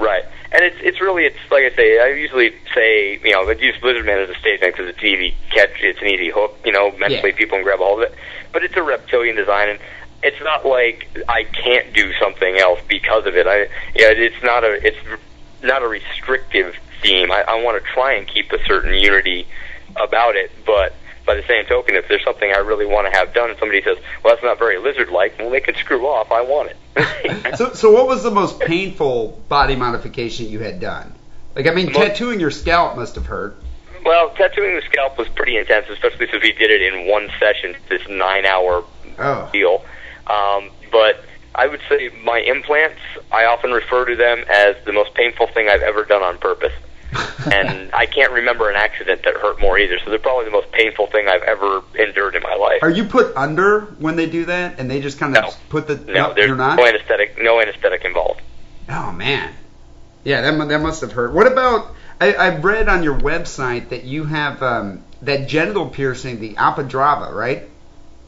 Right, 0.00 0.24
and 0.50 0.64
it's 0.64 0.76
it's 0.80 0.98
really 0.98 1.26
it's 1.26 1.36
like 1.50 1.64
I 1.64 1.76
say. 1.76 2.00
I 2.00 2.08
usually 2.14 2.54
say 2.74 3.20
you 3.22 3.32
know 3.32 3.46
I 3.46 3.52
use 3.52 3.76
Lizardman 3.82 4.24
as 4.24 4.30
a 4.30 4.34
stage 4.40 4.62
name 4.62 4.70
because 4.72 4.88
it's 4.88 5.04
easy 5.04 5.34
catch. 5.50 5.82
It's 5.82 6.00
an 6.00 6.08
easy 6.08 6.30
hook. 6.30 6.58
You 6.64 6.72
know, 6.72 6.90
mentally 6.92 7.30
Yeah. 7.30 7.36
people 7.36 7.58
can 7.58 7.64
grab 7.64 7.80
a 7.80 7.84
hold 7.84 8.02
of 8.02 8.10
it. 8.10 8.18
But 8.50 8.64
it's 8.64 8.74
a 8.76 8.82
reptilian 8.82 9.36
design, 9.36 9.68
and 9.68 9.78
it's 10.22 10.40
not 10.40 10.64
like 10.64 11.06
I 11.28 11.44
can't 11.44 11.92
do 11.92 12.14
something 12.14 12.56
else 12.56 12.80
because 12.88 13.26
of 13.26 13.36
it. 13.36 13.46
I 13.46 13.64
yeah, 13.94 14.08
it's 14.16 14.42
not 14.42 14.64
a 14.64 14.72
it's 14.86 14.96
not 15.62 15.82
a 15.82 15.86
restrictive 15.88 16.74
theme. 17.02 17.30
I, 17.30 17.42
I 17.46 17.62
want 17.62 17.82
to 17.82 17.90
try 17.92 18.14
and 18.14 18.26
keep 18.26 18.50
a 18.52 18.64
certain 18.64 18.94
unity 18.94 19.46
about 19.96 20.34
it, 20.34 20.50
but 20.64 20.94
by 21.30 21.36
the 21.40 21.46
same 21.46 21.64
token, 21.66 21.94
if 21.94 22.08
there's 22.08 22.24
something 22.24 22.50
I 22.52 22.58
really 22.58 22.86
want 22.86 23.06
to 23.12 23.16
have 23.16 23.32
done, 23.32 23.50
and 23.50 23.58
somebody 23.60 23.82
says, 23.82 23.96
"Well, 24.24 24.34
that's 24.34 24.42
not 24.42 24.58
very 24.58 24.78
lizard-like," 24.78 25.38
well, 25.38 25.48
they 25.50 25.60
can 25.60 25.76
screw 25.76 26.06
off. 26.08 26.32
I 26.32 26.40
want 26.42 26.70
it. 26.70 26.76
So, 27.56 27.72
so 27.72 27.90
what 27.92 28.06
was 28.08 28.22
the 28.24 28.30
most 28.32 28.58
painful 28.58 29.40
body 29.48 29.76
modification 29.76 30.48
you 30.48 30.58
had 30.60 30.80
done? 30.80 31.12
Like, 31.54 31.66
I 31.68 31.70
mean, 31.70 31.86
The 31.86 31.92
most- 31.92 32.06
tattooing 32.08 32.40
your 32.40 32.50
scalp 32.50 32.96
must 32.96 33.14
have 33.14 33.26
hurt. 33.26 33.56
Well, 34.04 34.30
tattooing 34.30 34.74
the 34.74 34.82
scalp 34.82 35.16
was 35.18 35.28
pretty 35.28 35.56
intense, 35.56 35.86
especially 35.88 36.28
since 36.30 36.42
we 36.42 36.50
did 36.52 36.70
it 36.72 36.82
in 36.82 37.06
one 37.06 37.30
session, 37.38 37.76
this 37.88 38.02
nine-hour 38.08 38.82
Oh, 39.20 39.48
deal. 39.52 39.84
Um, 40.26 40.70
but 40.90 41.22
I 41.54 41.66
would 41.68 41.80
say 41.88 42.10
my 42.24 42.38
implants, 42.40 42.98
I 43.30 43.44
often 43.44 43.70
refer 43.72 44.04
to 44.06 44.16
them 44.16 44.44
as 44.50 44.74
the 44.84 44.92
most 44.92 45.14
painful 45.14 45.46
thing 45.48 45.68
I've 45.68 45.82
ever 45.82 46.04
done 46.04 46.22
on 46.22 46.38
purpose. 46.38 46.72
And 47.46 47.90
I 47.92 48.06
can't 48.06 48.32
remember 48.32 48.68
an 48.70 48.76
accident 48.76 49.22
that 49.24 49.34
hurt 49.36 49.60
more 49.60 49.78
either. 49.78 49.98
So 50.04 50.10
they're 50.10 50.18
probably 50.18 50.44
the 50.46 50.50
most 50.50 50.70
painful 50.72 51.06
thing 51.08 51.28
I've 51.28 51.42
ever 51.42 51.82
endured 51.98 52.34
in 52.34 52.42
my 52.42 52.54
life. 52.54 52.82
Are 52.82 52.90
you 52.90 53.04
put 53.04 53.36
under 53.36 53.82
when 53.98 54.16
they 54.16 54.26
do 54.26 54.44
that, 54.46 54.78
and 54.78 54.90
they 54.90 55.00
just 55.00 55.18
kind 55.18 55.36
of 55.36 55.44
No. 55.44 55.50
put 55.68 55.86
the? 55.86 55.96
no, 55.96 56.34
there's 56.34 56.48
you're 56.48 56.56
not. 56.56 56.76
no 56.76 56.86
anesthetic, 56.86 57.36
no 57.40 57.60
anesthetic 57.60 58.04
involved. 58.04 58.40
Oh 58.88 59.12
man, 59.12 59.54
yeah, 60.24 60.40
that 60.40 60.68
that 60.68 60.80
must 60.80 61.00
have 61.02 61.12
hurt. 61.12 61.32
What 61.32 61.46
about? 61.46 61.94
I, 62.20 62.34
I 62.34 62.56
read 62.56 62.88
on 62.88 63.02
your 63.02 63.18
website 63.18 63.88
that 63.90 64.04
you 64.04 64.24
have 64.24 64.62
um, 64.62 65.02
that 65.22 65.48
genital 65.48 65.88
piercing, 65.88 66.40
the 66.40 66.54
apadravya, 66.54 67.32
right? 67.32 67.62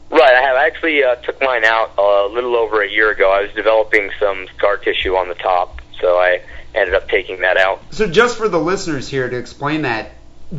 Right, 0.09 0.33
I 0.35 0.41
have 0.41 0.55
I 0.55 0.65
actually 0.67 1.03
uh, 1.03 1.15
took 1.15 1.41
mine 1.41 1.63
out 1.65 1.91
a 1.97 2.27
little 2.33 2.55
over 2.55 2.81
a 2.81 2.89
year 2.89 3.11
ago. 3.11 3.31
I 3.31 3.41
was 3.41 3.51
developing 3.53 4.09
some 4.19 4.47
scar 4.57 4.77
tissue 4.77 5.15
on 5.15 5.27
the 5.27 5.35
top, 5.35 5.81
so 5.99 6.17
I 6.17 6.41
ended 6.75 6.95
up 6.95 7.09
taking 7.09 7.41
that 7.41 7.57
out. 7.57 7.81
So 7.91 8.07
just 8.07 8.37
for 8.37 8.49
the 8.49 8.59
listeners 8.59 9.07
here 9.07 9.29
to 9.29 9.37
explain 9.37 9.83
that, 9.83 10.11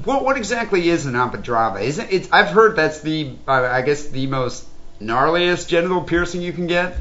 what 0.05 0.25
what 0.25 0.37
exactly 0.37 0.89
is 0.89 1.07
an 1.07 1.15
apadravya? 1.15 1.83
Is 1.83 1.99
it? 1.99 2.12
It's, 2.12 2.33
I've 2.33 2.49
heard 2.49 2.77
that's 2.77 3.01
the 3.01 3.37
uh, 3.47 3.53
I 3.53 3.83
guess 3.83 4.09
the 4.09 4.27
most 4.27 4.67
gnarliest 5.01 5.69
genital 5.69 6.03
piercing 6.03 6.43
you 6.43 6.53
can 6.53 6.67
get. 6.67 6.97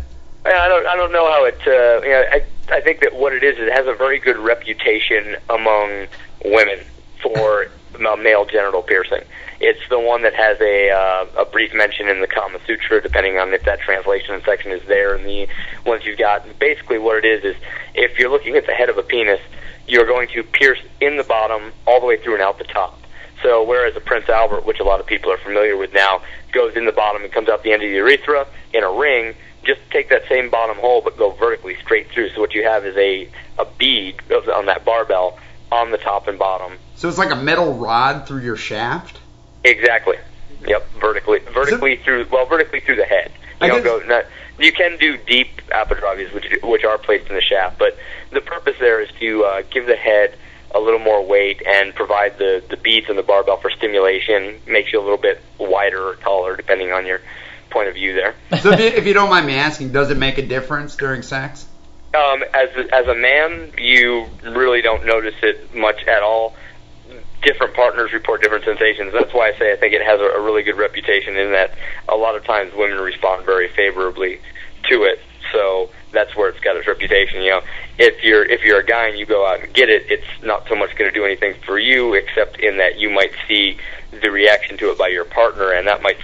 I 0.45 0.67
don't, 0.67 0.85
I 0.85 0.95
don't 0.95 1.11
know 1.11 1.31
how 1.31 1.45
it. 1.45 1.59
Uh, 1.65 2.05
you 2.05 2.11
know, 2.11 2.23
I, 2.31 2.45
I 2.69 2.81
think 2.81 2.99
that 2.99 3.15
what 3.15 3.33
it 3.33 3.43
is, 3.43 3.57
it 3.57 3.71
has 3.71 3.87
a 3.87 3.93
very 3.93 4.19
good 4.19 4.37
reputation 4.37 5.37
among 5.49 6.07
women 6.43 6.79
for 7.21 7.67
uh, 7.95 8.15
male 8.17 8.45
genital 8.45 8.83
piercing. 8.83 9.21
It's 9.65 9.87
the 9.87 9.97
one 9.97 10.23
that 10.23 10.33
has 10.33 10.59
a 10.59 10.89
uh, 10.89 11.43
a 11.43 11.45
brief 11.45 11.73
mention 11.73 12.09
in 12.09 12.19
the 12.19 12.27
Kama 12.27 12.59
Sutra, 12.67 13.01
depending 13.01 13.37
on 13.37 13.53
if 13.53 13.63
that 13.63 13.79
translation 13.79 14.41
section 14.43 14.73
is 14.73 14.85
there. 14.89 15.15
And 15.15 15.25
the 15.25 15.47
ones 15.85 16.05
you've 16.05 16.19
got, 16.19 16.59
basically, 16.59 16.99
what 16.99 17.23
it 17.23 17.25
is 17.25 17.55
is 17.55 17.61
if 17.95 18.19
you're 18.19 18.29
looking 18.29 18.57
at 18.57 18.65
the 18.65 18.73
head 18.73 18.89
of 18.89 18.97
a 18.97 19.03
penis, 19.03 19.39
you're 19.87 20.05
going 20.05 20.27
to 20.35 20.43
pierce 20.43 20.81
in 20.99 21.15
the 21.15 21.23
bottom 21.23 21.71
all 21.87 22.01
the 22.01 22.05
way 22.05 22.17
through 22.17 22.33
and 22.33 22.43
out 22.43 22.57
the 22.57 22.65
top. 22.65 22.99
So 23.41 23.63
whereas 23.63 23.95
a 23.95 24.01
Prince 24.01 24.27
Albert, 24.27 24.65
which 24.65 24.81
a 24.81 24.83
lot 24.83 24.99
of 24.99 25.05
people 25.05 25.31
are 25.31 25.37
familiar 25.37 25.77
with 25.77 25.93
now, 25.93 26.21
goes 26.51 26.75
in 26.75 26.85
the 26.85 26.91
bottom 26.91 27.23
and 27.23 27.31
comes 27.31 27.47
out 27.47 27.63
the 27.63 27.71
end 27.71 27.83
of 27.83 27.89
the 27.89 27.95
urethra 27.95 28.45
in 28.73 28.83
a 28.83 28.91
ring, 28.91 29.33
just 29.63 29.79
take 29.91 30.09
that 30.09 30.27
same 30.27 30.49
bottom 30.49 30.77
hole 30.77 31.01
but 31.01 31.17
go 31.17 31.31
vertically 31.31 31.77
straight 31.81 32.09
through. 32.11 32.29
So 32.31 32.41
what 32.41 32.53
you 32.53 32.63
have 32.63 32.85
is 32.85 32.97
a 32.97 33.29
a 33.57 33.65
bead 33.77 34.19
on 34.31 34.65
that 34.65 34.83
barbell 34.83 35.39
on 35.71 35.91
the 35.91 35.97
top 35.97 36.27
and 36.27 36.37
bottom. 36.37 36.77
So 36.95 37.07
it's 37.07 37.17
like 37.17 37.31
a 37.31 37.35
metal 37.35 37.73
rod 37.73 38.27
through 38.27 38.41
your 38.41 38.57
shaft. 38.57 39.19
Exactly. 39.63 40.17
Yep, 40.65 40.89
vertically 40.99 41.39
vertically 41.53 41.97
through 41.97 42.25
well 42.31 42.45
vertically 42.45 42.79
through 42.79 42.95
the 42.95 43.05
head. 43.05 43.31
I 43.61 43.65
You 43.65 43.71
don't 43.73 43.83
guess- 43.83 44.01
go 44.01 44.07
not, 44.07 44.25
you 44.59 44.71
can 44.71 44.97
do 44.97 45.17
deep 45.17 45.61
apadravyas 45.71 46.33
which 46.33 46.57
which 46.63 46.83
are 46.85 46.97
placed 46.97 47.27
in 47.29 47.35
the 47.35 47.41
shaft, 47.41 47.77
but 47.77 47.97
the 48.31 48.41
purpose 48.41 48.75
there 48.79 49.01
is 49.01 49.09
to 49.19 49.43
uh, 49.43 49.61
give 49.69 49.85
the 49.87 49.95
head 49.95 50.35
a 50.75 50.79
little 50.79 50.99
more 50.99 51.23
weight 51.23 51.61
and 51.67 51.93
provide 51.93 52.37
the 52.37 52.63
the 52.69 52.77
beads 52.77 53.09
and 53.09 53.17
the 53.17 53.23
barbell 53.23 53.57
for 53.57 53.69
stimulation. 53.71 54.59
Makes 54.67 54.93
you 54.93 54.99
a 54.99 55.03
little 55.03 55.17
bit 55.17 55.41
wider 55.59 56.01
or 56.09 56.15
taller 56.15 56.55
depending 56.55 56.91
on 56.93 57.05
your 57.05 57.19
point 57.69 57.89
of 57.89 57.95
view 57.95 58.13
there. 58.13 58.35
So 58.61 58.71
if 58.71 58.79
you, 58.79 58.85
if 58.85 59.05
you 59.07 59.13
don't 59.13 59.29
mind 59.29 59.45
me 59.47 59.55
asking, 59.55 59.91
does 59.91 60.11
it 60.11 60.17
make 60.17 60.37
a 60.37 60.45
difference 60.45 60.95
during 60.95 61.23
sex? 61.23 61.65
Um, 62.13 62.43
as 62.53 62.69
a, 62.75 62.95
as 62.95 63.07
a 63.07 63.15
man, 63.15 63.71
you 63.79 64.27
really 64.43 64.81
don't 64.83 65.03
notice 65.05 65.33
it 65.41 65.73
much 65.75 66.03
at 66.05 66.21
all. 66.21 66.55
Different 67.43 67.73
partners 67.73 68.13
report 68.13 68.41
different 68.41 68.65
sensations. 68.65 69.13
That's 69.13 69.33
why 69.33 69.49
I 69.49 69.57
say 69.57 69.73
I 69.73 69.75
think 69.75 69.93
it 69.93 70.01
has 70.01 70.19
a, 70.19 70.23
a 70.23 70.41
really 70.41 70.63
good 70.63 70.77
reputation 70.77 71.35
in 71.35 71.51
that 71.51 71.75
a 72.07 72.15
lot 72.15 72.35
of 72.35 72.43
times 72.45 72.73
women 72.73 72.99
respond 72.99 73.45
very 73.45 73.67
favorably 73.67 74.39
to 74.89 75.03
it. 75.03 75.19
So 75.51 75.89
that's 76.11 76.35
where 76.35 76.49
it's 76.49 76.59
got 76.59 76.77
its 76.77 76.87
reputation. 76.87 77.41
You 77.41 77.51
know, 77.51 77.61
if 77.97 78.23
you're 78.23 78.45
if 78.45 78.63
you're 78.63 78.79
a 78.79 78.85
guy 78.85 79.07
and 79.07 79.17
you 79.17 79.25
go 79.25 79.45
out 79.45 79.61
and 79.61 79.73
get 79.73 79.89
it, 79.89 80.09
it's 80.09 80.43
not 80.43 80.67
so 80.67 80.75
much 80.75 80.95
going 80.95 81.11
to 81.11 81.13
do 81.13 81.25
anything 81.25 81.55
for 81.65 81.77
you, 81.77 82.13
except 82.13 82.59
in 82.59 82.77
that 82.77 82.97
you 82.97 83.09
might 83.09 83.33
see 83.47 83.77
the 84.11 84.31
reaction 84.31 84.77
to 84.77 84.91
it 84.91 84.97
by 84.97 85.09
your 85.09 85.25
partner, 85.25 85.71
and 85.71 85.87
that 85.87 86.01
might 86.01 86.17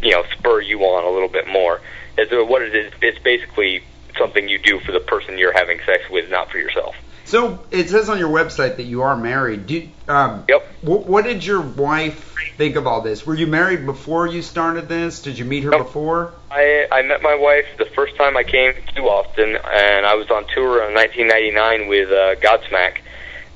you 0.00 0.12
know 0.12 0.24
spur 0.32 0.60
you 0.60 0.80
on 0.80 1.04
a 1.04 1.10
little 1.10 1.28
bit 1.28 1.46
more. 1.46 1.80
As 2.18 2.28
what 2.30 2.62
it 2.62 2.74
is, 2.74 2.92
it's 3.00 3.18
basically 3.18 3.82
something 4.18 4.48
you 4.48 4.58
do 4.58 4.78
for 4.80 4.92
the 4.92 5.00
person 5.00 5.38
you're 5.38 5.52
having 5.52 5.80
sex 5.86 6.04
with, 6.10 6.30
not 6.30 6.50
for 6.50 6.58
yourself. 6.58 6.94
So 7.32 7.60
it 7.70 7.88
says 7.88 8.10
on 8.10 8.18
your 8.18 8.28
website 8.28 8.76
that 8.76 8.82
you 8.82 9.00
are 9.00 9.16
married. 9.16 9.66
Do, 9.66 9.88
um, 10.06 10.44
Yep. 10.50 10.66
What, 10.82 11.06
what 11.06 11.24
did 11.24 11.42
your 11.42 11.62
wife 11.62 12.36
think 12.58 12.76
of 12.76 12.86
all 12.86 13.00
this? 13.00 13.24
Were 13.24 13.34
you 13.34 13.46
married 13.46 13.86
before 13.86 14.26
you 14.26 14.42
started 14.42 14.86
this? 14.86 15.22
Did 15.22 15.38
you 15.38 15.46
meet 15.46 15.64
her 15.64 15.70
Nope. 15.70 15.86
before? 15.86 16.34
I 16.50 16.86
I 16.92 17.00
met 17.00 17.22
my 17.22 17.34
wife 17.34 17.64
the 17.78 17.86
first 17.86 18.16
time 18.16 18.36
I 18.36 18.42
came 18.42 18.74
to 18.96 19.02
Austin, 19.04 19.56
and 19.56 20.04
I 20.04 20.14
was 20.14 20.30
on 20.30 20.44
tour 20.54 20.86
in 20.86 20.92
1999 20.94 21.88
with 21.88 22.10
uh, 22.10 22.34
Godsmack, 22.34 22.98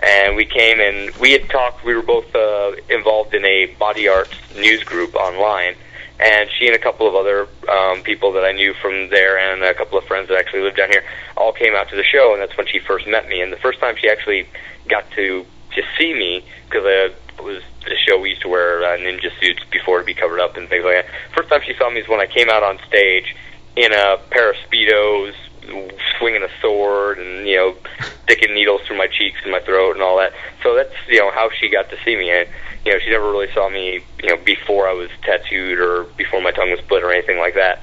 and 0.00 0.36
we 0.36 0.46
came 0.46 0.80
and 0.80 1.14
we 1.16 1.32
had 1.32 1.50
talked. 1.50 1.84
We 1.84 1.94
were 1.94 2.02
both 2.02 2.34
uh, 2.34 2.72
involved 2.88 3.34
in 3.34 3.44
a 3.44 3.66
body 3.78 4.08
art 4.08 4.34
news 4.56 4.84
group 4.84 5.14
online, 5.16 5.74
and 6.18 6.48
she 6.58 6.66
and 6.66 6.74
a 6.74 6.78
couple 6.78 7.06
of 7.06 7.14
other 7.14 7.46
um, 7.68 8.02
people 8.02 8.32
that 8.32 8.44
I 8.44 8.52
knew 8.52 8.74
from 8.74 9.10
there, 9.10 9.38
and 9.38 9.62
a 9.62 9.74
couple 9.74 9.98
of 9.98 10.04
friends 10.04 10.28
that 10.28 10.38
actually 10.38 10.62
lived 10.62 10.76
down 10.76 10.90
here, 10.90 11.04
all 11.36 11.52
came 11.52 11.74
out 11.74 11.88
to 11.90 11.96
the 11.96 12.04
show, 12.04 12.32
and 12.32 12.40
that's 12.40 12.56
when 12.56 12.66
she 12.66 12.78
first 12.78 13.06
met 13.06 13.28
me. 13.28 13.40
And 13.40 13.52
the 13.52 13.58
first 13.58 13.80
time 13.80 13.96
she 14.00 14.08
actually 14.08 14.48
got 14.88 15.10
to 15.12 15.44
to 15.74 15.82
see 15.98 16.14
me, 16.14 16.44
because 16.64 16.84
it 16.86 17.42
was 17.42 17.62
the 17.84 17.96
show 17.96 18.18
we 18.18 18.30
used 18.30 18.42
to 18.42 18.48
wear 18.48 18.82
uh, 18.82 18.96
ninja 18.96 19.30
suits 19.40 19.62
before 19.70 19.98
to 19.98 20.04
be 20.04 20.14
covered 20.14 20.40
up 20.40 20.56
and 20.56 20.68
things 20.68 20.84
like 20.84 21.04
that. 21.04 21.06
First 21.36 21.50
time 21.50 21.60
she 21.66 21.74
saw 21.74 21.90
me 21.90 22.00
is 22.00 22.08
when 22.08 22.20
I 22.20 22.26
came 22.26 22.48
out 22.48 22.62
on 22.62 22.78
stage 22.88 23.36
in 23.76 23.92
a 23.92 24.16
pair 24.30 24.50
of 24.50 24.56
speedos, 24.66 25.34
swinging 26.18 26.42
a 26.42 26.48
sword, 26.62 27.18
and 27.18 27.46
you 27.46 27.56
know, 27.56 27.76
sticking 28.24 28.54
needles 28.54 28.80
through 28.86 28.96
my 28.96 29.06
cheeks 29.06 29.38
and 29.42 29.52
my 29.52 29.60
throat 29.60 29.92
and 29.92 30.02
all 30.02 30.16
that. 30.16 30.32
So 30.62 30.74
that's 30.74 30.94
you 31.08 31.18
know 31.18 31.30
how 31.30 31.50
she 31.50 31.68
got 31.68 31.90
to 31.90 31.96
see 32.04 32.16
me. 32.16 32.30
And 32.30 32.48
you 32.86 32.92
know, 32.92 32.98
she 33.00 33.10
never 33.10 33.30
really 33.30 33.52
saw 33.52 33.68
me 33.68 34.00
you 34.22 34.28
know 34.28 34.36
before 34.36 34.88
I 34.88 34.92
was 34.92 35.10
tattooed 35.22 35.78
or 35.78 36.04
before 36.16 36.40
my 36.40 36.52
tongue 36.52 36.70
was 36.70 36.80
split 36.80 37.02
or 37.02 37.12
anything 37.12 37.38
like 37.38 37.54
that. 37.54 37.82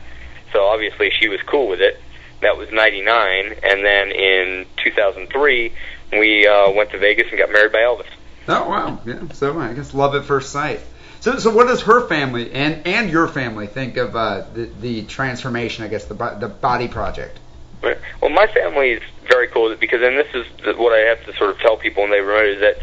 So 0.51 0.66
obviously 0.66 1.12
she 1.20 1.28
was 1.28 1.41
cool 1.41 1.68
with 1.68 1.82
it. 1.82 1.99
That 2.41 2.58
was 2.58 2.72
'99, 2.72 3.56
and 3.64 3.86
then 3.86 4.12
in 4.12 4.66
2003 4.84 5.74
we 6.12 6.47
uh, 6.47 6.72
went 6.72 6.91
to 6.91 6.97
Vegas 6.97 7.28
and 7.30 7.38
got 7.38 7.51
married 7.51 7.72
by 7.72 7.80
Elvis. 7.80 8.08
Oh 8.47 8.70
wow, 8.70 8.99
yeah. 9.06 9.28
So 9.34 9.60
I 9.60 9.74
guess 9.74 9.93
love 9.93 10.16
at 10.16 10.26
first 10.26 10.51
sight. 10.51 10.80
So, 11.20 11.39
so 11.39 11.54
what 11.54 11.68
does 11.68 11.82
her 11.84 12.08
family 12.08 12.51
and 12.51 12.86
and 12.86 13.10
your 13.10 13.28
family 13.28 13.68
think 13.68 13.97
of 13.97 14.16
uh, 14.16 14.45
the 14.54 14.66
the 14.80 15.04
transformation? 15.04 15.84
I 15.86 15.88
guess 15.88 16.06
the 16.06 16.16
the 16.16 16.49
body 16.49 16.88
project. 16.88 17.39
Well, 18.22 18.32
my 18.32 18.47
family 18.47 18.91
is 18.91 19.01
very 19.28 19.47
cool 19.47 19.76
because, 19.76 20.01
and 20.01 20.18
this 20.18 20.34
is 20.34 20.45
what 20.78 20.93
I 20.93 20.99
have 21.10 21.26
to 21.26 21.34
sort 21.36 21.49
of 21.49 21.60
tell 21.60 21.76
people 21.76 22.04
when 22.04 22.12
they 22.12 22.22
remember 22.22 22.45
is 22.45 22.60
that 22.62 22.78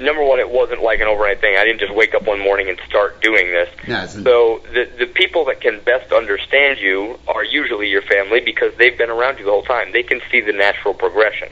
number 0.00 0.24
one, 0.24 0.40
it 0.40 0.50
wasn't 0.50 0.82
like 0.82 1.00
an 1.00 1.06
overnight 1.06 1.40
thing. 1.40 1.56
I 1.56 1.64
didn't 1.64 1.80
just 1.80 1.94
wake 1.94 2.14
up 2.14 2.22
one 2.22 2.40
morning 2.40 2.68
and 2.68 2.80
start 2.88 3.20
doing 3.22 3.48
this. 3.48 3.68
Yeah, 3.86 4.06
So 4.06 4.62
the 4.72 4.88
the 4.98 5.06
people 5.06 5.44
that 5.46 5.60
can 5.60 5.80
best 5.80 6.12
understand 6.12 6.78
you 6.78 7.18
are 7.28 7.44
usually 7.44 7.88
your 7.88 8.02
family 8.02 8.40
because 8.40 8.74
they've 8.76 8.96
been 8.96 9.10
around 9.10 9.38
you 9.38 9.44
the 9.44 9.50
whole 9.50 9.62
time. 9.62 9.92
They 9.92 10.02
can 10.02 10.20
see 10.30 10.40
the 10.40 10.52
natural 10.52 10.94
progression. 10.94 11.48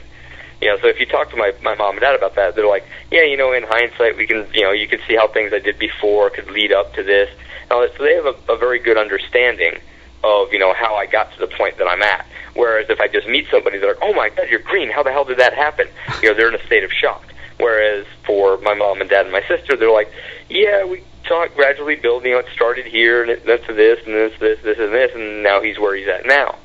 You 0.61 0.69
know, 0.69 0.77
so 0.81 0.87
if 0.87 0.99
you 0.99 1.05
talk 1.05 1.29
to 1.29 1.37
my 1.37 1.53
my 1.61 1.75
mom 1.75 1.91
and 1.91 2.01
dad 2.01 2.15
about 2.15 2.35
that, 2.35 2.55
they're 2.55 2.67
like, 2.67 2.85
yeah, 3.11 3.23
you 3.23 3.37
know, 3.37 3.53
in 3.53 3.63
hindsight, 3.63 4.17
we 4.17 4.27
can, 4.27 4.47
you 4.53 4.61
know, 4.61 4.71
you 4.71 4.87
can 4.87 4.99
see 5.07 5.15
how 5.15 5.27
things 5.27 5.53
I 5.53 5.59
did 5.59 5.79
before 5.79 6.29
could 6.29 6.49
lead 6.51 6.73
up 6.73 6.93
to 6.95 7.03
this. 7.03 7.29
That. 7.69 7.91
So 7.97 8.03
they 8.03 8.15
have 8.15 8.25
a, 8.25 8.53
a 8.53 8.57
very 8.57 8.79
good 8.79 8.97
understanding 8.97 9.79
of 10.23 10.51
you 10.51 10.59
know 10.59 10.73
how 10.73 10.95
I 10.95 11.05
got 11.05 11.31
to 11.33 11.39
the 11.39 11.47
point 11.47 11.77
that 11.77 11.87
I'm 11.87 12.01
at. 12.01 12.25
Whereas 12.55 12.89
if 12.89 12.99
I 12.99 13.07
just 13.07 13.27
meet 13.27 13.47
somebody, 13.49 13.77
they're 13.77 13.93
like, 13.93 14.01
oh 14.01 14.13
my 14.13 14.29
god, 14.29 14.47
you're 14.49 14.59
green. 14.59 14.89
How 14.89 15.03
the 15.03 15.11
hell 15.11 15.23
did 15.23 15.37
that 15.37 15.53
happen? 15.53 15.87
You 16.21 16.29
know, 16.29 16.35
they're 16.35 16.49
in 16.49 16.55
a 16.55 16.65
state 16.65 16.83
of 16.83 16.91
shock. 16.91 17.23
Whereas 17.59 18.05
for 18.25 18.57
my 18.59 18.73
mom 18.73 19.01
and 19.01 19.09
dad 19.09 19.25
and 19.25 19.33
my 19.33 19.43
sister, 19.47 19.75
they're 19.75 19.91
like, 19.91 20.11
yeah, 20.49 20.85
we 20.85 21.03
saw 21.27 21.45
gradually 21.47 21.95
build. 21.95 22.23
You 22.23 22.31
know, 22.31 22.39
it 22.39 22.47
started 22.53 22.85
here, 22.85 23.21
and 23.21 23.29
it 23.29 23.45
went 23.45 23.65
to 23.65 23.73
this, 23.73 23.99
and 24.05 24.15
this, 24.15 24.39
this, 24.39 24.59
this, 24.63 24.79
and 24.79 24.93
this, 24.93 25.11
and 25.13 25.43
now 25.43 25.61
he's 25.61 25.77
where 25.77 25.95
he's 25.95 26.07
at 26.07 26.25
now. 26.25 26.57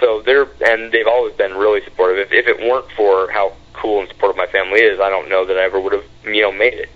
So 0.00 0.22
they're 0.22 0.48
and 0.66 0.92
they've 0.92 1.06
always 1.06 1.34
been 1.34 1.54
really 1.54 1.82
supportive. 1.84 2.18
If, 2.18 2.32
if 2.32 2.48
it 2.48 2.58
weren't 2.60 2.90
for 2.92 3.30
how 3.30 3.54
cool 3.72 4.00
and 4.00 4.08
supportive 4.08 4.36
my 4.36 4.46
family 4.46 4.80
is, 4.80 5.00
I 5.00 5.08
don't 5.08 5.28
know 5.28 5.44
that 5.46 5.56
I 5.56 5.62
ever 5.62 5.80
would 5.80 5.92
have 5.92 6.04
you 6.24 6.42
know 6.42 6.52
made 6.52 6.74
it. 6.74 6.90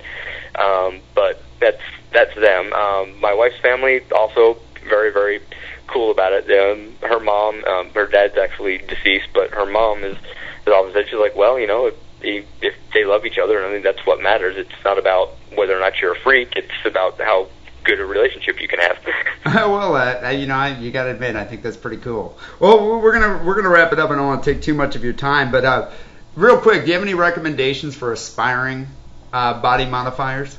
Um, 0.61 1.01
but 1.15 1.43
that's 1.61 1.81
that's 2.13 2.35
them. 2.35 2.73
Um, 2.73 3.21
my 3.21 3.35
wife's 3.35 3.59
family 3.61 4.03
also 4.11 4.59
very 4.89 5.13
very 5.13 5.41
cool 5.87 6.11
about 6.11 6.33
it. 6.33 6.51
Um, 6.51 6.95
her 7.09 7.21
mom, 7.21 7.65
um, 7.65 7.91
her 7.91 8.07
dad's 8.07 8.37
actually 8.37 8.79
deceased, 8.79 9.29
but 9.33 9.51
her 9.53 9.67
mom 9.67 10.05
is 10.05 10.17
has 10.65 10.75
always 10.75 10.93
said 10.93 11.07
she's 11.09 11.19
like, 11.19 11.37
well, 11.37 11.59
you 11.59 11.67
know, 11.67 11.93
they- 12.21 12.45
if 12.63 12.75
they 12.95 13.05
love 13.05 13.25
each 13.27 13.39
other, 13.39 13.59
and 13.59 13.67
I 13.67 13.71
think 13.73 13.85
that's 13.85 14.05
what 14.07 14.21
matters. 14.21 14.57
It's 14.57 14.85
not 14.85 14.99
about 14.99 15.31
whether 15.55 15.77
or 15.77 15.81
not 15.81 16.01
you're 16.01 16.13
a 16.13 16.19
freak. 16.21 16.55
It's 16.57 16.71
about 16.85 17.21
how 17.21 17.49
good 17.85 18.01
a 18.01 18.05
relationship 18.05 18.61
you 18.61 18.69
can 18.69 18.81
have. 18.81 18.99
well, 19.47 19.97
uh, 19.97 20.31
you 20.31 20.47
know, 20.47 20.55
I, 20.57 20.77
you 20.79 20.91
got 20.91 21.05
to 21.05 21.11
admit, 21.11 21.37
I 21.37 21.45
think 21.45 21.63
that's 21.63 21.77
pretty 21.77 21.97
cool. 21.99 22.37
Well, 22.61 23.01
we're 23.01 23.13
gonna 23.13 23.43
we're 23.45 23.55
gonna 23.55 23.69
wrap 23.71 23.93
it 23.93 23.99
up. 23.99 24.11
I 24.11 24.17
don't 24.17 24.27
want 24.27 24.43
to 24.45 24.53
take 24.53 24.63
too 24.63 24.75
much 24.75 24.95
of 24.97 25.05
your 25.05 25.13
time, 25.15 25.51
but 25.51 25.65
uh, 25.65 25.91
real 26.35 26.59
quick, 26.59 26.83
do 26.83 26.89
you 26.89 26.95
have 26.95 27.03
any 27.03 27.15
recommendations 27.15 27.95
for 27.97 28.13
aspiring 28.13 28.89
uh, 29.33 29.61
body 29.61 29.87
modifiers? 29.87 30.57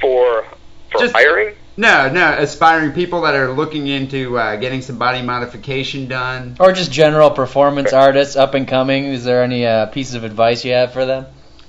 for 0.00 0.44
for 0.92 1.00
Just- 1.00 1.14
hiring. 1.14 1.54
No, 1.78 2.10
no, 2.10 2.32
aspiring 2.38 2.92
people 2.92 3.22
that 3.22 3.34
are 3.34 3.52
looking 3.52 3.86
into 3.86 4.38
uh, 4.38 4.56
getting 4.56 4.80
some 4.80 4.96
body 4.98 5.20
modification 5.20 6.08
done. 6.08 6.56
Or 6.58 6.72
just 6.72 6.90
general 6.90 7.30
performance 7.30 7.92
artists, 7.92 8.34
up 8.34 8.54
and 8.54 8.66
coming. 8.66 9.04
Is 9.04 9.24
there 9.24 9.42
any 9.42 9.66
uh, 9.66 9.86
pieces 9.86 10.14
of 10.14 10.24
advice 10.24 10.64
you 10.64 10.72
have 10.72 10.92
for 10.92 11.04
them? 11.04 11.26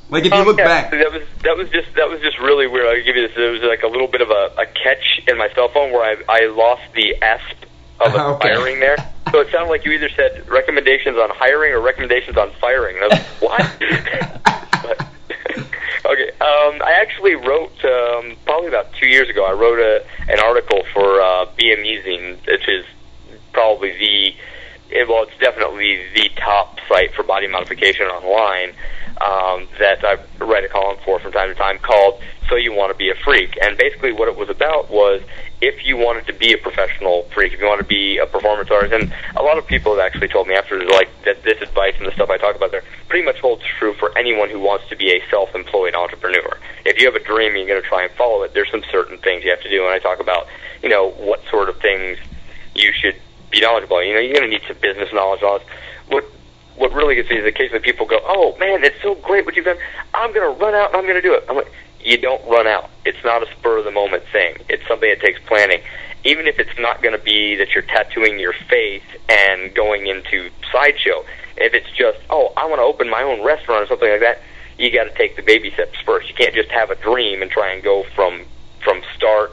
Like 0.09 0.23
if 0.23 0.31
you 0.31 0.39
Um, 0.39 0.47
look 0.47 0.57
yeah, 0.57 0.63
back, 0.63 0.91
that 0.91 1.11
was 1.11 1.23
that 1.43 1.57
was 1.57 1.69
just 1.69 1.93
that 1.95 2.09
was 2.09 2.21
just 2.21 2.39
really 2.39 2.67
weird. 2.67 2.85
I'll 2.87 3.03
give 3.03 3.17
you 3.17 3.27
this. 3.27 3.35
It 3.37 3.51
was 3.51 3.61
like 3.63 3.83
a 3.83 3.87
little 3.87 4.07
bit 4.07 4.21
of 4.21 4.29
a, 4.29 4.51
a 4.57 4.65
catch 4.65 5.21
in 5.27 5.37
my 5.37 5.49
cell 5.53 5.67
phone 5.67 5.91
where 5.91 6.03
I 6.03 6.15
I 6.29 6.45
lost 6.47 6.83
the 6.95 7.15
asp 7.21 7.65
of 7.99 8.13
Okay. 8.15 8.47
aspiring 8.47 8.79
there. 8.79 8.95
So 9.33 9.41
it 9.41 9.51
sounded 9.51 9.69
like 9.69 9.83
you 9.83 9.91
either 9.91 10.07
said 10.15 10.47
recommendations 10.47 11.17
on 11.17 11.29
hiring 11.31 11.73
or 11.73 11.81
recommendations 11.81 12.37
on 12.37 12.51
firing. 12.61 12.95
And 12.95 13.03
I 13.03 13.07
was 13.09 13.19
like, 13.19 13.41
what? 13.41 14.81
but, 14.83 15.07
okay. 16.05 16.29
Um, 16.39 16.81
I 16.83 16.97
actually 17.01 17.35
wrote 17.35 17.83
um, 17.85 18.35
probably 18.45 18.67
about 18.67 18.93
two 18.93 19.07
years 19.07 19.29
ago. 19.29 19.45
I 19.45 19.53
wrote 19.53 19.79
a 19.79 20.05
an 20.31 20.39
article 20.39 20.83
for 20.93 21.21
uh, 21.21 21.45
BME 21.57 22.03
Zine, 22.05 22.47
which 22.47 22.67
is 22.67 22.85
probably 23.53 23.91
the 23.97 24.35
it, 24.89 25.07
well, 25.07 25.23
it's 25.23 25.37
definitely 25.39 25.99
the 26.13 26.29
top 26.37 26.79
site 26.87 27.13
for 27.13 27.23
body 27.23 27.47
modification 27.47 28.05
online 28.07 28.69
um, 29.19 29.67
that 29.79 30.03
I 30.03 30.17
write 30.43 30.63
a 30.63 30.69
column 30.69 30.97
for 31.03 31.19
from 31.19 31.31
time 31.31 31.49
to 31.49 31.55
time 31.55 31.79
called 31.79 32.21
"So 32.49 32.55
You 32.55 32.73
Want 32.73 32.91
to 32.91 32.97
Be 32.97 33.09
a 33.09 33.15
Freak," 33.15 33.57
and 33.61 33.77
basically 33.77 34.13
what 34.13 34.27
it 34.27 34.35
was 34.37 34.49
about 34.49 34.89
was 34.89 35.21
if 35.59 35.85
you 35.85 35.97
wanted 35.97 36.27
to 36.27 36.33
be 36.33 36.53
a 36.53 36.57
professional 36.57 37.23
freak, 37.33 37.51
if 37.51 37.59
you 37.59 37.65
want 37.65 37.81
to 37.81 37.87
be 37.87 38.17
a 38.17 38.27
performance 38.27 38.69
artist, 38.69 38.93
and 38.93 39.11
a 39.35 39.41
lot 39.41 39.57
of 39.57 39.65
people 39.65 39.95
have 39.97 40.05
actually 40.05 40.27
told 40.27 40.47
me 40.47 40.53
after 40.53 40.83
like 40.85 41.09
that 41.25 41.43
this 41.43 41.61
advice 41.61 41.95
and 41.97 42.05
the 42.05 42.11
stuff 42.13 42.29
I 42.29 42.37
talk 42.37 42.55
about 42.55 42.71
there 42.71 42.83
pretty 43.09 43.25
much 43.25 43.39
holds 43.39 43.63
true 43.79 43.93
anyone 44.27 44.49
who 44.49 44.59
wants 44.59 44.87
to 44.89 44.95
be 44.95 45.11
a 45.11 45.23
self-employed 45.29 45.95
entrepreneur. 45.95 46.57
If 46.85 46.99
you 46.99 47.05
have 47.05 47.15
a 47.15 47.23
dream 47.23 47.55
you're 47.55 47.67
going 47.67 47.81
to 47.81 47.87
try 47.87 48.03
and 48.03 48.11
follow 48.13 48.43
it, 48.43 48.53
there's 48.53 48.69
some 48.69 48.83
certain 48.91 49.17
things 49.17 49.43
you 49.43 49.51
have 49.51 49.61
to 49.61 49.69
do, 49.69 49.85
and 49.85 49.93
I 49.93 49.99
talk 49.99 50.19
about 50.19 50.47
you 50.83 50.89
know 50.89 51.11
what 51.11 51.41
sort 51.49 51.69
of 51.69 51.79
things 51.79 52.17
you 52.75 52.91
should 52.91 53.15
be 53.49 53.61
knowledgeable. 53.61 54.03
You 54.03 54.13
know, 54.13 54.19
you're 54.19 54.33
going 54.33 54.49
to 54.49 54.57
need 54.57 54.67
some 54.67 54.77
business 54.77 55.11
knowledge. 55.13 55.41
What 55.41 56.25
what 56.75 56.93
really 56.93 57.15
gets 57.15 57.29
me 57.29 57.37
is 57.37 57.43
the 57.43 57.51
case 57.51 57.71
when 57.71 57.81
people 57.81 58.05
go, 58.05 58.19
"Oh 58.23 58.55
man, 58.59 58.83
it's 58.83 59.01
so 59.01 59.15
great 59.15 59.45
what 59.45 59.55
you've 59.55 59.65
done. 59.65 59.77
I'm 60.13 60.33
going 60.33 60.53
to 60.53 60.63
run 60.63 60.75
out 60.75 60.89
and 60.89 60.97
I'm 60.97 61.03
going 61.03 61.15
to 61.15 61.21
do 61.21 61.33
it." 61.33 61.45
I'm 61.49 61.55
like, 61.55 61.71
you 62.01 62.17
don't 62.17 62.43
run 62.47 62.67
out. 62.67 62.89
It's 63.05 63.21
not 63.23 63.43
a 63.43 63.51
spur 63.51 63.79
of 63.79 63.85
the 63.85 63.91
moment 63.91 64.23
thing. 64.31 64.57
It's 64.69 64.87
something 64.87 65.09
that 65.09 65.19
takes 65.19 65.39
planning. 65.47 65.81
Even 66.27 66.45
if 66.45 66.59
it's 66.59 66.77
not 66.77 67.01
going 67.01 67.17
to 67.17 67.23
be 67.23 67.55
that 67.55 67.69
you're 67.71 67.83
tattooing 67.83 68.37
your 68.37 68.53
face 68.69 69.03
and 69.29 69.73
going 69.73 70.07
into 70.07 70.49
sideshow. 70.71 71.23
If 71.55 71.73
it's 71.73 71.89
just, 71.91 72.19
oh, 72.29 72.51
I 72.57 72.65
want 72.65 72.79
to 72.79 72.83
open 72.83 73.09
my 73.09 73.23
own 73.23 73.43
restaurant 73.43 73.85
or 73.85 73.87
something 73.87 74.09
like 74.09 74.19
that, 74.19 74.41
you 74.77 74.91
got 74.91 75.05
to 75.05 75.15
take 75.15 75.37
the 75.37 75.41
baby 75.41 75.71
steps 75.71 75.97
first. 76.05 76.27
You 76.27 76.35
can't 76.35 76.53
just 76.53 76.69
have 76.69 76.91
a 76.91 76.95
dream 76.95 77.41
and 77.41 77.49
try 77.49 77.71
and 77.71 77.81
go 77.81 78.03
from 78.13 78.43
from 78.83 79.01
start 79.15 79.51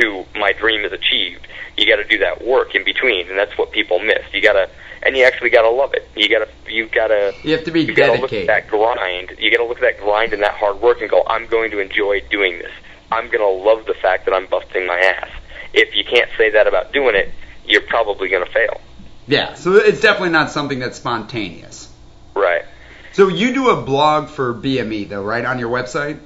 to 0.00 0.24
my 0.34 0.52
dream 0.52 0.84
is 0.84 0.92
achieved. 0.92 1.46
You 1.76 1.86
got 1.86 1.96
to 1.96 2.04
do 2.04 2.18
that 2.18 2.44
work 2.44 2.74
in 2.74 2.84
between, 2.84 3.28
and 3.28 3.38
that's 3.38 3.56
what 3.56 3.70
people 3.70 3.98
miss. 4.00 4.22
You 4.32 4.42
got 4.42 4.54
to, 4.54 4.68
and 5.02 5.16
you 5.16 5.24
actually 5.24 5.50
got 5.50 5.62
to 5.62 5.70
love 5.70 5.94
it. 5.94 6.08
You 6.16 6.28
got 6.28 6.46
to, 6.46 6.72
you 6.72 6.88
got 6.88 7.08
to, 7.08 7.34
you 7.42 7.52
have 7.52 7.64
to 7.64 7.70
be 7.70 7.82
you 7.82 7.94
got 7.94 8.20
look 8.20 8.32
at 8.32 8.46
dedicated. 8.46 8.48
that 8.48 8.68
grind. 8.68 9.32
You 9.38 9.50
got 9.50 9.58
to 9.58 9.64
look 9.64 9.78
at 9.78 9.82
that 9.82 10.00
grind 10.00 10.32
and 10.32 10.42
that 10.42 10.54
hard 10.54 10.80
work 10.80 11.00
and 11.00 11.10
go, 11.10 11.22
I'm 11.26 11.46
going 11.46 11.70
to 11.70 11.78
enjoy 11.78 12.20
doing 12.30 12.58
this. 12.58 12.72
I'm 13.10 13.26
going 13.26 13.40
to 13.40 13.64
love 13.64 13.86
the 13.86 13.94
fact 13.94 14.24
that 14.26 14.34
I'm 14.34 14.46
busting 14.46 14.86
my 14.86 14.98
ass. 14.98 15.28
If 15.76 15.94
you 15.94 16.04
can't 16.04 16.30
say 16.36 16.50
that 16.50 16.66
about 16.66 16.92
doing 16.92 17.14
it, 17.14 17.32
you're 17.66 17.82
probably 17.82 18.28
going 18.28 18.44
to 18.44 18.50
fail. 18.50 18.80
Yeah, 19.28 19.54
so 19.54 19.74
it's 19.74 20.00
definitely 20.00 20.30
not 20.30 20.50
something 20.50 20.78
that's 20.78 20.96
spontaneous. 20.96 21.92
Right. 22.34 22.64
So 23.12 23.28
you 23.28 23.52
do 23.52 23.70
a 23.70 23.82
blog 23.82 24.28
for 24.28 24.54
BME 24.54 25.08
though, 25.08 25.22
right, 25.22 25.44
on 25.44 25.58
your 25.58 25.70
website? 25.70 26.18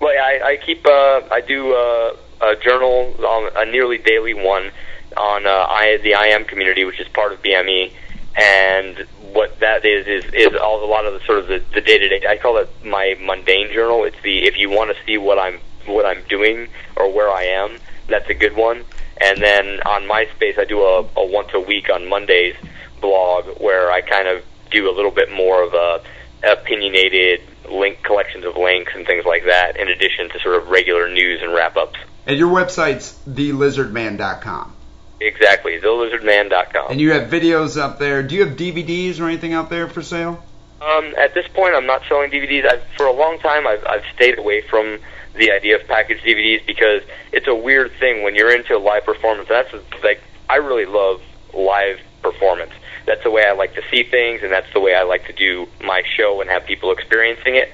Well, 0.00 0.14
yeah, 0.14 0.22
I, 0.22 0.50
I 0.50 0.56
keep, 0.56 0.86
uh, 0.86 1.20
I 1.30 1.42
do 1.46 1.74
uh, 1.74 2.16
a 2.40 2.56
journal, 2.56 3.14
um, 3.26 3.50
a 3.56 3.70
nearly 3.70 3.98
daily 3.98 4.34
one 4.34 4.70
on 5.16 5.46
uh, 5.46 5.50
I, 5.50 5.98
the 6.02 6.12
IM 6.12 6.44
community, 6.44 6.84
which 6.84 7.00
is 7.00 7.08
part 7.08 7.32
of 7.32 7.42
BME, 7.42 7.92
and 8.36 9.06
what 9.32 9.58
that 9.60 9.84
is 9.84 10.06
is 10.06 10.32
is 10.32 10.56
all 10.56 10.84
a 10.84 10.86
lot 10.86 11.04
of 11.06 11.14
the 11.14 11.20
sort 11.26 11.38
of 11.40 11.48
the, 11.48 11.62
the 11.74 11.80
day-to-day. 11.80 12.26
I 12.26 12.36
call 12.36 12.58
it 12.58 12.70
my 12.84 13.16
mundane 13.20 13.72
journal. 13.72 14.04
It's 14.04 14.20
the 14.22 14.46
if 14.46 14.56
you 14.56 14.70
want 14.70 14.96
to 14.96 15.04
see 15.04 15.18
what 15.18 15.38
I'm 15.38 15.58
what 15.86 16.06
I'm 16.06 16.22
doing 16.28 16.68
or 16.96 17.12
where 17.12 17.30
I 17.30 17.44
am, 17.44 17.78
that's 18.08 18.28
a 18.28 18.34
good 18.34 18.56
one. 18.56 18.84
And 19.20 19.42
then 19.42 19.80
on 19.82 20.02
MySpace, 20.02 20.58
I 20.58 20.64
do 20.64 20.82
a, 20.82 21.08
a 21.16 21.26
once 21.26 21.50
a 21.54 21.60
week 21.60 21.90
on 21.90 22.08
Mondays 22.08 22.56
blog 23.00 23.60
where 23.60 23.90
I 23.90 24.00
kind 24.00 24.28
of 24.28 24.44
do 24.70 24.90
a 24.90 24.94
little 24.94 25.10
bit 25.10 25.30
more 25.30 25.62
of 25.62 25.74
a 25.74 26.02
opinionated 26.42 27.40
link 27.70 28.02
collections 28.02 28.44
of 28.44 28.56
links 28.56 28.92
and 28.94 29.06
things 29.06 29.24
like 29.24 29.44
that, 29.44 29.76
in 29.76 29.88
addition 29.88 30.30
to 30.30 30.40
sort 30.40 30.60
of 30.60 30.68
regular 30.68 31.08
news 31.08 31.40
and 31.42 31.52
wrap 31.52 31.76
ups. 31.76 31.98
And 32.26 32.38
your 32.38 32.48
website's 32.54 33.18
thelizardman.com. 33.28 34.74
Exactly, 35.20 35.80
thelizardman.com. 35.80 36.92
And 36.92 37.00
you 37.00 37.12
have 37.12 37.28
videos 37.28 37.80
up 37.80 37.98
there. 37.98 38.22
Do 38.22 38.36
you 38.36 38.46
have 38.46 38.56
DVDs 38.56 39.20
or 39.20 39.24
anything 39.24 39.52
out 39.52 39.68
there 39.68 39.88
for 39.88 40.02
sale? 40.02 40.44
Um, 40.80 41.14
at 41.16 41.34
this 41.34 41.46
point, 41.48 41.74
I'm 41.74 41.86
not 41.86 42.02
selling 42.08 42.30
DVDs. 42.30 42.66
I've, 42.66 42.82
for 42.96 43.06
a 43.06 43.12
long 43.12 43.38
time, 43.40 43.66
I've, 43.66 43.84
I've 43.84 44.04
stayed 44.14 44.38
away 44.38 44.60
from 44.60 44.98
the 45.34 45.50
idea 45.50 45.76
of 45.76 45.86
packaged 45.86 46.24
DVDs 46.24 46.66
because 46.66 47.02
it's 47.32 47.46
a 47.48 47.54
weird 47.54 47.92
thing 47.98 48.22
when 48.22 48.34
you're 48.34 48.54
into 48.54 48.78
live 48.78 49.04
performance. 49.04 49.48
That's 49.48 49.72
like 50.02 50.20
I 50.48 50.56
really 50.56 50.86
love 50.86 51.20
live 51.52 52.00
performance. 52.22 52.72
That's 53.06 53.22
the 53.22 53.30
way 53.30 53.44
I 53.44 53.52
like 53.52 53.74
to 53.74 53.82
see 53.90 54.02
things, 54.02 54.42
and 54.42 54.52
that's 54.52 54.72
the 54.72 54.80
way 54.80 54.94
I 54.94 55.02
like 55.02 55.26
to 55.26 55.32
do 55.32 55.66
my 55.82 56.02
show 56.16 56.40
and 56.40 56.50
have 56.50 56.64
people 56.66 56.92
experiencing 56.92 57.56
it. 57.56 57.70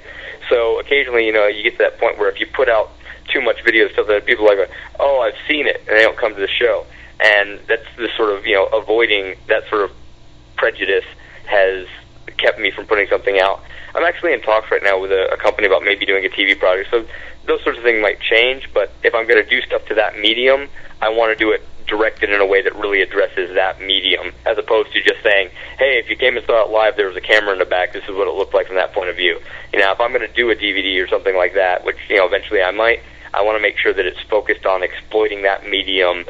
So 0.48 0.78
occasionally, 0.78 1.26
you 1.26 1.32
know, 1.32 1.46
you 1.46 1.62
get 1.62 1.72
to 1.72 1.78
that 1.78 1.98
point 1.98 2.18
where 2.18 2.30
if 2.30 2.38
you 2.38 2.46
put 2.46 2.68
out 2.68 2.90
too 3.32 3.40
much 3.40 3.62
video 3.64 3.88
stuff 3.88 4.06
that 4.06 4.26
people 4.26 4.48
are 4.48 4.56
like, 4.56 4.70
oh, 5.00 5.20
I've 5.20 5.38
seen 5.48 5.66
it, 5.66 5.82
and 5.88 5.96
they 5.96 6.02
don't 6.02 6.16
come 6.16 6.34
to 6.34 6.40
the 6.40 6.48
show. 6.48 6.86
And 7.20 7.60
that's 7.68 7.86
the 7.96 8.08
sort 8.16 8.30
of 8.30 8.46
you 8.46 8.54
know 8.54 8.66
avoiding 8.66 9.36
that 9.48 9.68
sort 9.68 9.82
of 9.82 9.90
prejudice 10.56 11.04
has 11.46 11.86
kept 12.38 12.58
me 12.58 12.70
from 12.70 12.86
putting 12.86 13.06
something 13.08 13.38
out. 13.38 13.62
I'm 13.94 14.04
actually 14.04 14.32
in 14.32 14.40
talks 14.40 14.70
right 14.70 14.82
now 14.82 15.00
with 15.00 15.12
a, 15.12 15.32
a 15.32 15.36
company 15.36 15.66
about 15.66 15.84
maybe 15.84 16.04
doing 16.04 16.24
a 16.24 16.28
TV 16.28 16.58
project. 16.58 16.90
So 16.90 17.06
those 17.46 17.62
sorts 17.62 17.78
of 17.78 17.84
things 17.84 18.02
might 18.02 18.20
change, 18.20 18.70
but 18.72 18.92
if 19.02 19.14
I'm 19.14 19.26
going 19.26 19.42
to 19.42 19.48
do 19.48 19.60
stuff 19.62 19.84
to 19.86 19.94
that 19.94 20.18
medium, 20.18 20.68
I 21.00 21.10
want 21.10 21.36
to 21.36 21.36
do 21.36 21.52
it 21.52 21.62
directed 21.86 22.30
in 22.30 22.40
a 22.40 22.46
way 22.46 22.62
that 22.62 22.74
really 22.76 23.02
addresses 23.02 23.54
that 23.54 23.80
medium, 23.80 24.32
as 24.46 24.56
opposed 24.56 24.92
to 24.92 25.02
just 25.02 25.22
saying, 25.22 25.50
"Hey, 25.78 25.98
if 25.98 26.08
you 26.08 26.16
came 26.16 26.36
and 26.36 26.44
saw 26.46 26.64
it 26.64 26.70
live, 26.70 26.96
there 26.96 27.06
was 27.06 27.16
a 27.16 27.20
camera 27.20 27.52
in 27.52 27.58
the 27.58 27.66
back. 27.66 27.92
This 27.92 28.04
is 28.04 28.10
what 28.10 28.26
it 28.26 28.34
looked 28.34 28.54
like 28.54 28.66
from 28.66 28.76
that 28.76 28.92
point 28.94 29.10
of 29.10 29.16
view." 29.16 29.38
You 29.72 29.80
know, 29.80 29.92
if 29.92 30.00
I'm 30.00 30.12
going 30.12 30.26
to 30.26 30.34
do 30.34 30.50
a 30.50 30.56
DVD 30.56 31.02
or 31.04 31.08
something 31.08 31.36
like 31.36 31.54
that, 31.54 31.84
which 31.84 31.98
you 32.08 32.16
know 32.16 32.26
eventually 32.26 32.62
I 32.62 32.70
might, 32.70 33.00
I 33.34 33.42
want 33.42 33.56
to 33.56 33.62
make 33.62 33.78
sure 33.78 33.92
that 33.92 34.06
it's 34.06 34.20
focused 34.30 34.64
on 34.64 34.82
exploiting 34.82 35.42
that 35.42 35.68
medium 35.68 36.24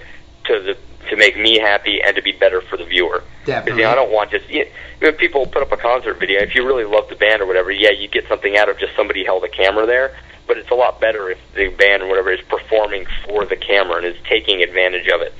to 0.44 0.60
the 0.60 0.76
to 1.10 1.16
make 1.16 1.36
me 1.38 1.58
happy 1.58 2.00
and 2.02 2.16
to 2.16 2.22
be 2.22 2.32
better 2.32 2.60
for 2.62 2.76
the 2.76 2.84
viewer. 2.84 3.22
Because 3.22 3.46
Definitely. 3.46 3.82
you 3.82 3.86
know, 3.86 3.92
I 3.92 3.94
don't 3.94 4.10
want 4.10 4.30
just 4.30 4.48
you 4.48 4.64
know, 4.64 4.70
when 5.00 5.14
people 5.14 5.46
put 5.46 5.62
up 5.62 5.72
a 5.72 5.76
concert 5.76 6.18
video. 6.18 6.40
If 6.40 6.54
you 6.54 6.66
really 6.66 6.84
love 6.84 7.08
the 7.08 7.16
band 7.16 7.42
or 7.42 7.46
whatever, 7.46 7.70
yeah, 7.70 7.90
you 7.90 8.08
get 8.08 8.26
something 8.28 8.56
out 8.56 8.68
of 8.68 8.78
just 8.78 8.96
somebody 8.96 9.24
held 9.24 9.44
a 9.44 9.48
camera 9.48 9.86
there. 9.86 10.16
But 10.46 10.58
it's 10.58 10.70
a 10.70 10.74
lot 10.74 11.00
better 11.00 11.30
if 11.30 11.38
the 11.54 11.68
band 11.68 12.02
or 12.02 12.06
whatever 12.06 12.30
is 12.30 12.40
performing 12.42 13.06
for 13.26 13.44
the 13.46 13.56
camera 13.56 13.96
and 13.96 14.06
is 14.06 14.16
taking 14.24 14.62
advantage 14.62 15.08
of 15.08 15.22
it. 15.22 15.32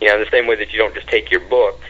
You 0.00 0.08
know, 0.08 0.14
in 0.14 0.20
the 0.20 0.30
same 0.30 0.46
way 0.46 0.56
that 0.56 0.72
you 0.72 0.78
don't 0.78 0.94
just 0.94 1.08
take 1.08 1.30
your 1.30 1.40
book 1.40 1.80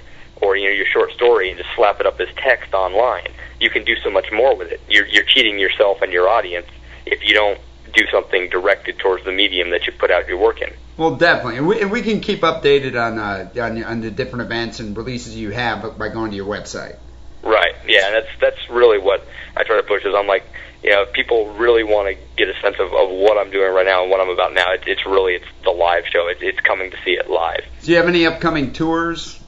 or 0.40 0.56
you 0.56 0.66
know 0.66 0.74
your 0.74 0.86
short 0.86 1.12
story 1.12 1.48
and 1.48 1.58
just 1.58 1.70
slap 1.74 2.00
it 2.00 2.06
up 2.06 2.20
as 2.20 2.28
text 2.36 2.74
online. 2.74 3.28
You 3.60 3.70
can 3.70 3.84
do 3.84 3.96
so 3.96 4.10
much 4.10 4.32
more 4.32 4.56
with 4.56 4.72
it. 4.72 4.80
You're 4.88 5.06
you're 5.06 5.24
cheating 5.24 5.58
yourself 5.58 6.02
and 6.02 6.12
your 6.12 6.28
audience 6.28 6.66
if 7.06 7.26
you 7.26 7.34
don't 7.34 7.60
do 7.94 8.06
something 8.10 8.48
directed 8.48 8.98
towards 8.98 9.24
the 9.24 9.32
medium 9.32 9.70
that 9.70 9.86
you 9.86 9.92
put 9.92 10.10
out 10.10 10.26
your 10.28 10.38
work 10.38 10.60
in. 10.62 10.72
Well, 10.96 11.16
definitely, 11.16 11.56
and 11.56 11.66
we, 11.66 11.80
and 11.80 11.90
we 11.90 12.02
can 12.02 12.20
keep 12.20 12.42
updated 12.42 13.00
on 13.00 13.18
uh, 13.18 13.50
on, 13.62 13.82
on 13.82 14.00
the 14.02 14.10
different 14.10 14.44
events 14.44 14.78
and 14.78 14.96
releases 14.96 15.34
you 15.34 15.50
have 15.50 15.98
by 15.98 16.08
going 16.08 16.30
to 16.30 16.36
your 16.36 16.46
website. 16.46 16.96
Right. 17.42 17.74
Yeah, 17.86 18.06
and 18.06 18.14
that's 18.14 18.40
that's 18.40 18.70
really 18.70 18.98
what 18.98 19.26
I 19.56 19.64
try 19.64 19.76
to 19.76 19.82
push. 19.82 20.04
Is 20.04 20.14
I'm 20.14 20.26
like, 20.26 20.44
you 20.82 20.90
know, 20.90 21.02
if 21.02 21.12
people 21.12 21.54
really 21.54 21.82
want 21.82 22.08
to 22.08 22.22
get 22.36 22.48
a 22.48 22.60
sense 22.60 22.76
of, 22.78 22.92
of 22.92 23.10
what 23.10 23.38
I'm 23.38 23.50
doing 23.50 23.72
right 23.72 23.86
now 23.86 24.02
and 24.02 24.10
what 24.10 24.20
I'm 24.20 24.28
about 24.28 24.52
now, 24.52 24.72
it, 24.72 24.82
it's 24.86 25.06
really 25.06 25.34
it's 25.34 25.46
the 25.64 25.70
live 25.70 26.04
show. 26.06 26.28
It's, 26.28 26.40
it's 26.42 26.60
coming 26.60 26.90
to 26.90 26.96
see 27.04 27.12
it 27.12 27.30
live. 27.30 27.64
Do 27.82 27.90
you 27.90 27.96
have 27.96 28.08
any 28.08 28.26
upcoming 28.26 28.72
tours? 28.72 29.38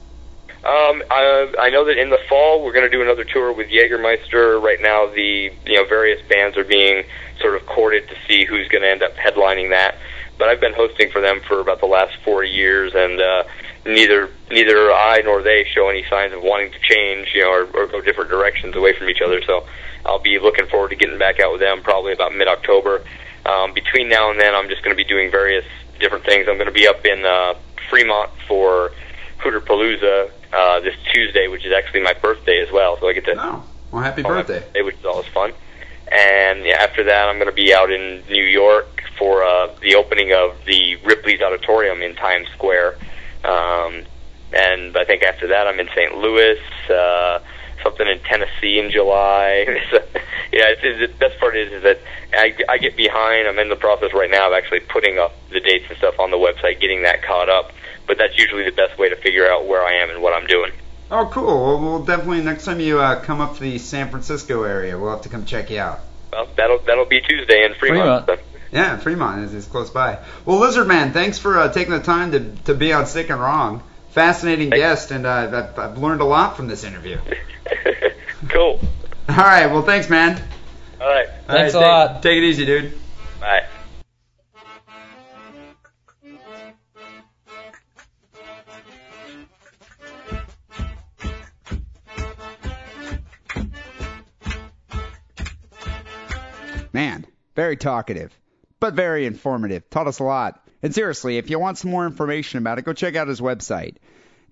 Um, 0.65 1.03
I, 1.11 1.53
I 1.61 1.71
know 1.71 1.85
that 1.85 1.99
in 1.99 2.09
the 2.09 2.19
fall 2.27 2.65
we're 2.65 2.73
going 2.73 2.87
to 2.87 2.91
do 2.91 3.03
another 3.03 3.25
tour 3.25 3.53
with 3.53 3.69
Jägermeister. 3.69 4.61
Right 4.63 4.81
now, 4.81 5.07
the 5.07 5.53
you 5.67 5.75
know 5.75 5.85
various 5.85 6.27
bands 6.27 6.57
are 6.57 6.65
being 6.65 7.05
sort 7.41 7.57
of 7.57 7.67
courted 7.67 8.09
to 8.09 8.17
see 8.27 8.47
who's 8.47 8.67
going 8.69 8.83
to 8.83 8.89
end 8.89 9.03
up 9.03 9.15
headlining 9.15 9.71
that. 9.71 9.97
But 10.39 10.49
I've 10.49 10.61
been 10.61 10.75
hosting 10.75 11.11
for 11.11 11.21
them 11.21 11.41
for 11.47 11.61
about 11.61 11.81
the 11.81 11.87
last 11.87 12.17
four 12.25 12.43
years, 12.45 12.93
and 12.95 13.21
uh, 13.21 13.45
neither 13.87 14.31
neither 14.51 14.91
I 14.93 15.21
nor 15.25 15.43
they 15.43 15.65
show 15.73 15.89
any 15.89 16.05
signs 16.11 16.33
of 16.33 16.43
wanting 16.43 16.73
to 16.73 16.79
change, 16.81 17.29
you 17.35 17.43
know, 17.43 17.51
or, 17.51 17.63
or 17.75 17.87
go 17.87 18.01
different 18.01 18.31
directions 18.31 18.75
away 18.77 18.95
from 18.99 19.09
each 19.09 19.21
other. 19.25 19.41
So 19.43 19.67
I'll 20.05 20.19
be 20.19 20.39
looking 20.39 20.67
forward 20.67 20.91
to 20.91 20.97
getting 20.97 21.19
back 21.19 21.39
out 21.41 21.53
with 21.53 21.61
them 21.61 21.83
probably 21.83 22.13
about 22.13 22.35
mid 22.35 22.49
October. 22.49 23.05
Um, 23.47 23.73
between 23.75 24.09
now 24.09 24.31
and 24.31 24.41
then, 24.41 24.55
I'm 24.55 24.69
just 24.69 24.83
going 24.83 24.97
to 24.97 25.03
be 25.03 25.09
doing 25.09 25.31
various 25.31 25.65
different 26.01 26.25
things. 26.25 26.49
I'm 26.49 26.57
going 26.57 26.67
to 26.67 26.73
be 26.73 26.89
up 26.89 27.05
in 27.05 27.25
uh, 27.25 27.55
Fremont 27.91 28.31
for 28.49 28.91
Hooter 29.39 29.61
Palooza 29.61 30.31
uh, 30.53 30.81
this 30.81 30.95
Tuesday, 31.13 31.47
which 31.49 31.65
is 31.65 31.73
actually 31.73 32.01
my 32.03 32.15
birthday 32.15 32.61
as 32.61 32.73
well. 32.73 32.99
So 32.99 33.09
I 33.09 33.13
get 33.13 33.25
to 33.27 33.35
Oh, 33.39 33.63
well, 33.93 34.03
happy 34.03 34.23
birthday. 34.23 34.61
birthday, 34.61 34.83
which 34.83 34.97
is 34.97 35.05
always 35.05 35.27
fun. 35.29 35.53
And 36.11 36.67
after 36.67 37.05
that, 37.05 37.29
I'm 37.29 37.37
going 37.37 37.49
to 37.49 37.55
be 37.55 37.75
out 37.75 37.91
in 37.91 38.23
New 38.29 38.45
York 38.45 39.03
for 39.19 39.45
uh, 39.45 39.75
the 39.81 39.95
opening 39.95 40.33
of 40.33 40.57
the 40.67 40.97
Ripley's 40.97 41.41
Auditorium 41.41 42.03
in 42.03 42.15
Times 42.15 42.49
Square. 42.55 42.97
Um, 43.45 44.05
and 44.53 44.97
I 44.97 45.05
think 45.05 45.23
after 45.23 45.49
that, 45.49 45.67
I'm 45.67 45.81
in 45.81 45.89
St. 45.89 46.17
Louis, 46.17 46.59
uh, 46.91 47.41
something 47.83 48.07
in 48.07 48.21
Tennessee 48.21 48.79
in 48.79 48.91
July. 48.91 49.67
Yeah, 50.55 50.67
it's, 50.69 50.83
it's, 50.85 51.13
the 51.13 51.19
best 51.19 51.41
part 51.41 51.57
is, 51.57 51.73
is 51.73 51.83
that 51.83 51.99
I, 52.33 52.55
I 52.69 52.79
get 52.79 52.97
behind. 52.97 53.49
I'm 53.49 53.59
in 53.59 53.71
the 53.71 53.77
process 53.77 54.15
right 54.15 54.31
now 54.31 54.47
of 54.47 54.53
actually 54.53 54.81
putting 54.81 55.19
up 55.19 55.35
the 55.51 55.59
dates 55.59 55.87
and 55.89 55.99
stuff 55.99 56.21
on 56.21 56.31
the 56.31 56.37
website, 56.37 56.79
getting 56.79 57.03
that 57.03 57.25
caught 57.25 57.49
up. 57.49 57.73
But 58.07 58.19
that's 58.19 58.39
usually 58.39 58.63
the 58.63 58.71
best 58.71 58.97
way 58.97 59.09
to 59.09 59.17
figure 59.17 59.51
out 59.51 59.67
where 59.67 59.83
I 59.83 59.95
am 59.95 60.11
and 60.11 60.23
what 60.23 60.33
I'm 60.33 60.47
doing. 60.47 60.71
Oh, 61.11 61.29
cool. 61.33 61.45
Well, 61.47 61.81
we'll 61.81 62.05
definitely 62.05 62.43
next 62.43 62.65
time 62.65 62.81
you 62.81 62.99
uh, 62.99 63.21
come 63.21 63.41
up 63.41 63.55
to 63.57 63.61
the 63.61 63.79
San 63.79 64.11
Francisco 64.11 64.63
area, 64.65 64.99
we'll 64.99 65.11
have 65.11 65.23
to 65.23 65.29
come 65.29 65.45
check 65.45 65.71
you 65.71 65.79
out. 65.81 66.01
Well, 66.33 66.49
that'll 66.57 66.79
that'll 66.81 67.05
be 67.05 67.21
Tuesday 67.21 67.65
in 67.65 67.75
Fremont. 67.75 68.25
Fremont. 68.27 68.47
Yeah, 68.73 68.97
Fremont 68.97 69.45
is, 69.45 69.55
is 69.55 69.67
close 69.67 69.91
by. 69.91 70.19
Well, 70.45 70.59
Lizard 70.59 70.89
Man, 70.89 71.13
thanks 71.13 71.39
for 71.39 71.59
uh, 71.61 71.73
taking 71.73 71.93
the 71.93 72.01
time 72.01 72.33
to 72.33 72.41
to 72.65 72.75
be 72.75 72.93
on 72.93 73.07
Sick 73.07 73.31
and 73.31 73.41
Wrong. 73.41 73.83
Fascinating 74.11 74.71
Thanks. 74.71 74.81
guest, 74.83 75.11
and 75.11 75.27
uh, 75.27 75.71
I've, 75.75 75.79
I've 75.79 75.99
learned 75.99 76.21
a 76.21 76.25
lot 76.25 76.57
from 76.57 76.67
this 76.69 76.85
interview. 76.85 77.19
cool. 78.49 78.81
All 79.29 79.37
right, 79.37 79.67
well, 79.67 79.83
thanks, 79.83 80.09
man. 80.11 80.41
All 81.01 81.07
right. 81.09 81.27
All 81.29 81.35
Thanks 81.57 81.75
right, 81.75 81.81
a 81.81 81.85
take- 81.85 81.89
lot. 82.15 82.23
Take 82.23 82.39
it 82.39 82.45
easy, 82.45 82.65
dude. 82.67 82.99
Bye. 83.41 83.67
Man, 96.95 97.27
very 97.57 97.77
talkative, 97.77 98.39
but 98.79 98.95
very 98.95 99.27
informative. 99.27 99.91
Taught 99.91 100.07
us 100.07 100.21
a 100.21 100.25
lot. 100.25 100.65
And 100.81 100.95
seriously, 100.95 101.39
if 101.39 101.51
you 101.51 101.59
want 101.59 101.77
some 101.77 101.91
more 101.91 102.07
information 102.07 102.59
about 102.59 102.79
it, 102.79 102.85
go 102.85 102.93
check 102.93 103.17
out 103.17 103.27
his 103.27 103.41
website, 103.41 103.97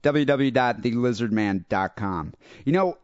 www.thelizardman.com. 0.03 2.34
You 2.64 2.72
know, 2.72 2.99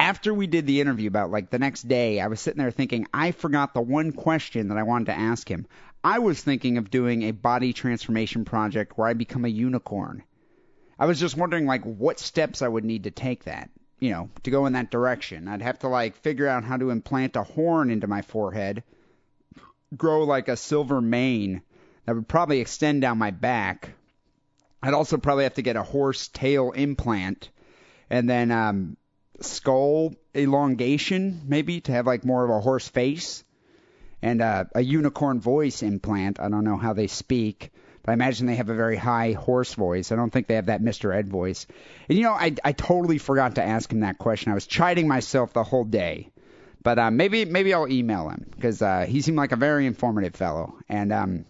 after 0.00 0.34
we 0.34 0.48
did 0.48 0.66
the 0.66 0.80
interview 0.80 1.06
about 1.06 1.30
like 1.30 1.50
the 1.50 1.60
next 1.60 1.86
day, 1.86 2.20
I 2.20 2.26
was 2.26 2.40
sitting 2.40 2.58
there 2.58 2.72
thinking 2.72 3.06
I 3.14 3.30
forgot 3.30 3.74
the 3.74 3.80
one 3.80 4.10
question 4.10 4.66
that 4.68 4.78
I 4.78 4.82
wanted 4.82 5.06
to 5.06 5.18
ask 5.18 5.48
him. 5.48 5.64
I 6.02 6.18
was 6.18 6.42
thinking 6.42 6.78
of 6.78 6.90
doing 6.90 7.22
a 7.22 7.30
body 7.30 7.72
transformation 7.72 8.44
project 8.44 8.98
where 8.98 9.06
I 9.06 9.14
become 9.14 9.44
a 9.44 9.48
unicorn. 9.48 10.24
I 10.98 11.06
was 11.06 11.20
just 11.20 11.36
wondering 11.36 11.66
like 11.66 11.84
what 11.84 12.18
steps 12.18 12.62
I 12.62 12.68
would 12.68 12.84
need 12.84 13.04
to 13.04 13.12
take 13.12 13.44
that, 13.44 13.70
you 14.00 14.10
know, 14.10 14.30
to 14.42 14.50
go 14.50 14.66
in 14.66 14.74
that 14.74 14.90
direction. 14.90 15.48
I'd 15.48 15.62
have 15.62 15.80
to 15.80 15.88
like 15.88 16.16
figure 16.16 16.46
out 16.46 16.64
how 16.64 16.76
to 16.76 16.90
implant 16.90 17.36
a 17.36 17.42
horn 17.42 17.90
into 17.90 18.06
my 18.06 18.22
forehead, 18.22 18.82
grow 19.96 20.24
like 20.24 20.48
a 20.48 20.56
silver 20.56 21.00
mane 21.00 21.62
that 22.04 22.14
would 22.14 22.28
probably 22.28 22.60
extend 22.60 23.02
down 23.02 23.18
my 23.18 23.30
back. 23.30 23.90
I'd 24.82 24.94
also 24.94 25.16
probably 25.16 25.44
have 25.44 25.54
to 25.54 25.62
get 25.62 25.76
a 25.76 25.82
horse 25.82 26.28
tail 26.28 26.70
implant 26.72 27.50
and 28.10 28.28
then 28.28 28.50
um 28.50 28.96
skull 29.40 30.14
elongation 30.34 31.42
maybe 31.46 31.80
to 31.80 31.92
have 31.92 32.06
like 32.06 32.24
more 32.24 32.44
of 32.44 32.50
a 32.50 32.60
horse 32.60 32.88
face 32.88 33.44
and 34.20 34.42
uh, 34.42 34.64
a 34.74 34.80
unicorn 34.80 35.40
voice 35.40 35.82
implant. 35.82 36.40
I 36.40 36.48
don't 36.48 36.64
know 36.64 36.76
how 36.76 36.92
they 36.92 37.06
speak, 37.06 37.70
I 38.08 38.12
imagine 38.12 38.46
they 38.46 38.56
have 38.56 38.70
a 38.70 38.74
very 38.74 38.96
high 38.96 39.32
horse 39.32 39.74
voice. 39.74 40.12
I 40.12 40.16
don't 40.16 40.30
think 40.30 40.46
they 40.46 40.54
have 40.54 40.66
that 40.66 40.82
Mr. 40.82 41.14
Ed 41.14 41.28
voice. 41.28 41.66
And 42.08 42.16
you 42.18 42.24
know, 42.24 42.32
I 42.32 42.54
I 42.64 42.72
totally 42.72 43.18
forgot 43.18 43.56
to 43.56 43.62
ask 43.62 43.92
him 43.92 44.00
that 44.00 44.18
question. 44.18 44.52
I 44.52 44.54
was 44.54 44.66
chiding 44.66 45.08
myself 45.08 45.52
the 45.52 45.64
whole 45.64 45.84
day. 45.84 46.30
But 46.82 46.98
uh, 46.98 47.10
maybe 47.10 47.44
maybe 47.44 47.74
I'll 47.74 47.90
email 47.90 48.28
him 48.28 48.46
because 48.54 48.80
uh, 48.82 49.04
he 49.06 49.20
seemed 49.20 49.36
like 49.36 49.52
a 49.52 49.56
very 49.56 49.86
informative 49.86 50.34
fellow, 50.34 50.78
and 50.88 51.12
um, 51.12 51.44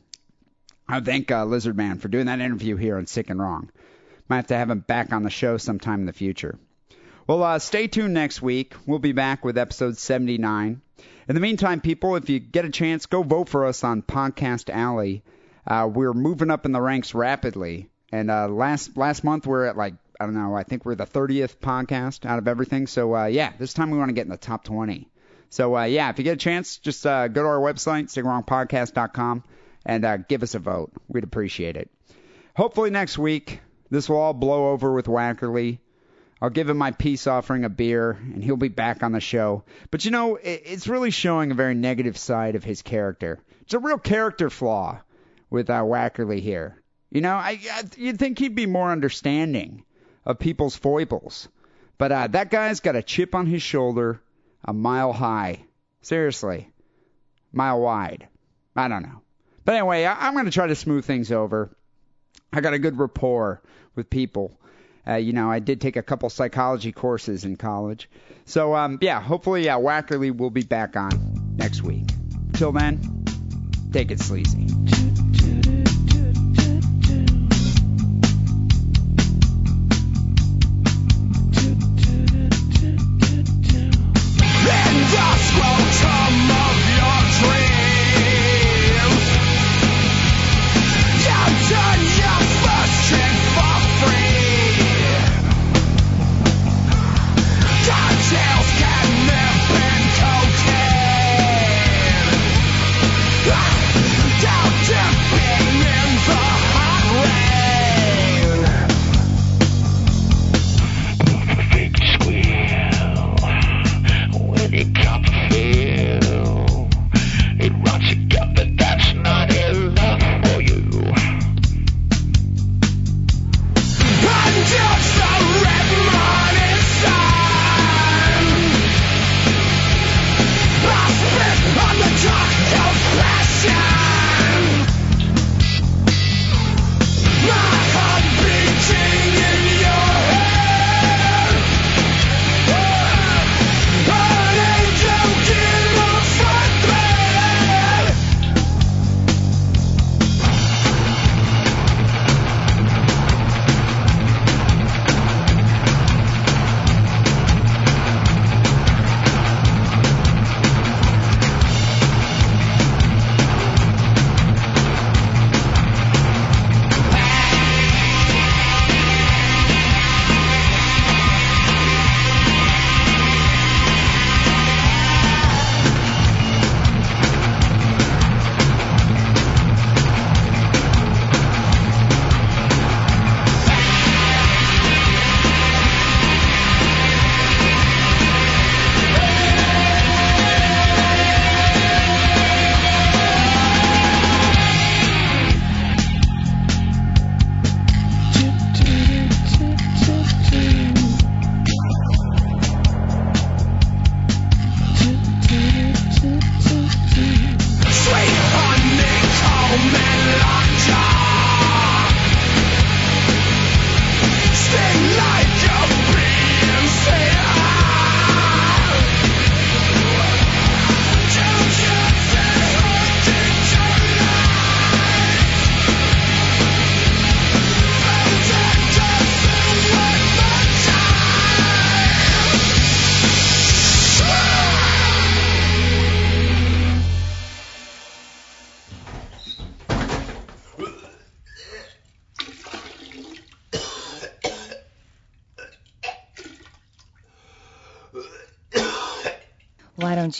I 0.88 1.00
thank 1.00 1.30
uh, 1.30 1.44
Lizard 1.44 1.76
Man 1.76 1.98
for 1.98 2.08
doing 2.08 2.26
that 2.26 2.40
interview 2.40 2.76
here 2.76 2.96
on 2.96 3.06
Sick 3.06 3.28
and 3.30 3.38
Wrong. 3.38 3.70
Might 4.28 4.36
have 4.36 4.46
to 4.48 4.56
have 4.56 4.70
him 4.70 4.80
back 4.80 5.12
on 5.12 5.22
the 5.22 5.30
show 5.30 5.58
sometime 5.58 6.00
in 6.00 6.06
the 6.06 6.12
future. 6.12 6.58
Well, 7.26 7.42
uh, 7.42 7.58
stay 7.58 7.88
tuned 7.88 8.14
next 8.14 8.40
week. 8.40 8.74
We'll 8.86 8.98
be 8.98 9.12
back 9.12 9.44
with 9.44 9.58
episode 9.58 9.98
79. 9.98 10.80
In 11.28 11.34
the 11.34 11.40
meantime, 11.40 11.82
people, 11.82 12.16
if 12.16 12.30
you 12.30 12.38
get 12.38 12.64
a 12.64 12.70
chance, 12.70 13.04
go 13.04 13.22
vote 13.22 13.50
for 13.50 13.66
us 13.66 13.84
on 13.84 14.00
Podcast 14.00 14.70
Alley. 14.70 15.22
Uh, 15.66 15.88
we're 15.92 16.12
moving 16.12 16.50
up 16.50 16.64
in 16.66 16.72
the 16.72 16.80
ranks 16.80 17.14
rapidly, 17.14 17.88
and 18.12 18.30
uh, 18.30 18.48
last 18.48 18.96
last 18.96 19.24
month 19.24 19.46
we 19.46 19.50
we're 19.50 19.66
at 19.66 19.76
like 19.76 19.94
I 20.20 20.24
don't 20.24 20.34
know, 20.34 20.54
I 20.54 20.64
think 20.64 20.84
we're 20.84 20.96
the 20.96 21.06
30th 21.06 21.58
podcast 21.58 22.26
out 22.26 22.38
of 22.38 22.48
everything. 22.48 22.86
So 22.86 23.14
uh, 23.14 23.26
yeah, 23.26 23.52
this 23.58 23.72
time 23.72 23.90
we 23.90 23.98
want 23.98 24.08
to 24.08 24.14
get 24.14 24.24
in 24.24 24.30
the 24.30 24.36
top 24.36 24.64
20. 24.64 25.08
So 25.50 25.76
uh, 25.76 25.84
yeah, 25.84 26.10
if 26.10 26.18
you 26.18 26.24
get 26.24 26.34
a 26.34 26.36
chance, 26.36 26.78
just 26.78 27.06
uh, 27.06 27.28
go 27.28 27.42
to 27.42 27.48
our 27.48 27.60
website, 27.60 28.06
sickandwrongpodcast.com, 28.06 29.44
and 29.86 30.04
uh, 30.04 30.16
give 30.16 30.42
us 30.42 30.54
a 30.54 30.58
vote. 30.58 30.92
We'd 31.08 31.24
appreciate 31.24 31.76
it. 31.76 31.90
Hopefully 32.56 32.90
next 32.90 33.16
week 33.16 33.60
this 33.90 34.08
will 34.08 34.18
all 34.18 34.34
blow 34.34 34.70
over 34.70 34.92
with 34.92 35.06
Wackerly. 35.06 35.78
I'll 36.40 36.50
give 36.50 36.68
him 36.68 36.76
my 36.76 36.92
peace 36.92 37.26
offering 37.26 37.64
a 37.64 37.68
beer, 37.68 38.10
and 38.10 38.44
he'll 38.44 38.56
be 38.56 38.68
back 38.68 39.02
on 39.02 39.12
the 39.12 39.20
show. 39.20 39.64
But 39.90 40.04
you 40.04 40.10
know, 40.10 40.36
it, 40.36 40.62
it's 40.66 40.86
really 40.86 41.10
showing 41.10 41.50
a 41.50 41.54
very 41.54 41.74
negative 41.74 42.16
side 42.16 42.54
of 42.54 42.62
his 42.62 42.82
character. 42.82 43.40
It's 43.62 43.74
a 43.74 43.78
real 43.78 43.98
character 43.98 44.50
flaw 44.50 45.00
with 45.50 45.70
uh, 45.70 45.82
Wackerly 45.82 46.40
here. 46.40 46.82
You 47.10 47.20
know, 47.20 47.34
I, 47.34 47.58
I 47.72 47.82
you'd 47.96 48.18
think 48.18 48.38
he'd 48.38 48.54
be 48.54 48.66
more 48.66 48.90
understanding 48.90 49.84
of 50.24 50.38
people's 50.38 50.76
foibles, 50.76 51.48
but 51.96 52.12
uh, 52.12 52.26
that 52.28 52.50
guy's 52.50 52.80
got 52.80 52.96
a 52.96 53.02
chip 53.02 53.34
on 53.34 53.46
his 53.46 53.62
shoulder, 53.62 54.20
a 54.64 54.72
mile 54.72 55.12
high. 55.12 55.64
Seriously, 56.02 56.70
mile 57.52 57.80
wide. 57.80 58.28
I 58.76 58.88
don't 58.88 59.02
know. 59.02 59.22
But 59.64 59.74
anyway, 59.74 60.04
I, 60.04 60.26
I'm 60.26 60.34
going 60.34 60.44
to 60.44 60.50
try 60.50 60.66
to 60.66 60.74
smooth 60.74 61.04
things 61.04 61.32
over. 61.32 61.76
I 62.52 62.60
got 62.60 62.74
a 62.74 62.78
good 62.78 62.98
rapport 62.98 63.62
with 63.94 64.08
people. 64.08 64.58
Uh, 65.06 65.14
you 65.14 65.32
know, 65.32 65.50
I 65.50 65.58
did 65.58 65.80
take 65.80 65.96
a 65.96 66.02
couple 66.02 66.28
psychology 66.30 66.92
courses 66.92 67.44
in 67.44 67.56
college. 67.56 68.10
So, 68.44 68.74
um, 68.74 68.98
yeah, 69.00 69.20
hopefully 69.20 69.68
uh, 69.68 69.78
Wackerly 69.78 70.36
will 70.36 70.50
be 70.50 70.62
back 70.62 70.96
on 70.96 71.54
next 71.56 71.82
week. 71.82 72.06
Till 72.54 72.72
then, 72.72 73.24
take 73.92 74.10
it 74.10 74.20
sleazy. 74.20 74.66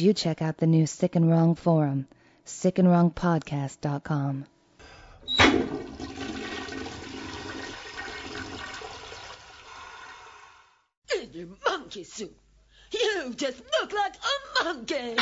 you 0.01 0.12
check 0.12 0.42
out 0.42 0.59
the 0.59 0.66
new 0.66 0.86
Sick 0.86 1.16
and 1.16 1.30
Wrong 1.30 1.55
forum, 1.55 2.07
sickandwrongpodcast.com. 2.46 4.44
You 11.32 11.57
monkey 11.64 12.03
suit! 12.03 12.36
You 12.92 13.32
just 13.36 13.62
look 13.80 13.92
like 13.92 14.14
a 14.16 14.64
monkey! 14.64 15.14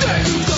Damn. 0.00 0.51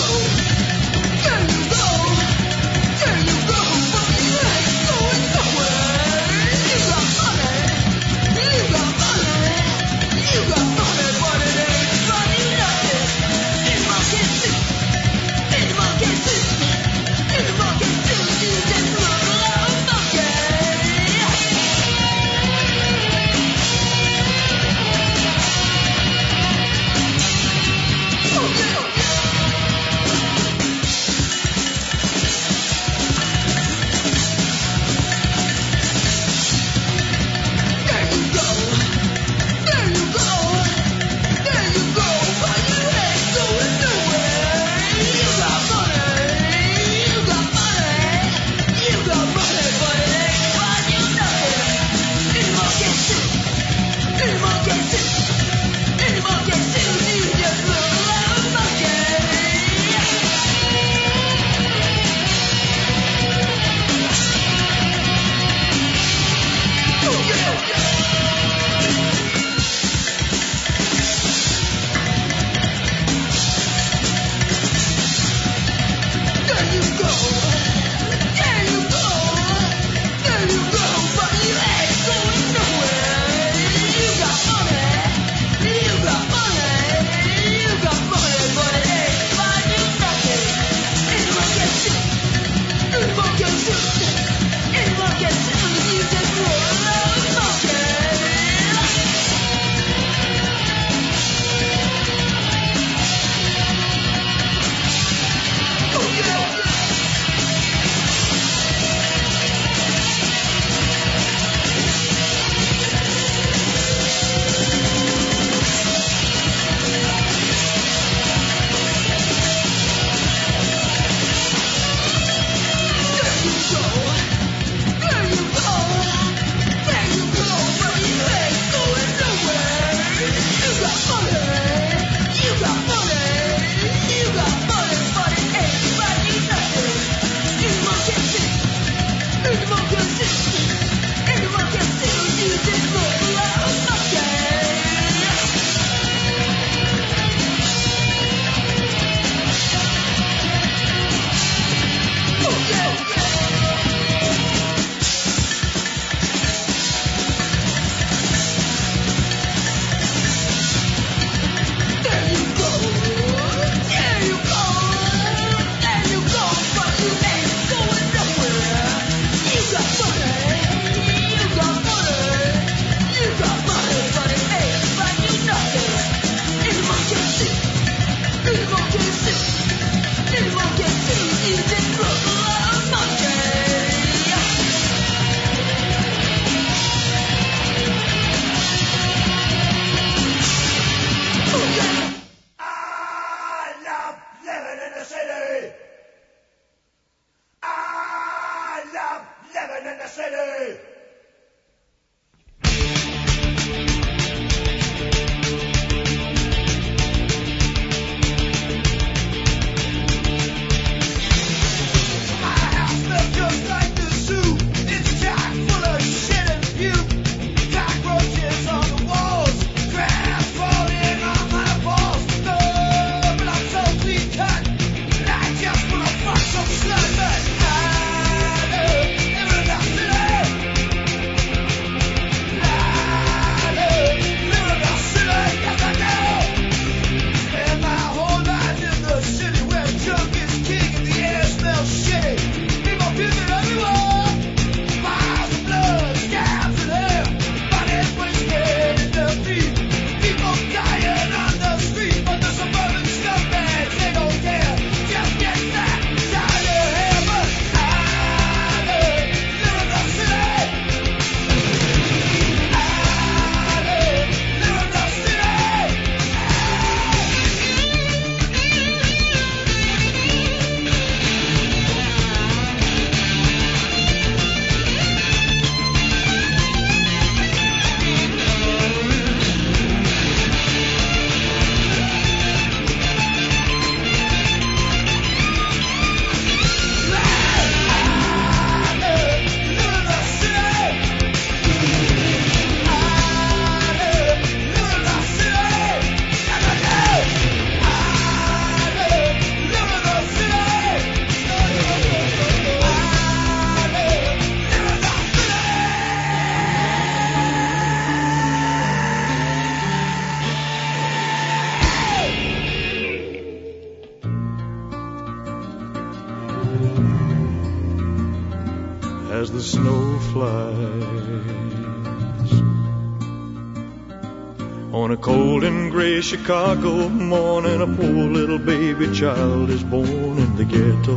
Chicago 326.37 327.07
morning, 327.07 327.79
a 327.79 327.87
poor 327.87 328.27
little 328.37 328.59
baby 328.59 329.09
child 329.13 329.69
is 329.69 329.81
born 329.85 330.37
in 330.37 330.55
the 330.57 330.65
ghetto. 330.65 331.15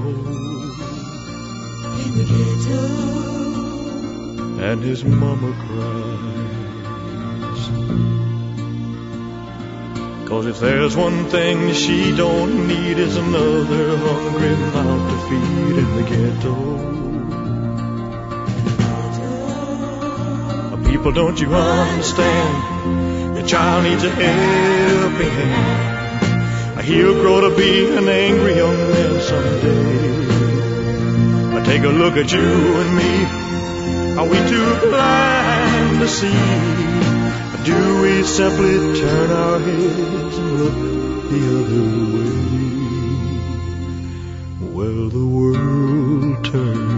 In 2.04 2.18
the 2.18 2.24
ghetto. 2.32 2.78
And 4.62 4.80
his 4.80 5.04
mama 5.04 5.52
cries. 5.64 6.68
Cause 10.28 10.46
if 10.46 10.60
there's 10.60 10.96
one 10.96 11.24
thing 11.26 11.72
she 11.72 12.14
don't 12.16 12.68
need 12.68 12.96
is 12.98 13.16
another 13.16 13.96
hungry 13.96 14.54
mouth 14.72 15.10
to 15.10 15.18
feed 15.28 15.78
in 15.82 15.96
the 15.96 16.04
ghetto. 16.12 16.54
People, 20.88 21.10
don't 21.10 21.40
you 21.40 21.52
understand? 21.52 22.77
Child 23.48 23.84
needs 23.84 24.04
a 24.04 24.10
helping 24.10 25.30
hand. 25.30 26.80
He'll 26.82 27.14
grow 27.14 27.40
to 27.40 27.56
be 27.56 27.96
an 27.96 28.08
angry 28.08 28.56
young 28.56 28.76
man 28.76 29.20
someday. 29.20 30.28
Take 31.64 31.82
a 31.82 31.88
look 31.88 32.16
at 32.16 32.32
you 32.32 32.40
and 32.40 32.96
me. 32.96 33.24
Are 34.18 34.26
we 34.26 34.36
too 34.48 34.88
blind 34.88 36.00
to 36.00 36.08
see? 36.08 36.32
Do 37.64 38.02
we 38.02 38.22
simply 38.22 39.00
turn 39.00 39.30
our 39.30 39.58
heads 39.58 40.38
and 40.38 40.50
look 40.60 40.78
the 41.30 41.42
other 41.58 41.84
way? 42.16 42.38
Well, 44.76 45.08
the 45.10 45.26
world 45.26 46.44
turns. 46.44 46.97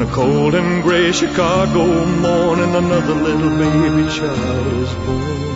on 0.00 0.06
a 0.06 0.12
cold 0.12 0.54
and 0.54 0.82
gray 0.84 1.10
Chicago 1.10 2.04
morning, 2.04 2.72
another 2.72 3.14
little 3.14 3.50
baby 3.58 4.08
child 4.14 4.72
is 4.74 4.94
born 4.94 5.48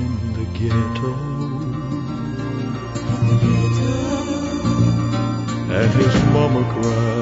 in 0.00 0.32
the 0.32 0.44
ghetto. 0.58 1.12
And 5.70 5.92
his 5.92 6.14
mama 6.32 6.72
cries. 6.72 7.17